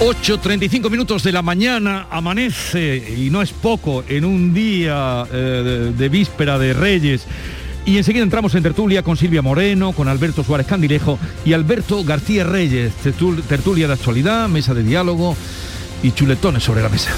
8.35 0.00 0.90
minutos 0.90 1.22
de 1.24 1.32
la 1.32 1.42
mañana 1.42 2.06
amanece 2.10 3.16
y 3.18 3.28
no 3.30 3.42
es 3.42 3.50
poco 3.52 4.04
en 4.08 4.24
un 4.24 4.54
día 4.54 5.26
eh, 5.32 5.36
de, 5.36 5.92
de 5.92 6.08
víspera 6.08 6.56
de 6.58 6.72
Reyes. 6.72 7.24
Y 7.84 7.96
enseguida 7.96 8.22
entramos 8.22 8.54
en 8.54 8.62
tertulia 8.62 9.02
con 9.02 9.16
Silvia 9.16 9.42
Moreno, 9.42 9.90
con 9.92 10.06
Alberto 10.08 10.44
Suárez 10.44 10.66
Candilejo 10.68 11.18
y 11.44 11.52
Alberto 11.52 12.04
García 12.04 12.44
Reyes. 12.44 12.92
Tertul- 13.04 13.42
Tertulia 13.42 13.88
de 13.88 13.94
actualidad, 13.94 14.48
mesa 14.48 14.72
de 14.72 14.84
diálogo 14.84 15.36
y 16.02 16.12
chuletones 16.12 16.62
sobre 16.62 16.82
la 16.82 16.88
mesa. 16.90 17.10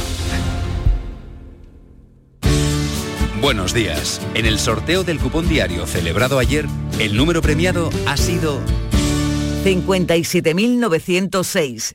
Buenos 3.43 3.75
días. 3.75 4.23
En 4.35 4.47
el 4.47 4.59
sorteo 4.59 5.03
del 5.05 5.19
cupón 5.19 5.47
diario 5.49 5.87
celebrado 5.87 6.39
ayer, 6.39 6.65
el 6.99 7.15
número 7.17 7.43
premiado 7.43 7.91
ha 8.07 8.17
sido 8.17 8.59
57.906. 9.65 11.95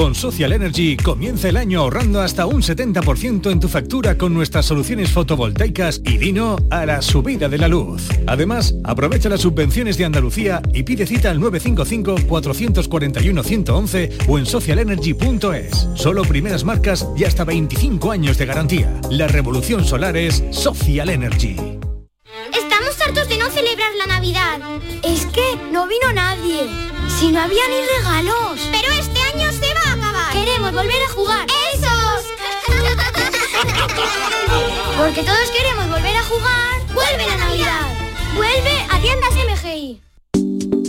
Con 0.00 0.14
Social 0.14 0.54
Energy 0.54 0.96
comienza 0.96 1.50
el 1.50 1.58
año 1.58 1.80
ahorrando 1.80 2.22
hasta 2.22 2.46
un 2.46 2.62
70% 2.62 3.50
en 3.50 3.60
tu 3.60 3.68
factura 3.68 4.16
con 4.16 4.32
nuestras 4.32 4.64
soluciones 4.64 5.10
fotovoltaicas 5.10 6.00
y 6.02 6.16
vino 6.16 6.56
a 6.70 6.86
la 6.86 7.02
subida 7.02 7.50
de 7.50 7.58
la 7.58 7.68
luz. 7.68 8.08
Además, 8.26 8.74
aprovecha 8.82 9.28
las 9.28 9.42
subvenciones 9.42 9.98
de 9.98 10.06
Andalucía 10.06 10.62
y 10.72 10.84
pide 10.84 11.06
cita 11.06 11.30
al 11.30 11.38
955-441-111 11.40 14.26
o 14.26 14.38
en 14.38 14.46
socialenergy.es. 14.46 15.88
Solo 15.96 16.22
primeras 16.22 16.64
marcas 16.64 17.06
y 17.14 17.24
hasta 17.24 17.44
25 17.44 18.10
años 18.10 18.38
de 18.38 18.46
garantía. 18.46 18.98
La 19.10 19.28
revolución 19.28 19.84
solar 19.84 20.16
es 20.16 20.42
Social 20.50 21.10
Energy. 21.10 21.56
Estamos 22.56 22.98
hartos 23.06 23.28
de 23.28 23.36
no 23.36 23.50
celebrar 23.50 23.90
la 23.98 24.06
Navidad. 24.06 24.60
Es 25.04 25.26
que 25.26 25.58
no 25.70 25.86
vino 25.86 26.10
nadie. 26.14 26.70
Si 27.18 27.30
no 27.30 27.42
había 27.42 27.64
ni 27.68 27.84
regalos. 27.98 28.70
Queremos 30.40 30.72
volver 30.72 31.02
a 31.02 31.08
jugar. 31.10 31.46
¡Esos! 31.74 32.24
Porque 34.96 35.22
todos 35.22 35.50
queremos 35.54 35.90
volver 35.90 36.16
a 36.16 36.22
jugar. 36.22 36.80
¡Vuelve 36.94 37.26
la 37.26 37.36
Navidad! 37.36 37.86
¡Vuelve 38.34 38.86
a 38.90 38.98
tiendas 39.02 39.34
MGI! 39.34 40.00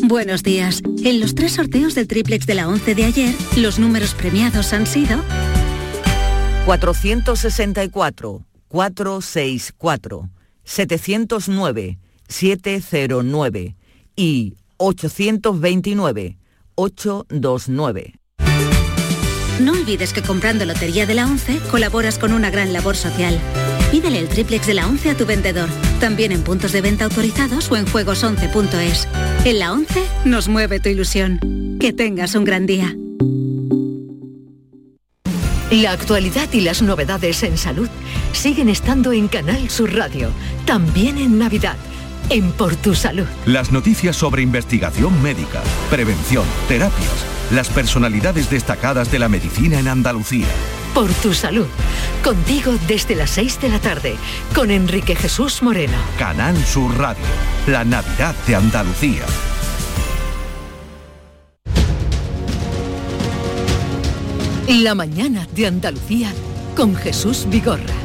Buenos 0.07 0.43
días. 0.43 0.81
En 1.03 1.19
los 1.19 1.35
tres 1.35 1.51
sorteos 1.51 1.95
del 1.95 2.07
triplex 2.07 2.45
de 2.45 2.55
la 2.55 2.69
11 2.69 2.95
de 2.95 3.03
ayer, 3.03 3.35
los 3.57 3.77
números 3.77 4.13
premiados 4.13 4.71
han 4.71 4.87
sido 4.87 5.21
464, 6.65 8.45
464, 8.69 10.29
709, 10.63 11.97
709 12.29 13.75
y 14.15 14.53
829, 14.77 16.37
829. 16.75 18.20
No 19.61 19.73
olvides 19.73 20.11
que 20.11 20.23
comprando 20.23 20.65
Lotería 20.65 21.05
de 21.05 21.13
la 21.13 21.27
11 21.27 21.59
colaboras 21.69 22.17
con 22.17 22.33
una 22.33 22.49
gran 22.49 22.73
labor 22.73 22.95
social. 22.95 23.39
Pídele 23.91 24.17
el 24.17 24.27
triplex 24.27 24.65
de 24.65 24.73
la 24.73 24.87
11 24.87 25.11
a 25.11 25.15
tu 25.15 25.27
vendedor, 25.27 25.69
también 25.99 26.31
en 26.31 26.41
puntos 26.41 26.71
de 26.71 26.81
venta 26.81 27.05
autorizados 27.05 27.69
o 27.69 27.77
en 27.77 27.85
juegos11.es. 27.85 29.07
En 29.45 29.59
la 29.59 29.71
11 29.71 30.03
nos 30.25 30.47
mueve 30.47 30.79
tu 30.79 30.89
ilusión. 30.89 31.77
Que 31.79 31.93
tengas 31.93 32.33
un 32.33 32.43
gran 32.43 32.65
día. 32.65 32.95
La 35.69 35.91
actualidad 35.91 36.49
y 36.51 36.61
las 36.61 36.81
novedades 36.81 37.43
en 37.43 37.55
salud 37.57 37.89
siguen 38.33 38.67
estando 38.67 39.13
en 39.13 39.27
Canal 39.27 39.69
Sur 39.69 39.93
Radio, 39.95 40.31
también 40.65 41.19
en 41.19 41.37
Navidad, 41.37 41.77
en 42.29 42.51
Por 42.51 42.75
Tu 42.75 42.95
Salud. 42.95 43.27
Las 43.45 43.71
noticias 43.71 44.15
sobre 44.15 44.41
investigación 44.41 45.21
médica, 45.21 45.61
prevención, 45.89 46.45
terapias, 46.67 47.25
las 47.51 47.69
personalidades 47.69 48.49
destacadas 48.49 49.11
de 49.11 49.19
la 49.19 49.27
medicina 49.27 49.79
en 49.79 49.87
Andalucía. 49.87 50.47
Por 50.93 51.11
Tu 51.13 51.33
Salud, 51.33 51.67
contigo 52.23 52.73
desde 52.87 53.15
las 53.15 53.31
6 53.31 53.61
de 53.61 53.69
la 53.69 53.79
tarde, 53.79 54.15
con 54.55 54.71
Enrique 54.71 55.15
Jesús 55.15 55.61
Moreno. 55.61 55.97
Canal 56.17 56.57
Sur 56.65 56.97
Radio, 56.97 57.23
la 57.67 57.83
Navidad 57.83 58.35
de 58.47 58.55
Andalucía. 58.55 59.25
La 64.67 64.95
mañana 64.95 65.47
de 65.53 65.67
Andalucía 65.67 66.33
con 66.75 66.95
Jesús 66.95 67.45
Vigorra. 67.49 68.00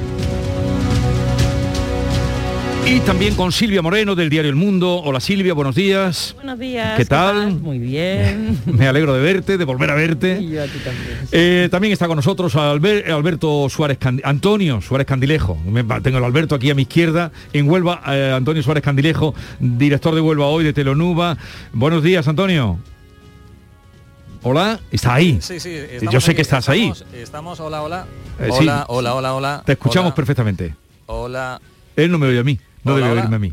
Y 2.88 3.00
también 3.00 3.34
con 3.34 3.50
Silvia 3.50 3.82
Moreno 3.82 4.14
del 4.14 4.30
diario 4.30 4.48
El 4.48 4.54
Mundo. 4.56 5.00
Hola 5.02 5.18
Silvia, 5.18 5.52
buenos 5.54 5.74
días. 5.74 6.34
Buenos 6.36 6.56
días. 6.58 6.96
¿Qué 6.96 7.04
tal? 7.04 7.54
Muy 7.54 7.80
bien. 7.80 8.60
Me 8.66 8.86
alegro 8.86 9.12
de 9.12 9.20
verte, 9.20 9.58
de 9.58 9.64
volver 9.64 9.90
a 9.90 9.94
verte. 9.96 10.38
Y 10.40 10.50
yo 10.50 10.62
a 10.62 10.66
ti 10.66 10.78
también. 10.84 11.18
Eh, 11.32 11.68
también 11.70 11.92
está 11.92 12.06
con 12.06 12.14
nosotros 12.16 12.54
Alber- 12.54 13.10
Alberto 13.10 13.66
Suárez 13.68 13.98
Candi- 13.98 14.20
Antonio 14.22 14.80
Suárez 14.80 15.06
Candilejo. 15.06 15.56
Me- 15.66 15.82
tengo 16.00 16.18
el 16.18 16.24
Alberto 16.24 16.54
aquí 16.54 16.70
a 16.70 16.76
mi 16.76 16.82
izquierda. 16.82 17.32
En 17.52 17.68
Huelva, 17.68 18.02
eh, 18.06 18.32
Antonio 18.34 18.62
Suárez 18.62 18.84
Candilejo, 18.84 19.34
director 19.58 20.14
de 20.14 20.20
Huelva 20.20 20.46
hoy 20.46 20.62
de 20.62 20.72
Telonuba. 20.72 21.36
Buenos 21.72 22.04
días, 22.04 22.28
Antonio. 22.28 22.78
Hola, 24.44 24.78
está 24.92 25.14
ahí. 25.14 25.38
Sí, 25.42 25.58
sí, 25.58 25.70
Yo 25.74 25.96
estamos 25.96 26.24
sé 26.24 26.30
aquí, 26.30 26.36
que 26.36 26.42
estás 26.42 26.68
ahí. 26.68 26.92
estamos- 27.14 27.58
hola, 27.58 27.82
hola. 27.82 28.06
Eh, 28.38 28.44
sí. 28.52 28.58
hola, 28.60 28.84
hola, 28.88 29.14
hola, 29.16 29.34
hola. 29.34 29.62
Te 29.66 29.72
escuchamos 29.72 30.06
hola, 30.10 30.14
perfectamente. 30.14 30.72
Hola. 31.06 31.60
Él 31.96 32.12
no 32.12 32.18
me 32.18 32.26
oye 32.28 32.38
a 32.38 32.44
mí, 32.44 32.60
no 32.86 32.94
Hola, 32.94 33.06
debe 33.06 33.12
hola. 33.12 33.20
oírme 33.22 33.36
a 33.36 33.38
mí. 33.40 33.52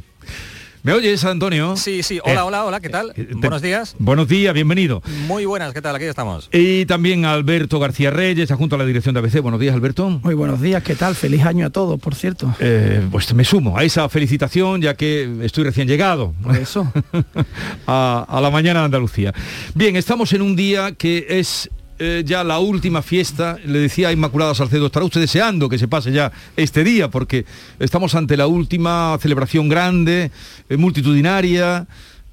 ¿Me 0.86 0.92
oyes, 0.92 1.24
Antonio? 1.24 1.78
Sí, 1.78 2.04
sí, 2.04 2.20
hola, 2.26 2.34
Eh, 2.34 2.44
hola, 2.44 2.66
hola, 2.66 2.80
¿qué 2.82 2.90
tal? 2.90 3.14
te- 3.14 3.24
Buenos 3.36 3.62
días. 3.62 3.96
Buenos 4.00 4.28
días, 4.28 4.54
bienvenido. 4.54 5.02
Muy 5.28 5.46
buenas, 5.46 5.72
¿qué 5.74 5.82
tal? 5.82 5.96
Aquí 5.96 6.04
estamos. 6.04 6.50
Y 6.52 6.86
también 6.88 7.24
Alberto 7.24 7.80
García 7.80 8.12
Reyes, 8.12 8.52
adjunto 8.52 8.76
a 8.76 8.80
la 8.80 8.86
dirección 8.86 9.14
de 9.16 9.20
ABC. 9.22 9.40
Buenos 9.40 9.62
días, 9.62 9.74
Alberto. 9.74 10.10
Muy 10.10 10.34
buenos 10.34 10.60
días, 10.62 10.84
¿qué 10.84 10.96
tal? 10.96 11.16
Feliz 11.16 11.44
año 11.46 11.66
a 11.66 11.70
todos, 11.70 12.00
por 12.02 12.16
cierto. 12.16 12.54
Eh, 12.60 13.02
pues 13.12 13.34
me 13.34 13.46
sumo 13.46 13.78
a 13.78 13.84
esa 13.86 14.10
felicitación 14.10 14.82
ya 14.82 14.94
que 14.96 15.30
estoy 15.44 15.64
recién 15.64 15.88
llegado 15.88 16.34
Por 16.44 16.58
eso. 16.58 16.92
a, 17.88 18.26
a 18.28 18.42
la 18.42 18.50
mañana 18.52 18.80
de 18.82 18.86
Andalucía. 18.86 19.34
Bien, 19.74 19.96
estamos 19.96 20.34
en 20.34 20.42
un 20.42 20.56
día 20.58 20.92
que 20.92 21.26
es 21.30 21.70
eh, 22.00 22.24
ya 22.26 22.44
la 22.44 22.60
última 22.60 23.02
fiesta, 23.02 23.58
le 23.66 23.80
decía 23.80 24.10
a 24.10 24.12
Inmaculada 24.12 24.56
Salcedo, 24.56 24.88
estará 24.88 25.06
usted 25.06 25.22
deseando 25.22 25.70
que 25.70 25.78
se 25.78 25.88
pase 25.88 26.12
ya 26.12 26.32
este 26.56 26.84
día, 26.84 27.10
porque 27.10 27.46
estamos 27.80 28.16
ante 28.16 28.38
la 28.38 28.48
última 28.48 29.18
celebración 29.22 29.70
grande, 29.70 30.32
eh, 30.70 30.78
multitudinaria, 30.78 31.88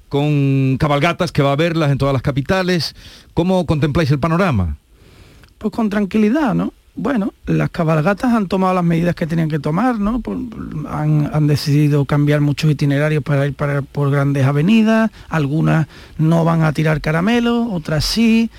con 0.09 0.77
cabalgatas 0.77 1.31
que 1.31 1.41
va 1.41 1.51
a 1.51 1.53
haberlas 1.53 1.91
en 1.91 1.97
todas 1.97 2.13
las 2.13 2.21
capitales. 2.21 2.95
¿Cómo 3.33 3.65
contempláis 3.65 4.11
el 4.11 4.19
panorama? 4.19 4.75
Pues 5.57 5.71
con 5.71 5.89
tranquilidad, 5.89 6.53
¿no? 6.53 6.73
Bueno, 6.95 7.33
las 7.45 7.69
cabalgatas 7.69 8.33
han 8.33 8.47
tomado 8.47 8.73
las 8.73 8.83
medidas 8.83 9.15
que 9.15 9.25
tenían 9.25 9.47
que 9.47 9.59
tomar, 9.59 9.97
¿no? 9.99 10.21
Han, 10.89 11.47
decidido 11.47 12.03
cambiar 12.03 12.41
muchos 12.41 12.69
itinerarios 12.69 13.23
para 13.23 13.45
ir 13.45 13.55
por 13.55 14.11
grandes 14.11 14.45
avenidas, 14.45 15.09
algunas 15.29 15.87
no 16.17 16.43
van 16.43 16.63
a 16.63 16.73
tirar 16.73 16.99
caramelos, 16.99 17.67
otras 17.71 18.03
sí. 18.03 18.49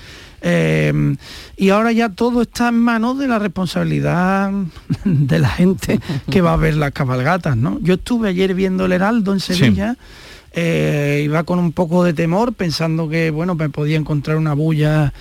Eh, 0.43 1.16
y 1.57 1.70
ahora 1.70 1.93
ya 1.93 2.09
todo 2.09 2.43
está 2.43 2.68
en 2.68 2.80
manos 2.80 3.18
de 3.18 3.28
la 3.28 3.38
responsabilidad 3.38 4.53
de 5.05 5.38
la 5.38 5.49
gente 5.49 6.01
que 6.30 6.40
va 6.40 6.55
a 6.55 6.57
ver 6.57 6.74
las 6.76 6.93
cabalgatas, 6.93 7.57
¿no? 7.57 7.78
Yo 7.80 7.95
estuve 7.95 8.28
ayer 8.28 8.55
viendo 8.55 8.86
el 8.86 8.93
Heraldo 8.93 9.32
en 9.32 9.40
Sevilla 9.40 9.97
eh, 10.55 11.22
iba 11.24 11.45
con 11.45 11.59
un 11.59 11.72
poco 11.72 12.05
de 12.05 12.12
temor, 12.12 12.53
pensando 12.53 13.09
que 13.09 13.30
bueno, 13.30 13.55
me 13.55 13.70
podía 13.70 13.97
encontrar 13.97 14.36
una 14.36 14.53
bulla 14.53 15.12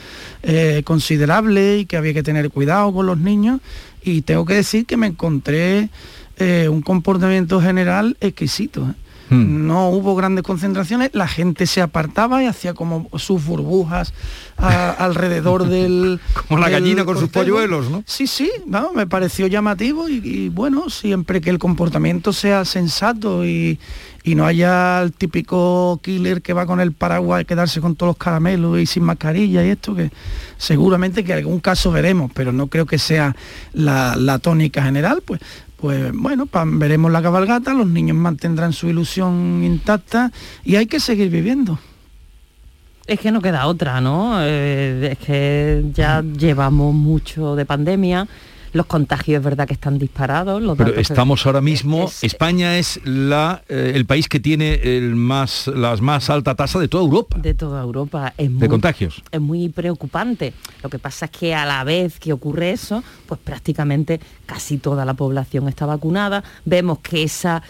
eh, 0.44 0.82
considerable 0.84 1.80
y 1.80 1.86
que 1.86 1.96
había 1.96 2.14
que 2.14 2.24
tener 2.24 2.50
cuidado 2.50 2.92
con 2.94 3.06
los 3.06 3.18
niños. 3.18 3.62
Y 4.04 4.24
tengo 4.24 4.46
que 4.46 4.56
decir 4.56 4.86
que 4.86 4.98
me 4.98 5.08
encontré 5.08 5.90
eh, 6.38 6.68
un 6.70 6.82
comportamiento 6.82 7.62
general 7.62 8.18
exquisito. 8.20 8.94
Hmm. 9.32 9.66
No 9.66 9.90
hubo 9.90 10.14
grandes 10.16 10.44
concentraciones, 10.44 11.12
la 11.14 11.28
gente 11.28 11.66
se 11.66 11.82
apartaba 11.82 12.44
y 12.44 12.48
hacía 12.48 12.74
como 12.74 13.08
sus 13.18 13.46
burbujas 13.46 14.14
a- 14.58 14.90
alrededor 15.00 15.68
del... 15.70 16.20
Como 16.48 16.60
la 16.60 16.68
del 16.70 16.82
gallina 16.82 17.06
con 17.06 17.18
sus 17.18 17.30
polluelos, 17.30 17.90
¿no? 17.90 18.04
Sí, 18.06 18.28
sí, 18.28 18.52
no, 18.68 18.92
me 18.94 19.08
pareció 19.08 19.48
llamativo 19.48 20.10
y, 20.10 20.16
y 20.24 20.50
bueno, 20.50 20.90
siempre 20.90 21.40
que 21.40 21.50
el 21.50 21.60
comportamiento 21.60 22.34
sea 22.34 22.66
sensato 22.66 23.46
y, 23.46 23.80
y 24.24 24.36
no 24.36 24.46
haya 24.46 25.02
el 25.02 25.14
típico 25.14 26.00
killer 26.04 26.42
que 26.42 26.52
va 26.52 26.66
con 26.66 26.82
el 26.82 26.92
paraguas 26.92 27.42
y 27.42 27.46
quedarse 27.46 27.80
con 27.80 27.96
todos 27.96 28.10
los 28.12 28.18
caramelos 28.18 28.80
y 28.80 28.86
sin 28.86 29.04
mascarilla 29.04 29.66
y 29.66 29.70
esto, 29.70 29.96
que 29.96 30.12
seguramente 30.58 31.24
que 31.24 31.32
algún 31.34 31.60
caso 31.62 31.90
veremos, 31.92 32.32
pero 32.34 32.52
no 32.52 32.68
creo 32.68 32.86
que 32.86 32.98
sea 33.00 33.36
la, 33.74 34.16
la 34.18 34.40
tónica 34.40 34.84
general, 34.84 35.24
pues 35.26 35.40
pues 35.82 36.12
bueno, 36.14 36.48
veremos 36.78 37.12
la 37.12 37.24
cabalgata, 37.24 37.74
los 37.74 37.88
niños 37.88 38.16
mantendrán 38.16 38.72
su 38.72 38.88
ilusión 38.88 39.64
intacta 39.64 40.32
y 40.64 40.76
hay 40.76 40.86
que 40.86 41.00
seguir 41.00 41.30
viviendo. 41.32 41.80
Es 43.08 43.20
que 43.20 43.32
no 43.32 43.42
queda 43.42 43.66
otra, 43.66 44.00
¿no? 44.00 44.38
Eh, 44.42 45.10
es 45.14 45.18
que 45.18 45.84
ya 45.92 46.22
llevamos 46.22 46.94
mucho 46.94 47.56
de 47.56 47.66
pandemia, 47.66 48.28
los 48.74 48.86
contagios 48.86 49.40
es 49.40 49.44
verdad 49.44 49.68
que 49.68 49.74
están 49.74 49.98
disparados. 50.00 50.62
Los 50.62 50.78
Pero 50.78 50.94
que- 50.94 51.02
estamos 51.02 51.46
ahora 51.46 51.62
mismo, 51.62 52.10
España 52.22 52.78
es 52.78 53.00
la, 53.04 53.64
eh, 53.70 53.92
el 53.96 54.06
país 54.06 54.28
que 54.30 54.40
tiene 54.40 54.76
el 54.98 55.16
más, 55.16 55.68
las 55.68 56.02
más 56.02 56.30
alta 56.30 56.56
tasa 56.56 56.80
de 56.80 56.88
toda 56.88 57.04
Europa 57.04 57.38
de 57.40 57.54
toda 57.54 57.82
Europa 57.82 58.34
es 58.38 58.50
muy, 58.50 58.62
de 58.62 58.70
contagios. 58.70 59.22
es 59.32 59.42
muy 59.42 59.70
preocupante. 59.70 60.54
Lo 60.84 60.90
que 60.90 61.00
pasa 61.00 61.26
es 61.26 61.32
que 61.32 61.54
a 61.56 61.66
la 61.66 61.84
vez 61.84 62.20
que 62.20 62.34
ocurre 62.34 62.72
eso, 62.72 63.04
pues 63.28 63.40
prácticamente 63.44 64.20
casi 64.46 64.78
toda 64.78 65.06
la 65.06 65.14
población 65.14 65.68
está 65.68 65.86
vacunada. 65.86 66.44
Vemos 66.66 67.00
que 67.00 67.24
esos 67.24 67.62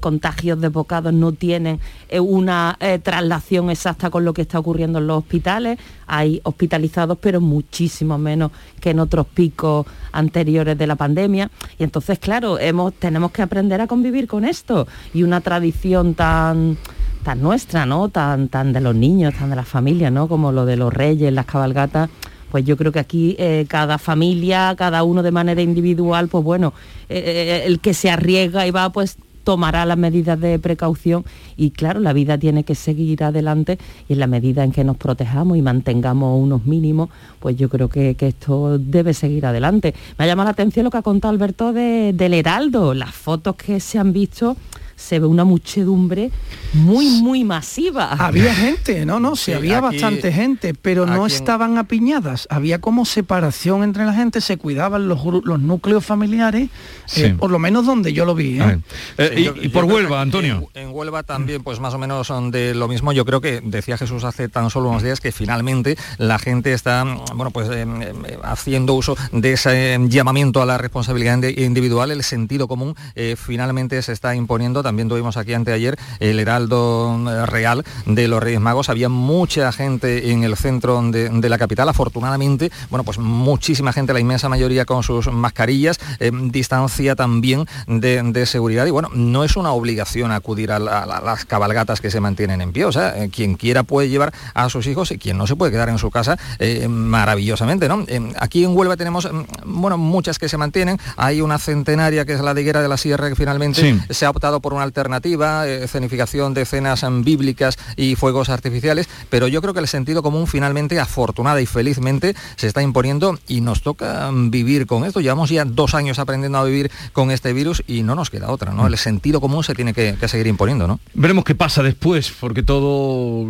contagios 0.00 0.60
de 0.60 0.68
bocados 0.68 1.12
no 1.12 1.32
tienen 1.32 1.80
eh, 2.08 2.20
una 2.20 2.76
eh, 2.80 2.98
traslación 3.02 3.70
exacta 3.70 4.10
con 4.10 4.24
lo 4.24 4.32
que 4.34 4.42
está 4.42 4.58
ocurriendo 4.58 4.98
en 4.98 5.06
los 5.06 5.18
hospitales. 5.18 5.78
Hay 6.14 6.40
hospitalizados, 6.44 7.16
pero 7.18 7.40
muchísimo 7.40 8.18
menos 8.18 8.52
que 8.80 8.90
en 8.90 8.98
otros 8.98 9.26
picos 9.26 9.86
anteriores 10.12 10.76
de 10.76 10.86
la 10.86 10.96
pandemia. 10.96 11.50
Y 11.78 11.84
entonces, 11.84 12.18
claro, 12.18 12.58
hemos, 12.58 12.92
tenemos 12.92 13.30
que 13.30 13.40
aprender 13.40 13.80
a 13.80 13.86
convivir 13.86 14.26
con 14.26 14.44
esto. 14.44 14.86
Y 15.14 15.22
una 15.22 15.40
tradición 15.40 16.12
tan 16.14 16.76
tan 17.22 17.40
nuestra, 17.40 17.86
¿no? 17.86 18.08
Tan, 18.08 18.48
tan 18.48 18.72
de 18.72 18.80
los 18.80 18.94
niños, 18.94 19.34
tan 19.34 19.50
de 19.50 19.56
las 19.56 19.68
familias, 19.68 20.12
¿no? 20.12 20.28
Como 20.28 20.52
lo 20.52 20.66
de 20.66 20.76
los 20.76 20.92
reyes, 20.92 21.32
las 21.32 21.46
cabalgatas. 21.46 22.10
Pues 22.50 22.66
yo 22.66 22.76
creo 22.76 22.92
que 22.92 22.98
aquí 22.98 23.34
eh, 23.38 23.64
cada 23.68 23.96
familia, 23.96 24.74
cada 24.76 25.04
uno 25.04 25.22
de 25.22 25.30
manera 25.30 25.62
individual, 25.62 26.28
pues 26.28 26.44
bueno, 26.44 26.74
eh, 27.08 27.22
eh, 27.24 27.62
el 27.64 27.80
que 27.80 27.94
se 27.94 28.10
arriesga 28.10 28.66
y 28.66 28.70
va, 28.70 28.92
pues 28.92 29.16
tomará 29.44 29.84
las 29.86 29.98
medidas 29.98 30.38
de 30.40 30.58
precaución 30.58 31.24
y 31.56 31.70
claro, 31.70 32.00
la 32.00 32.12
vida 32.12 32.38
tiene 32.38 32.64
que 32.64 32.74
seguir 32.74 33.24
adelante 33.24 33.78
y 34.08 34.12
en 34.14 34.18
la 34.20 34.26
medida 34.26 34.64
en 34.64 34.72
que 34.72 34.84
nos 34.84 34.96
protejamos 34.96 35.56
y 35.56 35.62
mantengamos 35.62 36.40
unos 36.42 36.64
mínimos, 36.64 37.08
pues 37.40 37.56
yo 37.56 37.68
creo 37.68 37.88
que, 37.88 38.14
que 38.14 38.28
esto 38.28 38.78
debe 38.78 39.14
seguir 39.14 39.46
adelante. 39.46 39.94
Me 40.18 40.24
ha 40.24 40.28
llamado 40.28 40.46
la 40.46 40.52
atención 40.52 40.84
lo 40.84 40.90
que 40.90 40.98
ha 40.98 41.02
contado 41.02 41.32
Alberto 41.32 41.72
de- 41.72 42.12
del 42.12 42.34
Heraldo, 42.34 42.94
las 42.94 43.14
fotos 43.14 43.56
que 43.56 43.80
se 43.80 43.98
han 43.98 44.12
visto, 44.12 44.56
se 45.02 45.18
ve 45.18 45.26
una 45.26 45.44
muchedumbre 45.44 46.30
muy, 46.72 47.06
muy 47.22 47.44
masiva. 47.44 48.12
Había 48.12 48.54
gente, 48.54 49.04
no, 49.04 49.20
no, 49.20 49.36
sí, 49.36 49.46
Sí, 49.46 49.52
había 49.52 49.78
aquí- 49.78 49.86
bastante 49.96 50.32
gente, 50.32 50.74
pero 50.74 51.04
no 51.06 51.26
estaban 51.26 51.76
apiñadas. 51.76 52.46
Había 52.50 52.80
como 52.80 53.04
separación 53.04 53.82
entre 53.82 54.04
la 54.06 54.14
gente, 54.14 54.40
se 54.40 54.56
cuidaban 54.56 55.08
los, 55.08 55.20
los 55.44 55.60
núcleos 55.60 56.04
familiares, 56.06 56.68
Sí. 57.06 57.24
eh, 57.24 57.36
por 57.38 57.50
lo 57.50 57.58
menos 57.58 57.84
donde 57.84 58.12
yo 58.12 58.24
lo 58.24 58.34
vi. 58.34 58.60
¿eh? 58.60 58.78
Eh, 59.18 59.32
Sí, 59.34 59.40
y, 59.40 59.44
yo- 59.44 59.54
y 59.56 59.62
yo 59.68 59.72
por 59.72 59.84
Huelva, 59.84 60.20
Antonio. 60.22 60.68
En, 60.74 60.88
en 60.88 60.94
Huelva 60.94 61.22
también, 61.24 61.62
pues 61.62 61.80
más 61.80 61.92
o 61.94 61.98
menos 61.98 62.26
son 62.28 62.50
de 62.50 62.74
lo 62.74 62.88
mismo. 62.88 63.12
Yo 63.12 63.24
creo 63.24 63.40
que 63.40 63.60
decía 63.62 63.98
Jesús 63.98 64.24
hace 64.24 64.48
tan 64.48 64.70
solo 64.70 64.88
unos 64.90 65.02
días 65.02 65.20
que 65.20 65.32
finalmente 65.32 65.96
la 66.18 66.38
gente 66.38 66.72
está, 66.72 67.04
bueno, 67.34 67.50
pues 67.50 67.68
eh, 67.70 67.84
eh, 67.84 68.38
haciendo 68.44 68.94
uso 68.94 69.16
de 69.32 69.52
ese 69.54 69.94
eh, 69.94 69.98
llamamiento 70.08 70.62
a 70.62 70.66
la 70.66 70.78
responsabilidad 70.78 71.38
indi- 71.38 71.58
individual, 71.58 72.10
el 72.12 72.22
sentido 72.22 72.68
común, 72.68 72.94
eh, 73.14 73.34
finalmente 73.36 74.00
se 74.02 74.12
está 74.12 74.34
imponiendo. 74.36 74.82
También 74.82 74.91
tuvimos 74.96 75.36
aquí 75.36 75.54
anteayer 75.54 75.96
el 76.20 76.38
Heraldo 76.38 77.18
eh, 77.28 77.46
Real 77.46 77.84
de 78.06 78.28
los 78.28 78.42
Reyes 78.42 78.60
Magos. 78.60 78.88
Había 78.88 79.08
mucha 79.08 79.72
gente 79.72 80.30
en 80.30 80.44
el 80.44 80.56
centro 80.56 81.00
de, 81.10 81.28
de 81.28 81.48
la 81.48 81.58
capital, 81.58 81.88
afortunadamente, 81.88 82.70
bueno, 82.90 83.04
pues 83.04 83.18
muchísima 83.18 83.92
gente, 83.92 84.12
la 84.12 84.20
inmensa 84.20 84.48
mayoría 84.48 84.84
con 84.84 85.02
sus 85.02 85.30
mascarillas, 85.32 85.98
eh, 86.20 86.30
distancia 86.44 87.16
también 87.16 87.66
de, 87.86 88.22
de 88.22 88.46
seguridad 88.46 88.86
y 88.86 88.90
bueno, 88.90 89.08
no 89.14 89.44
es 89.44 89.56
una 89.56 89.72
obligación 89.72 90.30
acudir 90.30 90.70
a, 90.72 90.78
la- 90.78 91.00
a 91.02 91.20
las 91.22 91.44
cabalgatas 91.44 92.00
que 92.00 92.10
se 92.10 92.20
mantienen 92.20 92.60
en 92.60 92.72
pie, 92.72 92.84
o 92.84 92.92
sea, 92.92 93.22
eh, 93.22 93.30
quien 93.34 93.54
quiera 93.56 93.82
puede 93.82 94.08
llevar 94.08 94.32
a 94.54 94.68
sus 94.68 94.86
hijos 94.86 95.10
y 95.10 95.18
quien 95.18 95.38
no 95.38 95.46
se 95.46 95.56
puede 95.56 95.72
quedar 95.72 95.88
en 95.88 95.98
su 95.98 96.10
casa 96.10 96.38
eh, 96.58 96.86
maravillosamente, 96.88 97.88
¿no? 97.88 98.04
Aquí 98.38 98.64
en 98.64 98.76
Huelva 98.76 98.96
tenemos, 98.96 99.28
mm, 99.30 99.42
bueno, 99.64 99.96
muchas 99.98 100.38
que 100.38 100.48
se 100.48 100.56
mantienen, 100.58 100.98
hay 101.16 101.40
una 101.40 101.58
centenaria 101.58 102.24
que 102.24 102.34
es 102.34 102.40
la 102.40 102.54
de 102.54 102.60
Higuera 102.62 102.82
de 102.82 102.88
la 102.88 102.96
Sierra 102.96 103.28
que 103.28 103.36
finalmente 103.36 103.80
Sí. 103.82 104.00
se 104.10 104.26
ha 104.26 104.30
optado 104.30 104.60
por 104.60 104.74
una 104.74 104.81
alternativa, 104.82 105.66
eh, 105.68 105.84
escenificación 105.84 106.54
de 106.54 106.62
escenas 106.62 107.04
bíblicas 107.24 107.78
y 107.96 108.14
fuegos 108.16 108.48
artificiales, 108.48 109.08
pero 109.30 109.48
yo 109.48 109.60
creo 109.62 109.74
que 109.74 109.80
el 109.80 109.88
sentido 109.88 110.22
común 110.22 110.46
finalmente, 110.46 111.00
afortunada 111.00 111.60
y 111.60 111.66
felizmente, 111.66 112.34
se 112.56 112.66
está 112.66 112.82
imponiendo 112.82 113.38
y 113.48 113.60
nos 113.60 113.82
toca 113.82 114.30
mm, 114.30 114.50
vivir 114.50 114.86
con 114.86 115.04
esto. 115.04 115.20
Llevamos 115.20 115.50
ya 115.50 115.64
dos 115.64 115.94
años 115.94 116.18
aprendiendo 116.18 116.58
a 116.58 116.64
vivir 116.64 116.90
con 117.12 117.30
este 117.30 117.52
virus 117.52 117.82
y 117.86 118.02
no 118.02 118.14
nos 118.14 118.30
queda 118.30 118.50
otra, 118.50 118.72
¿no? 118.72 118.86
El 118.86 118.96
sentido 118.98 119.40
común 119.40 119.64
se 119.64 119.74
tiene 119.74 119.92
que, 119.94 120.16
que 120.18 120.28
seguir 120.28 120.46
imponiendo, 120.46 120.86
¿no? 120.86 121.00
Veremos 121.14 121.44
qué 121.44 121.54
pasa 121.54 121.82
después, 121.82 122.32
porque 122.40 122.62
todo, 122.62 123.46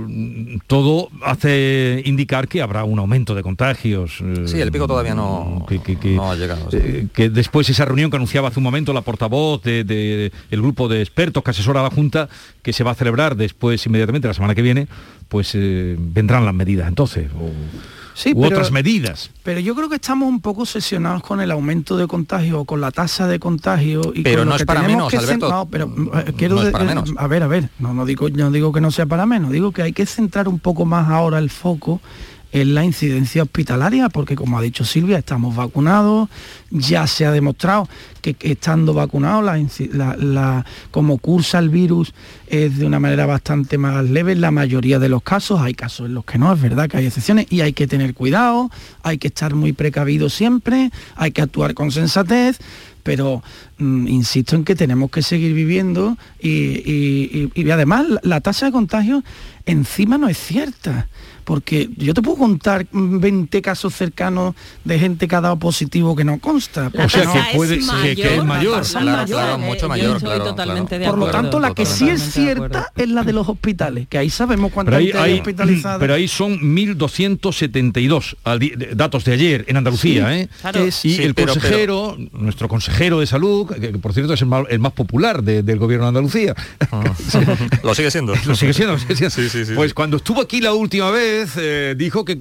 todo 0.66 1.08
hace 1.24 2.02
indicar 2.04 2.48
que 2.48 2.62
habrá 2.62 2.84
un 2.84 2.98
aumento 2.98 3.34
de 3.34 3.42
contagios. 3.42 4.18
eh, 4.22 4.44
Sí, 4.46 4.60
el 4.60 4.72
pico 4.72 4.86
todavía 4.86 5.14
no, 5.14 5.64
que, 5.68 5.80
que- 5.80 5.98
que- 5.98 6.16
no 6.16 6.30
ha 6.30 6.34
llegado. 6.36 6.70
sí. 6.70 6.76
eh, 6.80 7.06
que 7.12 7.28
después 7.30 7.68
esa 7.68 7.84
reunión 7.84 8.10
que 8.10 8.16
anunciaba 8.16 8.48
hace 8.48 8.58
un 8.58 8.64
momento 8.64 8.92
la 8.92 9.00
portavoz 9.02 9.62
del 9.62 9.86
de, 9.86 10.32
el 10.50 10.60
grupo 10.62 10.88
de 10.88 11.02
expertos 11.12 11.42
que 11.44 11.50
asesora 11.50 11.80
a 11.80 11.82
la 11.82 11.90
Junta, 11.90 12.28
que 12.62 12.72
se 12.72 12.82
va 12.84 12.92
a 12.92 12.94
celebrar 12.94 13.36
después 13.36 13.84
inmediatamente 13.86 14.28
la 14.28 14.34
semana 14.34 14.54
que 14.54 14.62
viene, 14.62 14.88
pues 15.28 15.50
eh, 15.54 15.94
vendrán 15.98 16.44
las 16.46 16.54
medidas 16.54 16.88
entonces, 16.88 17.28
o, 17.38 17.50
Sí, 18.14 18.32
u 18.34 18.42
pero- 18.42 18.48
otras 18.56 18.70
medidas. 18.70 19.30
Pero 19.42 19.60
yo 19.60 19.74
creo 19.74 19.88
que 19.88 19.94
estamos 19.96 20.28
un 20.28 20.40
poco 20.42 20.62
obsesionados 20.62 21.22
con 21.22 21.40
el 21.40 21.50
aumento 21.50 21.96
de 21.96 22.06
contagio, 22.06 22.64
con 22.66 22.80
la 22.80 22.90
tasa 22.90 23.26
de 23.26 23.38
contagio 23.38 24.12
y 24.14 24.22
Pero 24.22 24.40
con 24.40 24.48
no 24.48 24.50
lo 24.50 24.56
es 24.56 24.66
que 24.66 24.86
menos, 24.86 25.10
que 25.10 25.16
Alberto. 25.16 25.48
No, 25.48 25.66
pero 25.70 25.90
eh, 26.14 26.32
quiero 26.36 26.56
No 26.56 26.62
es 26.62 26.70
para 26.72 26.84
eh, 26.84 26.88
menos. 26.88 27.12
a 27.16 27.26
ver, 27.26 27.42
a 27.42 27.46
ver, 27.46 27.70
no, 27.78 27.94
no 27.94 28.04
digo 28.04 28.28
no 28.28 28.50
digo 28.50 28.70
que 28.72 28.82
no 28.82 28.90
sea 28.90 29.06
para 29.06 29.24
menos, 29.24 29.50
digo 29.50 29.72
que 29.72 29.80
hay 29.82 29.92
que 29.94 30.04
centrar 30.04 30.46
un 30.48 30.58
poco 30.58 30.84
más 30.84 31.08
ahora 31.08 31.38
el 31.38 31.48
foco 31.48 32.02
en 32.52 32.74
la 32.74 32.84
incidencia 32.84 33.42
hospitalaria, 33.42 34.08
porque 34.10 34.36
como 34.36 34.58
ha 34.58 34.62
dicho 34.62 34.84
Silvia, 34.84 35.18
estamos 35.18 35.56
vacunados, 35.56 36.28
ya 36.70 37.06
se 37.06 37.24
ha 37.24 37.32
demostrado 37.32 37.88
que, 38.20 38.36
estando 38.40 38.92
vacunados, 38.94 39.44
la, 39.92 40.64
como 40.90 41.16
cursa 41.18 41.58
el 41.58 41.70
virus 41.70 42.12
es 42.46 42.76
de 42.78 42.84
una 42.86 43.00
manera 43.00 43.24
bastante 43.26 43.78
más 43.78 44.04
leve 44.08 44.32
en 44.32 44.42
la 44.42 44.50
mayoría 44.50 44.98
de 44.98 45.08
los 45.08 45.22
casos, 45.22 45.60
hay 45.60 45.72
casos 45.74 46.06
en 46.06 46.14
los 46.14 46.24
que 46.26 46.38
no, 46.38 46.52
es 46.52 46.60
verdad 46.60 46.88
que 46.90 46.98
hay 46.98 47.06
excepciones 47.06 47.46
y 47.50 47.62
hay 47.62 47.72
que 47.72 47.86
tener 47.86 48.12
cuidado, 48.14 48.70
hay 49.02 49.16
que 49.18 49.28
estar 49.28 49.54
muy 49.54 49.72
precavido 49.72 50.28
siempre, 50.28 50.90
hay 51.16 51.30
que 51.32 51.40
actuar 51.42 51.72
con 51.74 51.90
sensatez, 51.90 52.58
pero 53.02 53.42
mm, 53.78 54.06
insisto 54.08 54.54
en 54.56 54.64
que 54.64 54.74
tenemos 54.76 55.10
que 55.10 55.22
seguir 55.22 55.54
viviendo 55.54 56.16
y, 56.38 56.50
y- 56.50 57.50
y- 57.54 57.70
además 57.70 58.08
la, 58.08 58.20
la 58.22 58.40
tasa 58.40 58.66
de 58.66 58.72
contagio 58.72 59.24
encima 59.66 60.18
no 60.18 60.28
es 60.28 60.38
cierta. 60.38 61.08
Porque 61.44 61.88
yo 61.96 62.14
te 62.14 62.22
puedo 62.22 62.36
contar 62.38 62.86
mm, 62.90 63.18
20 63.20 63.62
casos 63.62 63.94
cercanos 63.94 64.54
de 64.84 64.98
gente 64.98 65.26
que 65.28 65.34
ha 65.36 65.40
dado 65.40 65.58
positivo 65.58 66.14
que 66.14 66.24
no 66.24 66.38
consta. 66.38 66.90
La 66.92 67.06
O 67.06 67.08
sea, 67.08 67.22
que 67.22 67.56
puede- 67.56 67.76
es 67.76 67.90
que- 67.90 68.14
que 68.16 68.36
es 68.36 68.44
mayor. 68.44 68.82
Es 68.82 68.90
Claro, 68.92 69.06
mayor, 69.06 69.26
claro, 69.40 69.54
eh, 69.54 69.58
mucho 69.66 69.80
yo 69.82 69.88
mayor, 69.88 70.16
estoy 70.16 70.28
claro, 70.30 70.44
totalmente 70.44 70.96
claro. 70.98 71.04
de 71.04 71.10
Por 71.10 71.18
lo 71.18 71.30
tanto, 71.32 71.60
la 71.60 71.74
que 71.74 71.86
sí 71.86 72.08
es 72.08 72.22
cierta 72.32 72.92
es 72.96 73.08
la 73.08 73.22
de 73.24 73.32
los 73.32 73.48
hospitales, 73.48 74.06
que 74.08 74.18
ahí 74.18 74.30
sabemos 74.30 74.72
cuánta 74.72 74.90
Pero 74.92 75.02
gente 75.04 75.18
hay 75.18 75.32
hay- 75.32 75.38
hospitalizada. 75.40 75.98
pero 75.98 76.14
ahí 76.14 76.28
son 76.28 76.58
1.272 76.62 78.36
al 78.44 78.58
di- 78.58 78.70
de- 78.70 78.94
datos 78.94 79.24
de 79.24 79.32
ayer 79.32 79.64
en 79.68 79.76
Andalucía. 79.76 80.28
Sí, 80.28 80.34
¿eh? 80.40 80.48
claro. 80.60 80.86
Y 80.86 80.90
Sí, 80.92 81.22
el 81.22 81.34
pero- 81.34 81.52
consejero, 81.54 82.16
nuestro 82.32 82.68
consejero 82.68 83.20
de 83.20 83.26
salud, 83.26 83.66
que, 83.68 83.92
que 83.92 83.98
por 83.98 84.12
cierto 84.14 84.34
es 84.34 84.40
el 84.42 84.48
más, 84.48 84.64
el 84.70 84.78
más 84.78 84.92
popular 84.92 85.42
de- 85.42 85.62
del 85.62 85.78
gobierno 85.78 86.04
de 86.06 86.08
Andalucía, 86.08 86.54
Lo 87.82 87.94
sigue 87.94 88.10
siendo. 88.10 88.34
lo 88.46 88.54
sigue 88.54 88.72
siendo, 88.72 88.94
lo 88.94 88.98
sigue 88.98 89.16
siendo. 89.16 89.34
Sí, 89.36 89.48
sí, 89.48 89.64
sí, 89.64 89.72
pues 89.74 89.90
sí. 89.90 89.94
cuando 89.94 90.16
estuvo 90.18 90.40
aquí 90.40 90.60
la 90.60 90.72
última 90.74 91.10
vez, 91.10 91.31
eh, 91.56 91.94
dijo 91.96 92.24
que, 92.24 92.38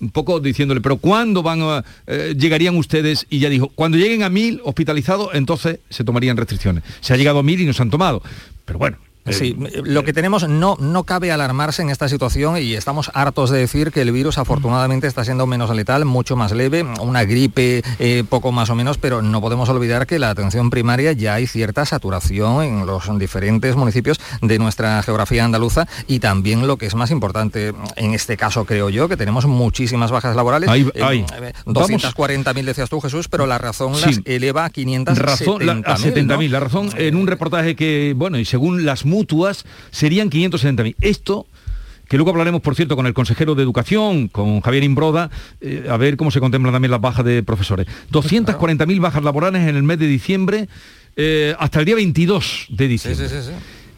un 0.00 0.10
poco 0.10 0.40
diciéndole, 0.40 0.80
pero 0.80 0.96
¿cuándo 0.96 1.42
van 1.42 1.62
a, 1.62 1.84
eh, 2.06 2.34
llegarían 2.38 2.76
ustedes? 2.76 3.26
Y 3.30 3.38
ya 3.38 3.48
dijo, 3.48 3.68
cuando 3.74 3.96
lleguen 3.98 4.22
a 4.22 4.28
mil 4.28 4.60
hospitalizados, 4.64 5.30
entonces 5.34 5.80
se 5.90 6.04
tomarían 6.04 6.36
restricciones. 6.36 6.84
Se 7.00 7.14
ha 7.14 7.16
llegado 7.16 7.40
a 7.40 7.42
mil 7.42 7.60
y 7.60 7.66
no 7.66 7.72
se 7.72 7.82
han 7.82 7.90
tomado. 7.90 8.22
Pero 8.64 8.78
bueno, 8.78 8.98
Sí, 9.30 9.56
lo 9.84 10.04
que 10.04 10.12
tenemos 10.12 10.48
no, 10.48 10.76
no 10.78 11.04
cabe 11.04 11.32
alarmarse 11.32 11.82
en 11.82 11.90
esta 11.90 12.08
situación 12.08 12.58
y 12.58 12.74
estamos 12.74 13.10
hartos 13.14 13.50
de 13.50 13.58
decir 13.58 13.90
que 13.90 14.02
el 14.02 14.12
virus 14.12 14.36
afortunadamente 14.36 15.06
está 15.06 15.24
siendo 15.24 15.46
menos 15.46 15.74
letal, 15.74 16.04
mucho 16.04 16.36
más 16.36 16.52
leve, 16.52 16.82
una 16.82 17.24
gripe 17.24 17.82
eh, 17.98 18.24
poco 18.28 18.52
más 18.52 18.68
o 18.70 18.74
menos, 18.74 18.98
pero 18.98 19.22
no 19.22 19.40
podemos 19.40 19.68
olvidar 19.68 20.06
que 20.06 20.18
la 20.18 20.30
atención 20.30 20.68
primaria 20.68 21.12
ya 21.12 21.34
hay 21.34 21.46
cierta 21.46 21.86
saturación 21.86 22.62
en 22.62 22.86
los 22.86 23.18
diferentes 23.18 23.76
municipios 23.76 24.20
de 24.42 24.58
nuestra 24.58 25.02
geografía 25.02 25.44
andaluza 25.44 25.86
y 26.06 26.18
también 26.18 26.66
lo 26.66 26.76
que 26.76 26.86
es 26.86 26.94
más 26.94 27.10
importante 27.10 27.72
en 27.96 28.14
este 28.14 28.36
caso 28.36 28.66
creo 28.66 28.90
yo, 28.90 29.08
que 29.08 29.16
tenemos 29.16 29.46
muchísimas 29.46 30.10
bajas 30.10 30.36
laborales. 30.36 30.68
Hay, 30.68 30.88
hay. 31.02 31.24
240.000 31.66 32.64
decías 32.64 32.90
tú 32.90 33.00
Jesús, 33.00 33.28
pero 33.28 33.46
la 33.46 33.58
razón 33.58 33.98
las 34.00 34.20
eleva 34.24 34.66
a 34.66 34.70
570.000. 34.70 35.82
a 35.86 35.96
70.000. 35.96 36.48
La 36.50 36.60
razón 36.60 36.90
en 36.96 37.16
un 37.16 37.26
reportaje 37.26 37.74
que, 37.74 38.14
bueno, 38.16 38.38
y 38.38 38.44
según 38.44 38.84
las 38.84 39.04
mutuas 39.14 39.64
serían 39.90 40.28
570.000. 40.30 40.96
Esto 41.00 41.46
que 42.08 42.16
luego 42.16 42.30
hablaremos, 42.30 42.60
por 42.60 42.74
cierto, 42.74 42.96
con 42.96 43.06
el 43.06 43.14
consejero 43.14 43.54
de 43.54 43.62
Educación, 43.62 44.28
con 44.28 44.60
Javier 44.60 44.84
Imbroda, 44.84 45.30
eh, 45.60 45.86
a 45.88 45.96
ver 45.96 46.16
cómo 46.16 46.30
se 46.30 46.40
contemplan 46.40 46.74
también 46.74 46.90
las 46.90 47.00
bajas 47.00 47.24
de 47.24 47.42
profesores. 47.42 47.86
240.000 48.12 49.00
bajas 49.00 49.24
laborales 49.24 49.66
en 49.66 49.76
el 49.76 49.82
mes 49.82 49.98
de 49.98 50.06
diciembre 50.06 50.68
eh, 51.16 51.54
hasta 51.58 51.80
el 51.80 51.86
día 51.86 51.94
22 51.94 52.66
de 52.68 52.88
diciembre. 52.88 53.26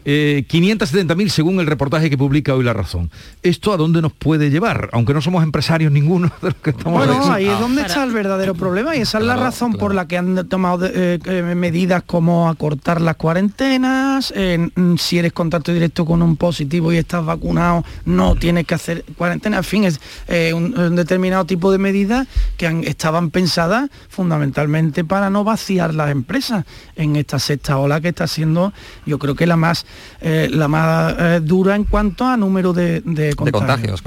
Eh, 0.09 0.45
570.000 0.47 1.27
según 1.27 1.59
el 1.59 1.67
reportaje 1.67 2.09
que 2.09 2.17
publica 2.17 2.55
hoy 2.55 2.63
La 2.63 2.71
Razón. 2.71 3.11
¿Esto 3.43 3.73
a 3.73 3.77
dónde 3.77 4.01
nos 4.01 4.13
puede 4.13 4.49
llevar? 4.49 4.89
Aunque 4.93 5.13
no 5.13 5.19
somos 5.19 5.43
empresarios 5.43 5.91
ninguno 5.91 6.31
de 6.41 6.47
los 6.51 6.55
que 6.61 6.69
estamos 6.69 7.05
Bueno, 7.05 7.29
ahí 7.29 7.45
es 7.45 7.59
donde 7.59 7.81
está 7.81 8.05
el 8.05 8.13
verdadero 8.13 8.55
problema 8.55 8.95
y 8.95 9.01
esa 9.01 9.17
es 9.17 9.25
la 9.25 9.35
razón 9.35 9.73
por 9.73 9.93
la 9.93 10.07
que 10.07 10.17
han 10.17 10.47
tomado 10.47 10.85
eh, 10.85 11.19
eh, 11.25 11.41
medidas 11.55 12.03
como 12.03 12.47
acortar 12.47 13.01
las 13.01 13.17
cuarentenas, 13.17 14.33
mm, 14.33 14.95
si 14.95 15.17
eres 15.17 15.33
contacto 15.33 15.73
directo 15.73 16.05
con 16.05 16.21
un 16.21 16.37
positivo 16.37 16.93
y 16.93 16.97
estás 16.97 17.25
vacunado, 17.25 17.83
no 18.05 18.35
tienes 18.35 18.65
que 18.65 18.75
hacer 18.75 19.03
cuarentena, 19.17 19.57
en 19.57 19.63
fin, 19.65 19.83
es 19.83 19.99
eh, 20.29 20.53
un, 20.53 20.95
determinado 20.95 21.43
tipo 21.43 21.69
de 21.69 21.79
medidas 21.79 22.27
que 22.55 22.67
estaban 22.85 23.29
pensadas 23.29 23.89
fundamentalmente 24.07 25.03
para 25.03 25.29
no 25.29 25.43
vaciar 25.43 25.93
las 25.93 26.11
empresas 26.11 26.63
en 26.95 27.17
esta 27.17 27.39
sexta 27.39 27.77
ola 27.77 27.99
que 27.99 28.07
está 28.07 28.25
siendo, 28.25 28.71
yo 29.05 29.19
creo 29.19 29.35
que 29.35 29.45
la 29.45 29.57
más 29.57 29.85
eh, 30.21 30.49
la 30.51 30.67
más 30.67 31.15
eh, 31.17 31.39
dura 31.43 31.75
en 31.75 31.83
cuanto 31.83 32.25
a 32.25 32.37
número 32.37 32.73
de, 32.73 33.01
contagios. 33.35 34.03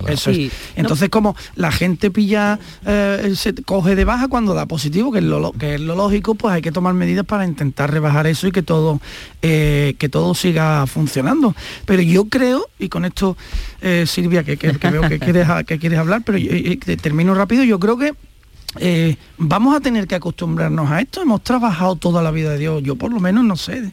Entonces, 0.74 1.08
como 1.08 1.36
la 1.54 1.70
gente 1.70 2.10
pilla, 2.10 2.58
eh, 2.84 3.32
se 3.36 3.54
coge 3.54 3.94
de 3.94 4.04
baja 4.04 4.28
cuando 4.28 4.54
da 4.54 4.66
positivo, 4.66 5.12
que 5.12 5.18
es, 5.18 5.24
lo, 5.24 5.52
que 5.52 5.74
es 5.76 5.80
lo 5.80 5.94
lógico, 5.94 6.34
pues 6.34 6.54
hay 6.54 6.62
que 6.62 6.72
tomar 6.72 6.94
medidas 6.94 7.24
para 7.26 7.44
intentar 7.44 7.90
rebajar 7.90 8.26
eso 8.26 8.46
y 8.46 8.52
que 8.52 8.62
todo, 8.62 9.00
que 9.40 10.08
todo 10.10 10.34
siga 10.34 10.86
funcionando. 10.86 11.54
Pero 11.84 12.02
yo 12.02 12.26
creo, 12.26 12.68
y 12.78 12.88
con 12.88 13.04
esto, 13.04 13.36
Silvia, 14.06 14.42
que, 14.44 14.56
veo 14.56 15.08
que 15.08 15.18
quieres, 15.18 15.46
que 15.66 15.78
quieres 15.78 15.98
hablar, 15.98 16.22
pero 16.24 16.38
termino 17.00 17.34
rápido, 17.34 17.64
yo 17.64 17.78
creo 17.78 17.96
que 17.96 18.14
eh, 18.78 19.16
vamos 19.36 19.74
a 19.74 19.80
tener 19.80 20.06
que 20.06 20.14
acostumbrarnos 20.14 20.90
a 20.90 21.00
esto. 21.00 21.22
Hemos 21.22 21.42
trabajado 21.42 21.96
toda 21.96 22.22
la 22.22 22.30
vida 22.30 22.50
de 22.52 22.58
Dios, 22.58 22.82
yo 22.82 22.96
por 22.96 23.12
lo 23.12 23.20
menos 23.20 23.44
no 23.44 23.56
sé. 23.56 23.92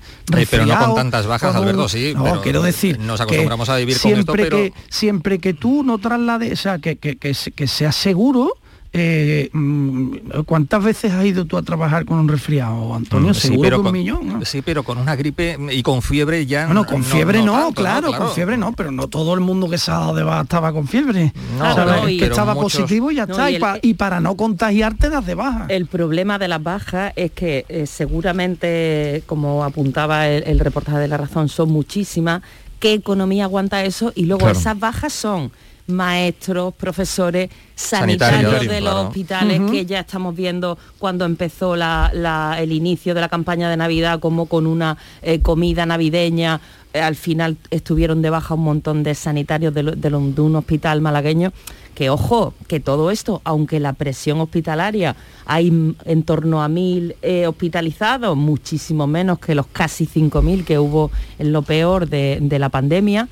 pero 0.50 0.66
no 0.66 0.86
con 0.86 0.96
tantas 0.96 1.26
bajas, 1.26 1.56
Alberto, 1.56 1.90
sí. 1.90 2.14
No, 2.16 2.42
quiero 2.42 2.62
decir. 2.62 3.00
Nos 3.00 3.20
acostumbramos 3.22 3.70
a 3.70 3.78
vivir 3.78 4.00
con 4.00 4.12
esto, 4.12 4.34
pero... 4.34 4.58
que 4.58 4.74
siempre 4.90 5.40
que 5.40 5.54
tú 5.54 5.84
no 5.84 5.98
traslades, 5.98 6.54
o 6.54 6.62
sea, 6.62 6.80
que, 6.80 6.98
que, 6.98 7.18
que, 7.18 7.34
que 7.34 7.68
sea 7.68 7.92
seguro 7.92 8.54
eh, 8.94 9.50
mm, 9.52 10.42
¿Cuántas 10.46 10.84
veces 10.84 11.12
has 11.12 11.26
ido 11.26 11.46
tú 11.46 11.58
a 11.58 11.62
trabajar 11.62 12.06
con 12.06 12.20
un 12.20 12.28
resfriado, 12.28 12.94
Antonio? 12.96 13.34
Sí, 13.34 13.50
Seguro 13.50 13.62
pero 13.62 13.78
con 13.78 13.88
un 13.88 13.94
millón. 13.94 14.46
Sí, 14.46 14.62
pero 14.62 14.84
con 14.84 14.98
una 14.98 15.16
gripe 15.16 15.58
y 15.72 15.84
con 15.84 16.02
fiebre 16.02 16.46
ya. 16.46 16.68
No, 16.68 16.86
con 16.86 17.04
fiebre 17.04 17.44
no, 17.44 17.72
claro, 17.74 18.12
con 18.14 18.32
fiebre 18.32 18.58
no, 18.58 18.74
pero 18.74 18.92
no 18.92 19.08
todo 19.08 19.34
el 19.34 19.42
mundo 19.42 19.70
que 19.70 19.78
se 19.78 19.92
ha 19.92 19.96
dado 19.96 20.16
de 20.16 20.24
baja 20.24 20.42
estaba 20.44 20.72
con 20.72 20.88
fiebre. 20.88 21.34
No, 21.58 22.06
que 22.06 22.26
estaba 22.26 22.56
positivo 22.56 23.12
y 23.12 23.16
ya 23.16 23.24
está. 23.24 23.78
Y, 23.82 23.94
para 23.94 24.20
no 24.20 24.36
contagiarte 24.36 25.10
das 25.10 25.26
de 25.26 25.36
baja. 25.36 25.66
El 25.70 25.88
problema 25.88 26.38
de 26.38 26.48
las 26.48 26.62
bajas 26.62 27.14
es 27.16 27.32
que 27.32 27.66
eh, 27.68 27.88
seguramente, 27.88 29.24
como 29.26 29.64
apuntaba 29.64 30.28
el, 30.28 30.60
reportaje 30.60 31.00
de 31.00 31.08
la 31.08 31.18
razón, 31.18 31.50
son 31.50 31.72
muchísimas. 31.72 32.42
¿Qué 32.80 32.94
economía 32.94 33.46
aguanta 33.46 33.84
eso? 33.84 34.12
Y 34.16 34.26
luego 34.26 34.50
esas 34.50 34.80
bajas 34.80 35.12
son 35.12 35.52
maestros, 35.88 36.74
profesores, 36.74 37.50
sanitarios, 37.76 38.68
de 38.68 38.82
los 38.82 38.94
hospitales 38.94 39.62
que 39.72 39.86
ya 39.86 40.02
estamos 40.02 40.36
viendo 40.36 40.78
cuando 41.00 41.26
empezó 41.26 41.76
el 41.76 42.72
inicio 42.72 43.14
de 43.14 43.22
la 43.22 43.30
campaña 43.30 43.70
de 43.70 43.78
Navidad 43.78 44.20
como 44.20 44.48
con 44.48 44.68
una 44.68 44.98
eh, 45.22 45.40
comida 45.40 45.86
navideña. 45.86 46.60
Eh, 46.94 47.02
al 47.02 47.16
final 47.16 47.58
estuvieron 47.70 48.22
de 48.22 48.30
baja 48.30 48.56
un 48.56 48.64
montón 48.64 49.04
de 49.04 49.16
sanitarios 49.16 49.74
de, 49.74 49.84
de, 49.84 50.42
un 50.42 50.56
hospital 50.56 51.02
malagueño 51.02 51.52
que 51.94 52.10
ojo, 52.10 52.54
que 52.68 52.80
todo 52.80 53.10
esto, 53.10 53.42
aunque 53.44 53.80
la 53.80 53.94
presión 53.94 54.40
hospitalaria 54.40 55.16
hay 55.46 55.96
en 56.06 56.24
torno 56.24 56.62
a 56.62 56.68
mil 56.68 57.16
eh, 57.24 57.48
hospitalizados, 57.48 58.38
muchísimo 58.38 59.08
menos 59.08 59.40
que 59.40 59.56
los 59.56 59.66
casi 59.68 60.06
5.000 60.06 60.64
que 60.64 60.78
hubo 60.78 61.10
en 61.40 61.52
lo 61.52 61.64
peor 61.64 62.08
de, 62.08 62.38
de 62.40 62.60
la 62.60 62.70
pandemia, 62.70 63.28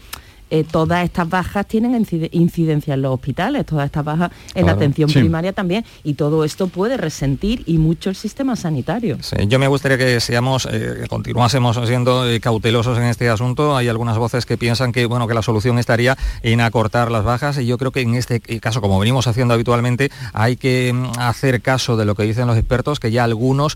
eh, 0.56 0.64
todas 0.64 1.04
estas 1.04 1.28
bajas 1.28 1.68
tienen 1.68 2.08
incidencia 2.32 2.94
en 2.94 3.02
los 3.02 3.14
hospitales, 3.14 3.66
todas 3.66 3.88
estas 3.88 4.06
bajas 4.06 4.32
en 4.54 4.66
la 4.66 4.72
atención 4.72 5.12
primaria 5.12 5.52
también, 5.52 5.84
y 6.02 6.14
todo 6.14 6.46
esto 6.46 6.68
puede 6.68 6.96
resentir 6.96 7.64
y 7.66 7.78
mucho 7.78 8.10
el 8.10 8.16
sistema 8.16 8.56
sanitario. 8.56 9.18
yo 9.50 9.60
me 9.60 9.68
gustaría 9.68 9.98
que 9.98 10.22
seamos, 10.22 10.66
eh, 10.72 11.00
que 11.02 11.08
continuásemos 11.10 11.78
siendo 11.86 12.30
eh, 12.30 12.40
cautelosos 12.40 12.98
en 12.98 13.04
este 13.04 13.28
asunto. 13.28 13.76
Hay 13.76 13.90
algunas 13.90 14.18
voces 14.18 14.46
que 14.46 14.58
piensan 14.58 14.94
que, 14.94 15.06
bueno, 15.08 15.28
que 15.28 15.34
la 15.34 15.42
solución 15.42 15.78
estaría 15.78 16.18
en 16.42 16.62
acortar 16.62 17.12
las 17.12 17.26
bajas, 17.26 17.58
y 17.58 17.66
yo 17.66 17.78
creo 17.78 17.92
que 17.92 18.00
en 18.00 18.16
este 18.16 18.40
caso, 18.62 18.80
como 18.80 18.98
venimos 18.98 19.28
haciendo 19.28 19.56
habitualmente, 19.56 20.10
hay 20.32 20.56
que 20.56 20.94
mm, 20.94 21.20
hacer 21.20 21.62
caso 21.62 21.98
de 21.98 22.06
lo 22.06 22.16
que 22.16 22.24
dicen 22.24 22.48
los 22.48 22.58
expertos, 22.58 23.02
que 23.02 23.12
ya 23.12 23.26
algunos 23.26 23.76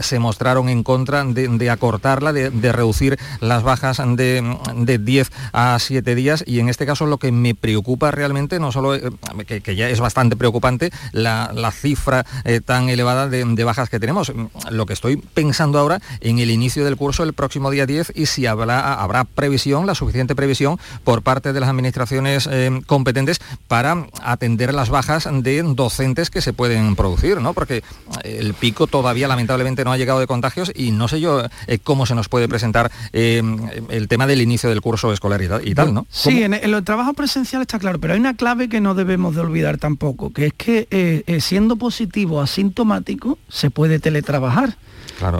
se 0.00 0.18
mostraron 0.18 0.70
en 0.70 0.82
contra 0.82 1.22
de, 1.24 1.68
acortarla, 1.68 2.32
de, 2.32 2.72
reducir 2.72 3.18
las 3.40 3.62
bajas 3.62 3.98
de, 4.16 4.56
de 4.74 4.98
10 4.98 5.30
a 5.52 5.78
días 6.02 6.44
y 6.46 6.60
en 6.60 6.68
este 6.68 6.86
caso 6.86 7.06
lo 7.06 7.18
que 7.18 7.32
me 7.32 7.54
preocupa 7.54 8.10
realmente, 8.10 8.58
no 8.58 8.72
solo 8.72 8.94
eh, 8.94 9.10
que, 9.46 9.76
ya 9.76 9.88
es 9.88 10.00
bastante 10.00 10.36
preocupante 10.36 10.90
la, 11.12 11.48
cifra 11.72 12.24
eh, 12.44 12.60
tan 12.64 12.88
elevada 12.88 13.28
de, 13.28 13.64
bajas 13.64 13.88
que 13.88 14.00
tenemos. 14.00 14.32
Lo 14.70 14.86
que 14.86 14.92
estoy 14.92 15.16
pensando 15.16 15.78
ahora 15.78 16.00
en 16.20 16.38
el 16.38 16.50
inicio 16.50 16.84
del 16.84 16.96
curso 16.96 17.22
el 17.22 17.32
próximo 17.32 17.70
día 17.70 17.86
10 17.86 18.12
y 18.14 18.26
si 18.26 18.46
habrá, 18.46 18.94
habrá 18.94 19.24
previsión, 19.24 19.86
la 19.86 19.94
suficiente 19.94 20.34
previsión 20.34 20.78
por 21.04 21.22
parte 21.22 21.52
de 21.52 21.60
las 21.60 21.68
administraciones 21.68 22.48
eh, 22.50 22.80
competentes 22.86 23.40
para 23.66 24.06
atender 24.22 24.74
las 24.74 24.88
bajas 24.88 25.28
de 25.30 25.62
docentes 25.62 26.30
que 26.30 26.40
se 26.40 26.52
pueden 26.52 26.96
producir, 26.96 27.40
¿no? 27.40 27.52
Porque 27.52 27.82
el 28.24 28.54
pico 28.54 28.86
todavía 28.86 29.28
lamentablemente 29.28 29.84
no 29.84 29.92
ha 29.92 29.98
llegado 29.98 30.20
de 30.20 30.26
contagios 30.26 30.72
y 30.74 30.90
no 30.90 31.08
sé 31.08 31.20
yo 31.20 31.44
cómo 31.84 32.06
se 32.06 32.14
nos 32.14 32.28
puede 32.28 32.48
presentar 32.48 32.90
el 33.12 34.08
tema 34.08 34.26
del 34.26 34.40
inicio 34.40 34.70
del 34.70 34.80
curso 34.80 35.12
escolar 35.12 35.38
y, 35.64 35.74
Sí, 36.10 36.42
en 36.42 36.54
el, 36.54 36.84
trabajo 36.84 37.14
presencial 37.14 37.62
está 37.62 37.78
claro, 37.78 37.98
pero 37.98 38.14
hay 38.14 38.20
una 38.20 38.34
clave 38.34 38.68
que 38.68 38.80
no 38.80 38.94
debemos 38.94 39.34
de 39.34 39.40
olvidar 39.42 39.78
tampoco, 39.78 40.32
que 40.32 40.46
es 40.46 40.52
que 40.54 40.88
eh, 40.90 41.22
eh, 41.26 41.40
siendo 41.40 41.76
positivo 41.76 42.40
asintomático 42.40 43.38
se 43.48 43.70
puede 43.70 43.98
teletrabajar. 43.98 44.76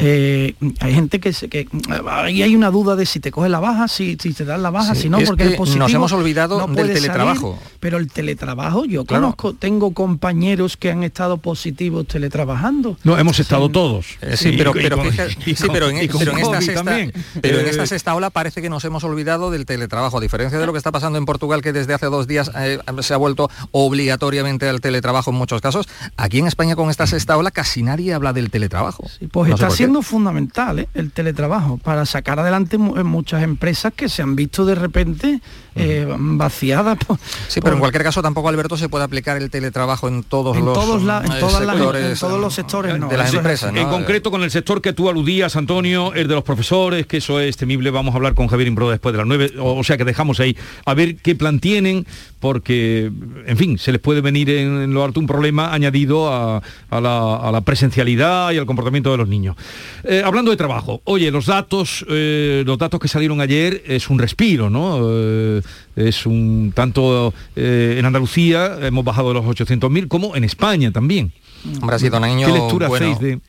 Eh, 0.01 0.55
hay 0.81 0.95
gente 0.95 1.21
que, 1.21 1.33
se, 1.33 1.49
que 1.49 1.69
ahí 2.09 2.43
hay 2.43 2.57
una 2.57 2.71
duda 2.71 2.97
de 2.97 3.07
si 3.07 3.21
te 3.21 3.31
coge 3.31 3.49
la 3.49 3.61
baja, 3.61 3.89
si, 3.89 4.17
si 4.21 4.33
te 4.33 4.45
dan 4.45 4.63
la 4.63 4.71
baja, 4.71 4.95
si 4.95 5.09
no, 5.09 5.19
porque 5.21 5.51
positivo, 5.51 5.85
nos 5.85 5.95
hemos 5.95 6.13
olvidado 6.13 6.67
del 6.67 6.93
teletrabajo. 6.93 7.59
pero 7.81 7.99
el 7.99 8.11
teletrabajo, 8.11 8.85
yo 8.85 9.05
conozco, 9.05 9.55
tengo 9.55 9.93
compañeros 9.93 10.77
que 10.77 10.91
han 10.91 11.05
estado 11.05 11.39
positivos 11.39 12.07
teletrabajando. 12.07 12.97
No, 13.05 13.19
hemos 13.19 13.39
estado 13.39 13.69
todos. 13.69 14.07
Eh, 14.21 14.37
sí, 14.37 14.55
pero, 14.57 14.73
pero, 14.73 15.03
en, 15.03 15.07
esta 15.07 16.61
sexta, 16.61 16.97
pero 17.41 17.61
en 17.61 17.67
esta 17.67 17.87
sexta 17.87 18.15
ola 18.15 18.31
parece 18.31 18.61
que 18.63 18.71
nos 18.71 18.85
hemos 18.85 19.05
olvidado 19.05 19.51
del 19.51 19.67
teletrabajo, 19.67 20.19
a 20.19 20.21
diferencia 20.21 20.59
de 20.59 20.67
lo 20.67 20.73
que 20.73 20.79
está 20.79 20.93
pasando 20.93 21.19
en 21.19 21.25
Portugal, 21.25 21.63
que 21.63 21.73
desde 21.73 21.95
hace 21.95 22.07
dos 22.07 22.27
días 22.27 22.51
eh, 22.57 22.79
se 23.01 23.15
ha 23.15 23.17
vuelto 23.17 23.51
obligatoriamente 23.71 24.69
al 24.69 24.81
teletrabajo 24.81 25.31
en 25.31 25.37
muchos 25.37 25.61
casos. 25.61 25.89
Aquí 26.17 26.39
en 26.39 26.47
España 26.47 26.75
con 26.75 26.91
esta 26.91 27.07
sexta 27.07 27.37
ola 27.37 27.51
casi 27.51 27.83
nadie 27.83 28.13
habla 28.15 28.33
del 28.33 28.51
teletrabajo. 28.51 29.05
pues 29.31 29.53
está 29.53 29.68
siendo 29.71 30.03
fundamental 30.03 30.81
¿eh? 30.81 30.89
el 30.95 31.11
teletrabajo 31.13 31.79
para 31.79 32.07
sacar 32.07 32.39
adelante 32.41 32.79
muchas 32.79 33.43
empresas 33.43 33.93
que 33.95 34.09
se 34.09 34.23
han 34.23 34.37
visto 34.37 34.65
de 34.65 34.75
repente 34.75 35.41
eh, 35.75 36.07
vaciadas. 36.19 36.99
sí, 37.49 37.61
pero 37.61 37.75
en 37.75 37.81
cualquier 37.81 38.03
caso 38.03 38.23
tampoco, 38.23 38.49
Alberto, 38.49 38.77
se 38.77 38.89
puede 38.89 39.05
aplicar 39.05 39.37
el 39.37 39.51
teletrabajo 39.51 40.09
en 40.09 40.25
todos 40.25 40.57
los 40.57 40.75
todos 40.75 41.03
sectores, 41.03 42.19
todos 42.19 42.41
los 42.41 42.55
sectores 42.55 43.01
de 43.09 43.17
las 43.17 43.33
empresas. 43.33 43.75
En 43.75 43.89
concreto 43.89 44.31
con 44.31 44.43
el 44.43 44.51
sector 44.51 44.83
que 44.83 44.93
tú 44.93 45.09
aludías, 45.09 45.57
Antonio, 45.57 46.13
el 46.15 46.29
de 46.29 46.35
los 46.35 46.45
profesores, 46.45 47.07
que 47.07 47.19
eso 47.19 47.41
es 47.41 47.57
temible. 47.57 47.91
Vamos 47.91 48.15
a 48.15 48.17
hablar 48.17 48.35
con 48.35 48.49
Javier 48.49 48.69
Imbro 48.69 48.91
después 48.91 49.13
de 49.13 49.19
las 49.19 49.27
nueve. 49.27 49.53
O, 49.59 49.83
sea 49.85 49.97
que 49.97 50.05
dejamos 50.05 50.41
ahí. 50.41 50.57
A 50.85 50.95
ver 50.95 51.17
qué 51.17 51.35
plan 51.35 51.61
tienen, 51.61 52.07
porque, 52.41 53.11
en 53.47 53.57
fin, 53.57 53.79
se 53.79 53.93
les 53.93 54.01
puede 54.01 54.21
venir 54.21 54.51
en, 54.51 54.93
lo 54.93 55.05
alto 55.05 55.21
un 55.21 55.27
problema 55.27 55.73
añadido 55.73 56.33
a, 56.33 56.63
la, 56.91 57.61
presencialidad 57.65 58.53
y 58.53 58.59
al 58.59 58.67
comportamiento 58.67 59.11
de 59.11 59.17
los 59.17 59.29
niños. 59.29 59.57
Eh, 60.05 60.23
hablando 60.25 60.51
de 60.51 60.57
trabajo, 60.57 61.01
oye, 61.05 61.31
los 61.31 61.47
datos, 61.47 62.05
eh, 62.09 62.63
los 62.67 62.79
datos 62.79 63.01
que 63.01 63.09
salieron 63.09 63.41
ayer 63.41 63.83
es 63.87 64.11
un 64.11 64.19
respiro, 64.19 64.71
¿no? 64.71 65.01
Eh, 65.03 65.63
es 65.97 66.27
un 66.27 66.73
tanto 66.75 67.35
en 67.57 68.05
Andalucía 68.05 68.79
hemos 68.83 69.05
bajado 69.05 69.29
de 69.29 69.35
los 69.35 69.45
800.000 69.45 70.09
como 70.09 70.37
en 70.37 70.45
España 70.45 70.93
también. 70.93 71.33
Hombre, 71.81 71.97
ha 71.97 71.99
sido 71.99 72.19
un 72.19 72.25
año 72.25 72.47
¿Qué 72.47 72.53
lectura 72.53 72.87
hacéis 72.87 73.19
de 73.19 73.41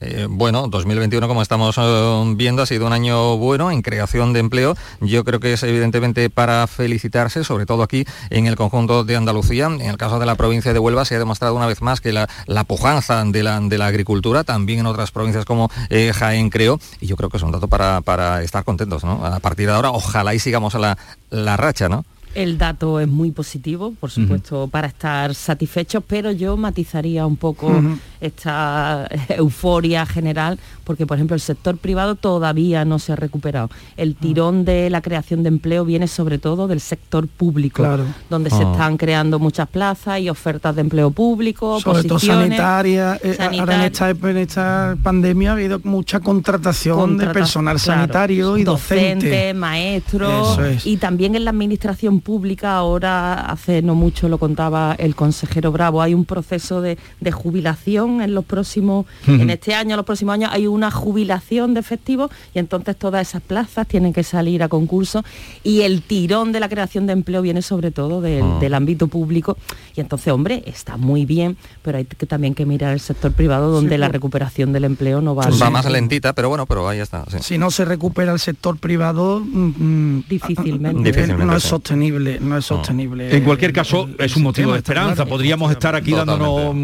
eh, 0.00 0.26
bueno, 0.28 0.68
2021, 0.68 1.26
como 1.28 1.42
estamos 1.42 1.76
eh, 1.78 2.34
viendo, 2.36 2.62
ha 2.62 2.66
sido 2.66 2.86
un 2.86 2.92
año 2.92 3.36
bueno 3.36 3.70
en 3.70 3.82
creación 3.82 4.32
de 4.32 4.40
empleo. 4.40 4.76
Yo 5.00 5.24
creo 5.24 5.40
que 5.40 5.52
es 5.52 5.62
evidentemente 5.62 6.28
para 6.30 6.66
felicitarse, 6.66 7.44
sobre 7.44 7.64
todo 7.66 7.82
aquí 7.82 8.04
en 8.30 8.46
el 8.46 8.56
conjunto 8.56 9.04
de 9.04 9.16
Andalucía. 9.16 9.66
En 9.66 9.80
el 9.80 9.96
caso 9.96 10.18
de 10.18 10.26
la 10.26 10.34
provincia 10.34 10.72
de 10.72 10.78
Huelva 10.78 11.04
se 11.04 11.14
ha 11.14 11.18
demostrado 11.18 11.54
una 11.54 11.66
vez 11.66 11.80
más 11.80 12.00
que 12.00 12.12
la, 12.12 12.26
pujanza 12.66 13.24
de 13.24 13.42
la, 13.42 13.60
de 13.60 13.78
la, 13.78 13.86
agricultura, 13.86 14.44
también 14.44 14.80
en 14.80 14.86
otras 14.86 15.10
provincias 15.10 15.44
como 15.44 15.70
eh, 15.90 16.12
Jaén, 16.14 16.50
creo, 16.50 16.78
y 17.00 17.06
yo 17.06 17.16
creo 17.16 17.30
que 17.30 17.36
es 17.36 17.42
un 17.42 17.52
dato 17.52 17.68
para, 17.68 18.00
para 18.00 18.42
estar 18.42 18.64
contentos. 18.64 19.04
¿no? 19.04 19.24
A 19.24 19.38
partir 19.40 19.66
de 19.66 19.72
ahora, 19.72 19.90
ojalá 19.90 20.34
y 20.34 20.38
sigamos 20.38 20.74
a 20.74 20.78
la, 20.78 20.98
la 21.30 21.56
racha, 21.56 21.88
¿no? 21.88 22.04
El 22.34 22.58
dato 22.58 22.98
es 22.98 23.06
muy 23.06 23.30
positivo, 23.30 23.94
por 24.00 24.10
supuesto, 24.10 24.66
para 24.66 24.88
estar 24.88 25.34
satisfechos, 25.34 26.02
pero 26.06 26.32
yo 26.32 26.56
matizaría 26.56 27.26
un 27.26 27.36
poco 27.36 27.72
esta 28.20 29.08
euforia 29.28 30.04
general, 30.04 30.58
porque 30.84 31.06
por 31.06 31.16
ejemplo 31.16 31.34
el 31.34 31.40
sector 31.40 31.76
privado 31.76 32.14
todavía 32.14 32.84
no 32.84 32.98
se 32.98 33.12
ha 33.12 33.16
recuperado. 33.16 33.70
El 33.96 34.14
ah. 34.16 34.20
tirón 34.20 34.64
de 34.64 34.90
la 34.90 35.02
creación 35.02 35.42
de 35.42 35.48
empleo 35.48 35.84
viene 35.84 36.08
sobre 36.08 36.38
todo 36.38 36.68
del 36.68 36.80
sector 36.80 37.26
público, 37.28 37.86
donde 38.30 38.50
se 38.50 38.62
ah. 38.62 38.72
están 38.72 38.96
creando 38.96 39.38
muchas 39.38 39.68
plazas 39.68 40.20
y 40.20 40.28
ofertas 40.28 40.74
de 40.74 40.82
empleo 40.82 41.10
público, 41.10 41.80
sobre 41.80 42.04
todo 42.04 42.18
sanitaria. 42.18 43.18
Eh, 43.22 43.36
ahora 43.58 43.86
en 43.86 44.38
esta, 44.38 44.96
pandemia 45.02 45.50
ha 45.50 45.52
habido 45.54 45.80
mucha 45.84 46.20
contratación 46.20 47.18
de 47.18 47.26
personal 47.28 47.78
sanitario 47.80 48.56
y 48.56 48.64
docente. 48.64 49.26
Docentes, 49.26 49.54
maestros, 49.54 50.58
y 50.84 50.96
también 50.96 51.34
en 51.34 51.44
la 51.44 51.50
administración 51.50 52.20
pública, 52.20 52.76
ahora 52.76 53.46
hace 53.46 53.82
no 53.82 53.94
mucho 53.94 54.28
lo 54.28 54.38
contaba 54.38 54.94
el 54.98 55.14
consejero 55.14 55.72
Bravo, 55.72 56.02
hay 56.02 56.14
un 56.14 56.24
proceso 56.24 56.80
de, 56.80 56.98
jubilación 57.32 58.20
en 58.22 58.34
los 58.34 58.44
próximos, 58.44 59.06
en 59.26 59.50
este 59.50 59.74
año, 59.74 59.90
en 59.90 59.96
los 59.96 60.06
próximos 60.06 60.34
años, 60.34 60.50
hay 60.52 60.66
una 60.74 60.90
jubilación 60.90 61.74
de 61.74 61.80
efectivos 61.80 62.30
y 62.54 62.58
entonces 62.58 62.96
todas 62.96 63.28
esas 63.28 63.42
plazas 63.42 63.86
tienen 63.86 64.12
que 64.12 64.22
salir 64.22 64.62
a 64.62 64.68
concurso 64.68 65.24
y 65.62 65.82
el 65.82 66.02
tirón 66.02 66.52
de 66.52 66.60
la 66.60 66.68
creación 66.68 67.06
de 67.06 67.12
empleo 67.12 67.42
viene 67.42 67.62
sobre 67.62 67.90
todo 67.90 68.20
del, 68.20 68.42
ah. 68.42 68.76
ámbito 68.76 69.08
público 69.08 69.56
y 69.96 70.00
entonces, 70.00 70.32
hombre, 70.32 70.62
está 70.66 70.96
muy 70.96 71.24
bien, 71.24 71.56
pero 71.82 71.98
hay 71.98 72.04
que 72.04 72.26
también 72.26 72.54
que 72.54 72.66
mirar 72.66 72.92
el 72.92 73.00
sector 73.00 73.32
privado 73.32 73.70
donde 73.70 73.98
la 73.98 74.08
recuperación 74.08 74.72
del 74.72 74.84
empleo 74.84 75.20
no 75.20 75.34
va 75.34 75.48
Va 75.48 75.70
más 75.70 75.90
lentita, 75.90 76.32
pero 76.32 76.48
bueno, 76.48 76.66
pero 76.66 76.88
ahí 76.88 76.98
está. 76.98 77.24
Si 77.40 77.58
no 77.58 77.70
se 77.70 77.84
recupera 77.84 78.32
el 78.32 78.38
sector 78.38 78.78
privado, 78.78 79.40
mm, 79.40 80.16
mm, 80.16 80.24
difícilmente. 80.28 81.26
no 81.28 81.56
es 81.56 81.62
sostenible 81.62 82.34
no 82.40 82.58
es 82.58 82.64
sostenible. 82.64 83.36
En 83.36 83.44
cualquier 83.44 83.72
caso, 83.72 84.08
es 84.18 84.36
un 84.36 84.42
motivo 84.42 84.72
de 84.72 84.78
esperanza. 84.78 85.24
Podríamos 85.26 85.70
estar 85.70 85.94
aquí 85.94 86.12
dándonos 86.12 86.74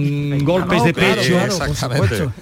golpes 0.43 0.84
de 0.84 0.95
pecho. 0.95 2.32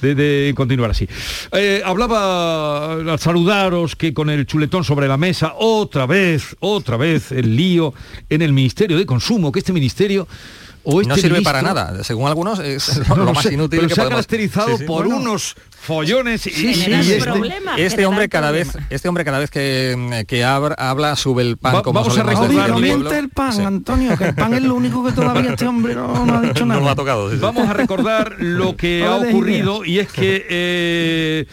de, 0.00 0.52
continuar 0.58 0.90
así. 0.90 1.08
Eh, 1.52 1.80
hablaba 1.84 2.92
al 2.92 3.18
saludaros 3.18 3.96
que 3.96 4.12
con 4.12 4.28
el 4.28 4.44
chuletón 4.44 4.84
sobre 4.84 5.08
la 5.08 5.16
mesa, 5.16 5.54
otra 5.56 6.04
vez, 6.04 6.56
otra 6.60 6.98
vez 6.98 7.32
el 7.32 7.56
lío 7.56 7.94
en 8.28 8.42
el 8.42 8.52
Ministerio 8.52 8.98
de 8.98 9.06
Consumo, 9.06 9.50
que 9.50 9.60
este 9.60 9.72
ministerio 9.72 10.28
no 10.84 11.00
este 11.00 11.20
sirve 11.22 11.42
para 11.42 11.62
nada. 11.62 12.02
Según 12.04 12.28
algunos 12.28 12.58
es 12.60 13.08
lo, 13.16 13.32
más 13.32 13.50
inútil 13.50 13.86
que 13.86 13.94
se 13.94 14.00
ha 14.02 14.08
caracterizado 14.08 14.78
por 14.86 15.06
unos 15.06 15.54
follones 15.80 16.46
y, 16.46 16.68
este, 16.70 17.18
este 17.78 18.06
hombre 18.06 18.28
cada 18.28 18.50
vez 18.50 18.76
este 18.90 19.08
hombre 19.08 19.24
cada 19.24 19.38
vez 19.38 19.50
que, 19.50 20.24
que 20.26 20.44
habla, 20.44 21.16
sube 21.16 21.42
el 21.42 21.56
pan 21.56 21.82
como 21.82 22.00
vamos 22.00 22.18
a 22.18 22.22
recordar 22.22 22.70
el 22.70 23.28
pan 23.30 23.60
Antonio 23.60 24.16
que 24.16 24.24
el 24.24 24.34
pan 24.34 24.54
es 24.54 24.62
lo 24.62 24.74
único 24.74 25.04
que 25.04 25.12
todavía 25.12 25.52
este 25.52 25.66
hombre 25.66 25.94
no, 25.94 26.34
ha 26.34 26.40
dicho 26.42 26.66
nada. 26.66 26.80
no 26.80 26.86
lo 26.86 26.90
ha 26.90 26.96
tocado 26.96 27.30
vamos 27.38 27.68
a 27.68 27.72
recordar 27.72 28.36
lo 28.38 28.76
que 28.76 29.04
ha 29.04 29.16
ocurrido 29.16 29.84
y 29.84 29.98
es 29.98 30.08
que 30.08 30.46
eh, 30.50 31.46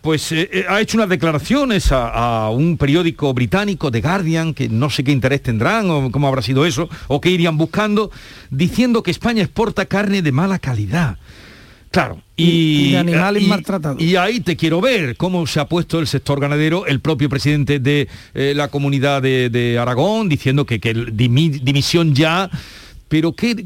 pues 0.00 0.32
eh, 0.32 0.48
eh, 0.52 0.64
ha 0.68 0.80
hecho 0.80 0.96
unas 0.96 1.08
declaraciones 1.08 1.92
a, 1.92 2.08
a, 2.44 2.50
un 2.50 2.78
periódico 2.78 3.34
británico 3.34 3.90
The 3.90 4.00
Guardian 4.00 4.54
que 4.54 4.68
no 4.68 4.88
sé 4.88 5.04
qué 5.04 5.12
interés 5.12 5.42
tendrán 5.42 5.90
o 5.90 6.10
cómo 6.10 6.28
habrá 6.28 6.42
sido 6.42 6.64
eso 6.64 6.88
o 7.08 7.20
qué 7.20 7.30
irían 7.30 7.58
buscando 7.58 8.10
diciendo 8.50 9.02
que 9.02 9.10
España 9.10 9.42
exporta 9.42 9.86
carne 9.86 10.22
de 10.22 10.32
mala 10.32 10.58
calidad 10.58 11.18
Claro. 11.94 12.20
Y, 12.36 12.90
de 12.90 12.98
animales 12.98 13.46
maltratados. 13.46 14.02
Y 14.02 14.16
ahí 14.16 14.40
te 14.40 14.56
quiero 14.56 14.80
ver 14.80 15.16
cómo 15.16 15.46
se 15.46 15.60
ha 15.60 15.68
puesto 15.68 16.00
el 16.00 16.08
sector 16.08 16.40
ganadero, 16.40 16.86
el 16.86 16.98
propio 16.98 17.28
presidente 17.28 17.78
de 17.78 18.08
eh, 18.34 18.52
la 18.56 18.66
comunidad 18.66 19.22
de, 19.22 19.78
Aragón, 19.80 20.28
diciendo 20.28 20.66
que, 20.66 20.80
que 20.80 20.92
dimisión 21.12 22.12
ya, 22.12 22.50
pero 23.08 23.32
que... 23.32 23.64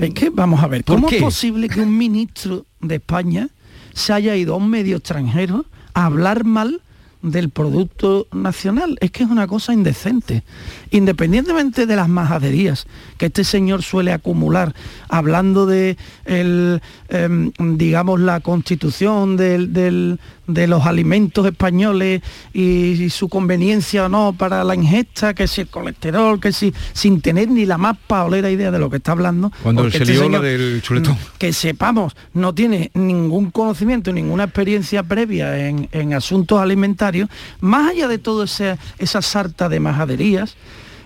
es 0.00 0.14
que, 0.14 0.30
vamos 0.30 0.62
a 0.62 0.68
ver, 0.68 0.84
¿cómo 0.84 1.10
es 1.10 1.20
posible 1.20 1.68
que 1.68 1.80
un 1.80 1.98
ministro 1.98 2.64
de 2.80 2.94
España 2.94 3.50
se 3.92 4.14
haya 4.14 4.34
ido 4.36 4.54
a 4.54 4.56
un 4.56 4.70
medio 4.70 4.96
extranjero 4.96 5.66
a 5.92 6.06
hablar 6.06 6.44
mal 6.44 6.80
del 7.22 7.50
producto 7.50 8.26
nacional. 8.32 8.96
Es 9.00 9.10
que 9.10 9.24
es 9.24 9.30
una 9.30 9.46
cosa 9.46 9.72
indecente. 9.72 10.42
Independientemente 10.90 11.86
de 11.86 11.96
las 11.96 12.08
majaderías 12.08 12.86
que 13.18 13.26
este 13.26 13.44
señor 13.44 13.82
suele 13.82 14.12
acumular, 14.12 14.74
hablando 15.08 15.66
de, 15.66 15.96
el, 16.24 16.80
em, 17.08 17.52
digamos, 17.56 18.20
la 18.20 18.40
constitución 18.40 19.36
del, 19.36 20.18
de 20.52 20.66
los 20.66 20.86
alimentos 20.86 21.46
españoles 21.46 22.22
y, 22.52 23.08
su 23.10 23.28
conveniencia 23.28 24.06
o 24.06 24.08
no 24.08 24.34
para 24.36 24.62
la 24.64 24.74
ingesta, 24.74 25.34
que 25.34 25.48
si 25.48 25.62
el 25.62 25.68
colesterol, 25.68 26.38
que 26.40 26.52
si 26.52 26.72
sin 26.92 27.20
tener 27.20 27.48
ni 27.48 27.66
la 27.66 27.78
más 27.78 27.96
paolera 28.06 28.50
idea 28.50 28.70
de 28.70 28.78
lo 28.78 28.90
que 28.90 28.98
está 28.98 29.12
hablando. 29.12 29.52
Cuando 29.62 29.90
se 29.90 29.98
este 29.98 30.28
del 30.28 30.80
chuletón. 30.82 31.16
Que 31.38 31.52
sepamos, 31.52 32.14
no 32.34 32.54
tiene 32.54 32.90
ningún 32.94 33.50
conocimiento, 33.50 34.12
ninguna 34.12 34.44
experiencia 34.44 35.02
previa 35.02 35.68
en, 35.68 36.14
asuntos 36.14 36.60
alimentarios, 36.60 37.28
más 37.60 37.90
allá 37.90 38.08
de 38.08 38.18
todo 38.18 38.44
ese, 38.44 38.78
esa 38.98 39.22
sarta 39.22 39.68
de 39.68 39.80
majaderías, 39.80 40.56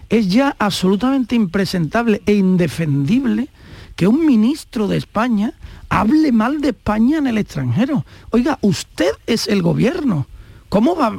es 0.08 0.28
ya 0.28 0.54
absolutamente 0.58 1.34
impresentable 1.34 2.22
e 2.26 2.34
indefendible 2.34 3.48
que 3.96 4.06
un 4.06 4.26
ministro 4.26 4.88
de 4.88 4.96
España 4.96 5.54
hable 5.94 6.32
mal 6.32 6.60
de 6.60 6.70
España 6.70 7.18
en 7.18 7.26
el 7.26 7.38
extranjero. 7.38 8.04
Oiga, 8.30 8.58
usted 8.62 9.12
es 9.26 9.46
el 9.46 9.62
gobierno. 9.62 10.26
¿Cómo 10.68 10.96
va? 10.96 11.12